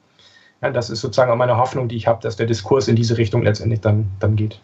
Ja, 0.62 0.70
das 0.70 0.90
ist 0.90 1.02
sozusagen 1.02 1.32
auch 1.32 1.36
meine 1.36 1.58
Hoffnung, 1.58 1.90
die 1.90 1.98
ich 1.98 2.08
habe, 2.08 2.22
dass 2.22 2.38
der 2.38 2.46
Diskurs 2.46 2.88
in 2.88 2.96
diese 2.96 3.18
Richtung 3.18 3.44
letztendlich 3.44 3.82
dann, 3.82 4.10
dann 4.22 4.38
geht. 4.38 4.62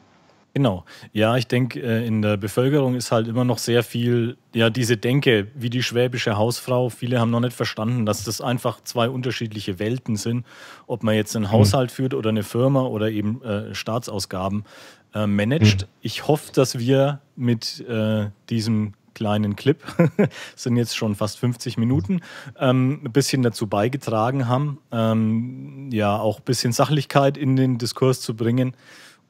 Genau. 0.57 0.85
Ja, 1.13 1.37
ich 1.37 1.45
denke, 1.45 1.79
äh, 1.81 2.07
in 2.07 2.23
der 2.23 2.35
Bevölkerung 2.35 2.95
ist 2.95 3.11
halt 3.11 3.27
immer 3.27 3.45
noch 3.45 3.59
sehr 3.59 3.83
viel, 3.83 4.37
ja, 4.55 4.71
diese 4.71 4.97
Denke 4.97 5.49
wie 5.53 5.69
die 5.69 5.83
schwäbische 5.83 6.35
Hausfrau. 6.35 6.89
Viele 6.89 7.19
haben 7.19 7.29
noch 7.29 7.41
nicht 7.41 7.55
verstanden, 7.55 8.07
dass 8.07 8.23
das 8.23 8.41
einfach 8.41 8.81
zwei 8.83 9.07
unterschiedliche 9.07 9.77
Welten 9.77 10.15
sind. 10.15 10.47
Ob 10.87 11.03
man 11.03 11.13
jetzt 11.13 11.35
einen 11.35 11.45
mhm. 11.45 11.51
Haushalt 11.51 11.91
führt 11.91 12.15
oder 12.15 12.29
eine 12.29 12.41
Firma 12.41 12.81
oder 12.81 13.11
eben 13.11 13.43
äh, 13.43 13.75
Staatsausgaben 13.75 14.65
äh, 15.13 15.27
managt. 15.27 15.83
Mhm. 15.83 15.89
Ich 16.01 16.27
hoffe, 16.27 16.51
dass 16.51 16.79
wir 16.79 17.21
mit 17.35 17.87
äh, 17.87 18.31
diesem 18.49 18.93
kleinen 19.13 19.55
Clip, 19.55 19.83
sind 20.55 20.75
jetzt 20.75 20.97
schon 20.97 21.13
fast 21.13 21.37
50 21.37 21.77
Minuten, 21.77 22.21
ähm, 22.59 23.01
ein 23.05 23.11
bisschen 23.11 23.43
dazu 23.43 23.67
beigetragen 23.67 24.47
haben, 24.47 24.79
ähm, 24.91 25.91
ja, 25.91 26.17
auch 26.17 26.39
ein 26.39 26.45
bisschen 26.45 26.71
Sachlichkeit 26.71 27.37
in 27.37 27.55
den 27.55 27.77
Diskurs 27.77 28.21
zu 28.21 28.35
bringen 28.35 28.73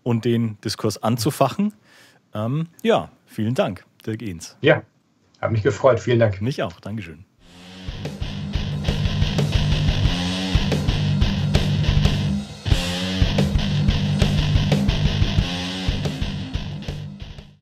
und 0.08 0.24
den 0.24 0.58
Diskurs 0.62 1.04
anzufachen. 1.04 1.74
Ähm, 2.34 2.68
ja, 2.82 3.12
vielen 3.26 3.56
Dank, 3.56 3.86
Dirk 4.06 4.22
Ehns. 4.22 4.58
Ja, 4.62 4.84
habe 5.42 5.52
mich 5.52 5.64
gefreut. 5.64 6.00
Vielen 6.00 6.20
Dank. 6.20 6.42
Mich 6.42 6.64
auch. 6.64 6.80
Dankeschön. 6.80 7.26